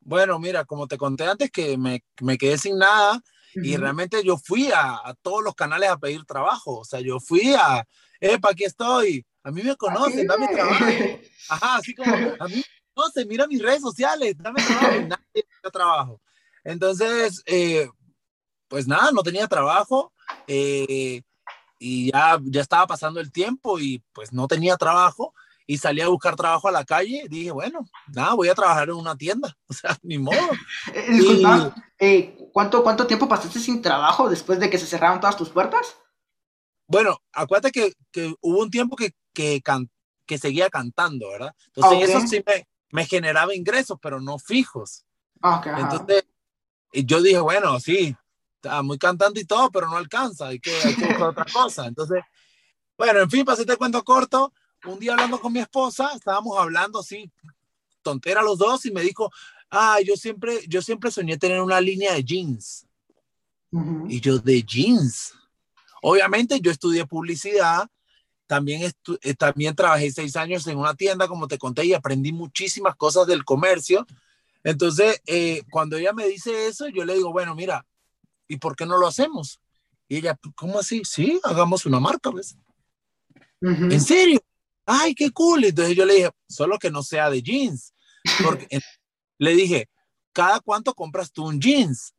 Bueno, 0.00 0.38
mira, 0.38 0.64
como 0.64 0.86
te 0.86 0.96
conté 0.96 1.24
antes 1.24 1.50
que 1.50 1.76
me, 1.76 2.04
me 2.20 2.38
quedé 2.38 2.56
sin 2.56 2.78
nada 2.78 3.20
y 3.54 3.76
realmente 3.76 4.22
yo 4.22 4.38
fui 4.38 4.70
a, 4.70 5.00
a, 5.04 5.14
todos 5.20 5.42
los 5.42 5.56
canales 5.56 5.90
a 5.90 5.98
pedir 5.98 6.24
trabajo, 6.24 6.78
o 6.78 6.84
sea, 6.84 7.00
yo 7.00 7.18
fui 7.18 7.52
a, 7.54 7.84
epa, 8.20 8.50
aquí 8.50 8.64
estoy, 8.64 9.26
a 9.42 9.50
mí 9.50 9.62
me 9.62 9.76
conocen, 9.76 10.26
dame 10.26 10.48
trabajo. 10.48 10.84
Ajá, 11.48 11.76
así 11.76 11.94
como, 11.94 12.14
a 12.14 12.48
mí 12.48 12.56
me 12.56 12.64
conocen, 12.94 13.26
mira 13.26 13.46
mis 13.48 13.60
redes 13.60 13.80
sociales, 13.80 14.36
dame 14.38 14.62
trabajo, 14.62 15.00
nadie 15.08 15.46
me 15.64 15.70
trabajo. 15.70 16.20
Entonces, 16.62 17.42
eh, 17.46 17.88
pues 18.70 18.86
nada, 18.86 19.10
no 19.10 19.22
tenía 19.22 19.48
trabajo 19.48 20.12
eh, 20.46 21.22
y 21.80 22.12
ya, 22.12 22.38
ya 22.44 22.60
estaba 22.60 22.86
pasando 22.86 23.18
el 23.18 23.32
tiempo 23.32 23.80
y 23.80 24.02
pues 24.12 24.32
no 24.32 24.46
tenía 24.46 24.76
trabajo 24.76 25.34
y 25.66 25.76
salí 25.76 26.00
a 26.00 26.08
buscar 26.08 26.36
trabajo 26.36 26.68
a 26.68 26.72
la 26.72 26.84
calle. 26.84 27.26
Dije, 27.28 27.50
bueno, 27.50 27.84
nada, 28.14 28.34
voy 28.34 28.48
a 28.48 28.54
trabajar 28.54 28.88
en 28.88 28.94
una 28.94 29.16
tienda, 29.16 29.56
o 29.66 29.74
sea, 29.74 29.98
ni 30.02 30.18
modo. 30.18 30.36
Eh, 30.94 31.12
disculpa, 31.12 31.74
¿cuánto, 32.52 32.82
¿cuánto 32.82 33.06
tiempo 33.06 33.28
pasaste 33.28 33.58
sin 33.58 33.82
trabajo 33.82 34.28
después 34.28 34.60
de 34.60 34.70
que 34.70 34.78
se 34.78 34.86
cerraron 34.86 35.20
todas 35.20 35.36
tus 35.36 35.50
puertas? 35.50 35.96
Bueno, 36.86 37.20
acuérdate 37.32 37.72
que, 37.72 37.92
que 38.12 38.34
hubo 38.40 38.60
un 38.60 38.70
tiempo 38.70 38.94
que, 38.96 39.14
que, 39.32 39.62
que 40.26 40.38
seguía 40.38 40.70
cantando, 40.70 41.28
¿verdad? 41.30 41.54
Entonces 41.74 42.08
eso 42.08 42.20
sí 42.26 42.42
me, 42.46 42.68
me, 42.90 43.04
generaba 43.04 43.54
ingresos, 43.54 43.98
pero 44.00 44.20
no 44.20 44.38
fijos. 44.38 45.04
Okay, 45.42 45.72
Entonces 45.76 46.24
yo 46.92 47.22
dije, 47.22 47.40
bueno, 47.40 47.78
sí, 47.80 48.16
está 48.62 48.82
muy 48.82 48.98
cantante 48.98 49.40
y 49.40 49.44
todo, 49.44 49.70
pero 49.70 49.88
no 49.88 49.96
alcanza, 49.96 50.48
hay 50.48 50.60
que, 50.60 50.70
hay 50.84 50.94
que 50.94 51.06
buscar 51.06 51.28
otra 51.28 51.46
cosa. 51.50 51.86
Entonces, 51.86 52.22
bueno, 52.96 53.20
en 53.20 53.30
fin, 53.30 53.44
para 53.44 53.54
hacerte 53.54 53.76
cuento 53.76 54.04
corto, 54.04 54.52
un 54.84 54.98
día 54.98 55.12
hablando 55.12 55.40
con 55.40 55.52
mi 55.52 55.60
esposa, 55.60 56.12
estábamos 56.14 56.58
hablando 56.58 57.00
así, 57.00 57.30
tontera 58.02 58.42
los 58.42 58.58
dos, 58.58 58.84
y 58.84 58.90
me 58.90 59.00
dijo, 59.00 59.30
ah, 59.70 59.98
yo 60.04 60.16
siempre, 60.16 60.60
yo 60.68 60.82
siempre 60.82 61.10
soñé 61.10 61.38
tener 61.38 61.60
una 61.62 61.80
línea 61.80 62.12
de 62.12 62.22
jeans. 62.22 62.86
Y 64.08 64.20
yo, 64.20 64.38
de 64.38 64.62
jeans. 64.62 65.32
Obviamente 66.02 66.60
yo 66.60 66.70
estudié 66.70 67.06
publicidad, 67.06 67.88
también, 68.46 68.82
eh, 69.22 69.34
también 69.34 69.76
trabajé 69.76 70.10
seis 70.10 70.34
años 70.36 70.66
en 70.66 70.76
una 70.76 70.94
tienda, 70.94 71.28
como 71.28 71.46
te 71.46 71.56
conté, 71.56 71.84
y 71.84 71.94
aprendí 71.94 72.32
muchísimas 72.32 72.96
cosas 72.96 73.26
del 73.26 73.44
comercio. 73.44 74.06
Entonces, 74.64 75.22
eh, 75.26 75.62
cuando 75.70 75.96
ella 75.96 76.12
me 76.12 76.26
dice 76.26 76.66
eso, 76.66 76.88
yo 76.88 77.04
le 77.04 77.14
digo, 77.14 77.32
bueno, 77.32 77.54
mira, 77.54 77.86
¿y 78.50 78.56
por 78.56 78.74
qué 78.74 78.84
no 78.84 78.98
lo 78.98 79.06
hacemos? 79.06 79.60
Y 80.08 80.16
ella, 80.16 80.36
¿cómo 80.56 80.80
así? 80.80 81.02
Sí, 81.04 81.40
hagamos 81.44 81.86
una 81.86 82.00
marca, 82.00 82.30
¿ves? 82.30 82.58
¿En 83.60 84.00
serio? 84.00 84.40
Ay, 84.84 85.14
qué 85.14 85.30
cool. 85.30 85.64
Entonces 85.64 85.96
yo 85.96 86.04
le 86.04 86.14
dije, 86.14 86.30
solo 86.48 86.76
que 86.76 86.90
no 86.90 87.04
sea 87.04 87.30
de 87.30 87.42
jeans. 87.42 87.94
Porque 88.42 88.66
le 89.38 89.54
dije, 89.54 89.88
¿cada 90.32 90.58
cuánto 90.58 90.94
compras 90.94 91.30
tú 91.30 91.46
un 91.46 91.60
jeans? 91.60 92.12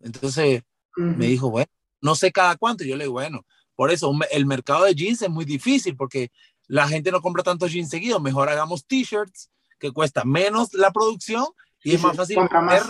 Entonces 0.00 0.62
me 0.94 1.26
dijo, 1.26 1.48
bueno, 1.48 1.72
no 2.02 2.14
sé 2.14 2.30
cada 2.30 2.56
cuánto. 2.56 2.84
yo 2.84 2.96
le 2.96 3.04
digo, 3.04 3.14
bueno, 3.14 3.46
por 3.74 3.90
eso 3.90 4.12
el 4.30 4.44
mercado 4.44 4.84
de 4.84 4.94
jeans 4.94 5.22
es 5.22 5.30
muy 5.30 5.46
difícil 5.46 5.96
porque 5.96 6.30
la 6.66 6.86
gente 6.86 7.10
no 7.10 7.22
compra 7.22 7.42
tantos 7.42 7.72
jeans 7.72 7.88
seguidos. 7.88 8.20
Mejor 8.20 8.50
hagamos 8.50 8.84
t-shirts 8.86 9.50
que 9.78 9.90
cuesta 9.90 10.22
menos 10.26 10.74
la 10.74 10.90
producción 10.90 11.46
y 11.82 11.94
es 11.94 12.02
más 12.02 12.14
fácil 12.14 12.36
comprar 12.36 12.84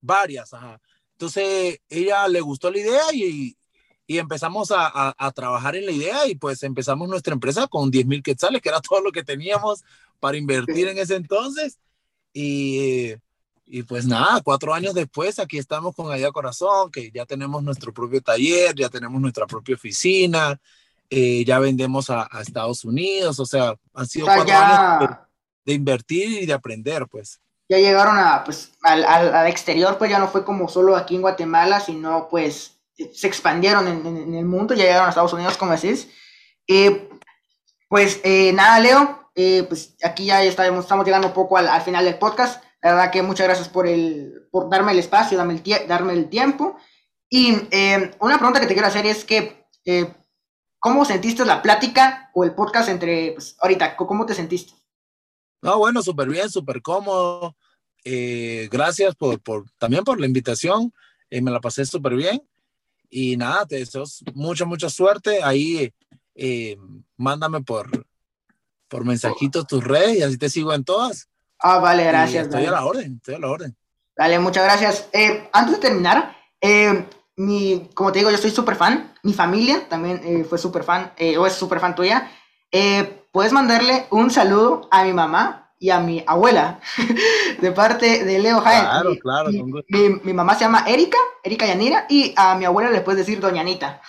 varias. 0.00 0.50
Entonces, 1.14 1.80
ella 1.88 2.28
le 2.28 2.40
gustó 2.40 2.70
la 2.70 2.78
idea 2.78 3.02
y, 3.12 3.56
y 4.06 4.18
empezamos 4.18 4.70
a, 4.70 5.14
a, 5.16 5.32
trabajar 5.32 5.76
en 5.76 5.86
la 5.86 5.92
idea 5.92 6.26
y 6.26 6.34
pues 6.34 6.62
empezamos 6.62 7.08
nuestra 7.08 7.34
empresa 7.34 7.66
con 7.66 7.90
10 7.90 8.06
mil 8.06 8.22
quetzales, 8.22 8.60
que 8.60 8.68
era 8.68 8.80
todo 8.88 9.00
lo 9.00 9.12
que 9.12 9.24
teníamos 9.24 9.82
para 10.20 10.36
invertir 10.36 10.88
en 10.88 10.98
ese 10.98 11.16
entonces. 11.16 11.78
Y 12.32 13.14
Y 13.66 13.82
pues 13.82 14.06
nada, 14.06 14.42
cuatro 14.42 14.74
años 14.74 14.94
después 14.94 15.38
aquí 15.38 15.56
estamos 15.58 15.94
con 15.94 16.12
Allá 16.12 16.30
Corazón, 16.32 16.90
que 16.90 17.10
ya 17.10 17.24
tenemos 17.24 17.62
nuestro 17.62 17.92
propio 17.94 18.20
taller, 18.20 18.74
ya 18.74 18.90
tenemos 18.90 19.20
nuestra 19.20 19.46
propia 19.46 19.74
oficina, 19.74 20.60
eh, 21.08 21.44
ya 21.44 21.58
vendemos 21.58 22.10
a, 22.10 22.28
Estados 22.40 22.84
Unidos, 22.84 23.40
o 23.40 23.46
sea, 23.46 23.74
han 23.94 24.06
sido 24.06 24.26
cuatro 24.26 24.54
años 24.54 25.10
de, 25.64 25.72
invertir 25.72 26.42
y 26.42 26.46
de 26.46 26.52
aprender, 26.52 27.06
pues. 27.08 27.40
Ya 27.68 27.78
llegaron 27.78 28.18
a, 28.18 28.44
pues, 28.44 28.72
al, 28.82 29.04
al, 29.04 29.46
exterior, 29.46 29.96
pues 29.96 30.10
ya 30.10 30.18
no 30.18 30.28
fue 30.28 30.44
como 30.44 30.68
solo 30.68 30.96
aquí 30.96 31.14
en 31.16 31.22
Guatemala, 31.22 31.80
sino 31.80 32.28
pues 32.28 32.74
se 33.12 33.26
expandieron 33.26 33.88
en, 33.88 34.34
el 34.34 34.44
mundo, 34.44 34.74
ya 34.74 34.84
llegaron 34.84 35.06
a 35.06 35.08
Estados 35.10 35.32
Unidos, 35.32 35.56
como 35.56 35.72
decís. 35.72 36.08
Eh, 36.66 37.08
pues 37.88 38.20
eh, 38.24 38.52
nada, 38.52 38.78
Leo, 38.80 39.30
eh, 39.34 39.64
pues 39.64 39.96
aquí 40.02 40.26
ya 40.26 40.42
estamos, 40.42 40.86
llegando 41.04 41.28
un 41.28 41.34
poco 41.34 41.56
al, 41.56 41.68
al, 41.68 41.82
final 41.82 42.04
del 42.04 42.18
podcast. 42.18 42.62
La 42.82 42.94
verdad 42.94 43.10
que 43.10 43.22
muchas 43.22 43.46
gracias 43.46 43.68
por, 43.68 43.86
el, 43.86 44.48
por 44.50 44.68
darme 44.68 44.92
el 44.92 44.98
espacio, 44.98 45.38
darme 45.38 45.54
el, 45.54 45.88
darme 45.88 46.12
el 46.12 46.28
tiempo. 46.28 46.76
Y 47.28 47.52
una 48.20 48.38
pregunta 48.38 48.60
que 48.60 48.66
te 48.66 48.74
quiero 48.74 48.88
hacer 48.88 49.06
es 49.06 49.24
que, 49.24 49.66
¿cómo 50.78 51.04
sentiste 51.04 51.44
la 51.44 51.62
plática 51.62 52.30
o 52.34 52.44
el 52.44 52.54
podcast 52.54 52.88
entre, 52.88 53.32
pues 53.32 53.56
ahorita, 53.60 53.96
cómo 53.96 54.24
te 54.26 54.34
sentiste? 54.34 54.74
No, 55.64 55.78
bueno, 55.78 56.02
súper 56.02 56.28
bien, 56.28 56.50
súper 56.50 56.82
cómodo. 56.82 57.56
gracias 58.04 59.14
por, 59.16 59.40
por, 59.40 59.64
también 59.78 60.04
por 60.04 60.20
la 60.20 60.26
invitación. 60.26 60.92
me 61.30 61.50
la 61.50 61.60
pasé 61.60 61.86
súper 61.86 62.14
bien. 62.14 62.42
Y 63.08 63.36
nada, 63.36 63.64
te 63.64 63.76
deseo 63.76 64.04
mucha, 64.34 64.66
mucha 64.66 64.90
suerte. 64.90 65.42
Ahí 65.42 65.90
eh, 66.34 66.76
mándame 67.16 67.62
por, 67.62 67.88
por 68.88 69.04
mensajito 69.04 69.64
tus 69.64 69.82
redes 69.82 70.18
y 70.18 70.22
así 70.22 70.36
te 70.36 70.50
sigo 70.50 70.74
en 70.74 70.84
todas. 70.84 71.28
Ah, 71.58 71.78
vale, 71.78 72.04
gracias. 72.04 72.46
estoy 72.46 72.66
a 72.66 72.72
la 72.72 72.84
orden, 72.84 73.14
estoy 73.16 73.36
a 73.36 73.38
la 73.38 73.48
orden. 73.48 73.76
Dale, 74.16 74.38
muchas 74.38 74.64
gracias. 74.64 75.08
Eh, 75.12 75.48
antes 75.52 75.76
de 75.76 75.80
terminar, 75.80 76.36
eh, 76.60 77.06
mi, 77.36 77.88
como 77.94 78.12
te 78.12 78.18
digo, 78.18 78.30
yo 78.30 78.36
soy 78.36 78.50
súper 78.50 78.76
fan. 78.76 79.14
Mi 79.22 79.32
familia 79.32 79.88
también 79.88 80.44
fue 80.44 80.58
súper 80.58 80.84
fan, 80.84 81.12
o 81.38 81.46
es 81.46 81.54
súper 81.54 81.80
fan 81.80 81.94
tuya. 81.94 82.30
Puedes 83.34 83.52
mandarle 83.52 84.06
un 84.10 84.30
saludo 84.30 84.86
a 84.92 85.02
mi 85.02 85.12
mamá, 85.12 85.72
y 85.80 85.90
a 85.90 85.98
mi 85.98 86.22
abuela, 86.24 86.78
de 87.60 87.72
parte 87.72 88.24
de 88.24 88.38
Leo 88.38 88.60
Jaén. 88.60 88.84
Claro, 88.84 89.18
claro. 89.18 89.50
Mi, 89.88 90.08
mi, 90.22 90.32
mamá 90.32 90.54
se 90.54 90.60
llama 90.60 90.84
Erika, 90.86 91.18
Erika 91.42 91.66
Yanira, 91.66 92.06
y 92.08 92.32
a 92.36 92.54
mi 92.54 92.64
abuela 92.64 92.92
le 92.92 93.00
puedes 93.00 93.26
decir 93.26 93.40
Doña 93.40 93.62
Anita. 93.62 94.00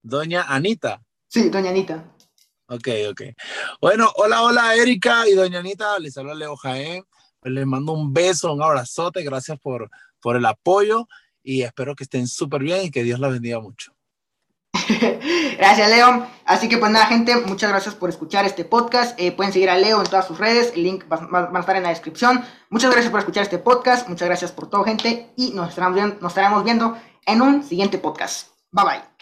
Doña 0.00 0.44
Anita. 0.48 1.02
Sí, 1.28 1.50
Doña 1.50 1.68
Anita. 1.68 2.02
Ok, 2.68 2.88
ok. 3.10 3.22
Bueno, 3.82 4.10
hola, 4.16 4.44
hola 4.44 4.74
Erika 4.76 5.28
y 5.28 5.34
Doña 5.34 5.58
Anita, 5.58 5.98
les 5.98 6.16
habla 6.16 6.34
Leo 6.34 6.56
Jaén. 6.56 7.04
Les 7.42 7.66
mando 7.66 7.92
un 7.92 8.14
beso, 8.14 8.50
un 8.54 8.62
abrazote, 8.62 9.22
gracias 9.22 9.58
por, 9.60 9.90
por 10.22 10.36
el 10.36 10.46
apoyo 10.46 11.06
y 11.42 11.64
espero 11.64 11.94
que 11.94 12.04
estén 12.04 12.26
súper 12.26 12.62
bien 12.62 12.86
y 12.86 12.90
que 12.90 13.02
Dios 13.02 13.20
la 13.20 13.28
bendiga 13.28 13.60
mucho. 13.60 13.92
gracias, 15.58 15.90
Leo. 15.90 16.26
Así 16.44 16.68
que, 16.68 16.78
pues 16.78 16.90
nada, 16.90 17.06
gente, 17.06 17.36
muchas 17.46 17.70
gracias 17.70 17.94
por 17.94 18.10
escuchar 18.10 18.44
este 18.44 18.64
podcast. 18.64 19.18
Eh, 19.20 19.32
pueden 19.32 19.52
seguir 19.52 19.70
a 19.70 19.76
Leo 19.76 20.00
en 20.00 20.06
todas 20.06 20.26
sus 20.26 20.38
redes. 20.38 20.72
El 20.74 20.82
link 20.82 21.04
va, 21.10 21.48
a 21.54 21.60
estar 21.60 21.76
en 21.76 21.84
la 21.84 21.90
descripción. 21.90 22.44
Muchas 22.70 22.90
gracias 22.90 23.10
por 23.10 23.20
escuchar 23.20 23.42
este 23.42 23.58
podcast. 23.58 24.08
Muchas 24.08 24.26
gracias 24.26 24.52
por 24.52 24.68
todo, 24.68 24.84
gente. 24.84 25.32
Y 25.36 25.52
nos 25.52 25.68
estaremos, 25.70 26.20
nos 26.20 26.32
estaremos 26.32 26.64
viendo 26.64 26.96
en 27.26 27.42
un 27.42 27.62
siguiente 27.62 27.98
podcast. 27.98 28.48
Bye 28.72 28.84
bye. 28.84 29.19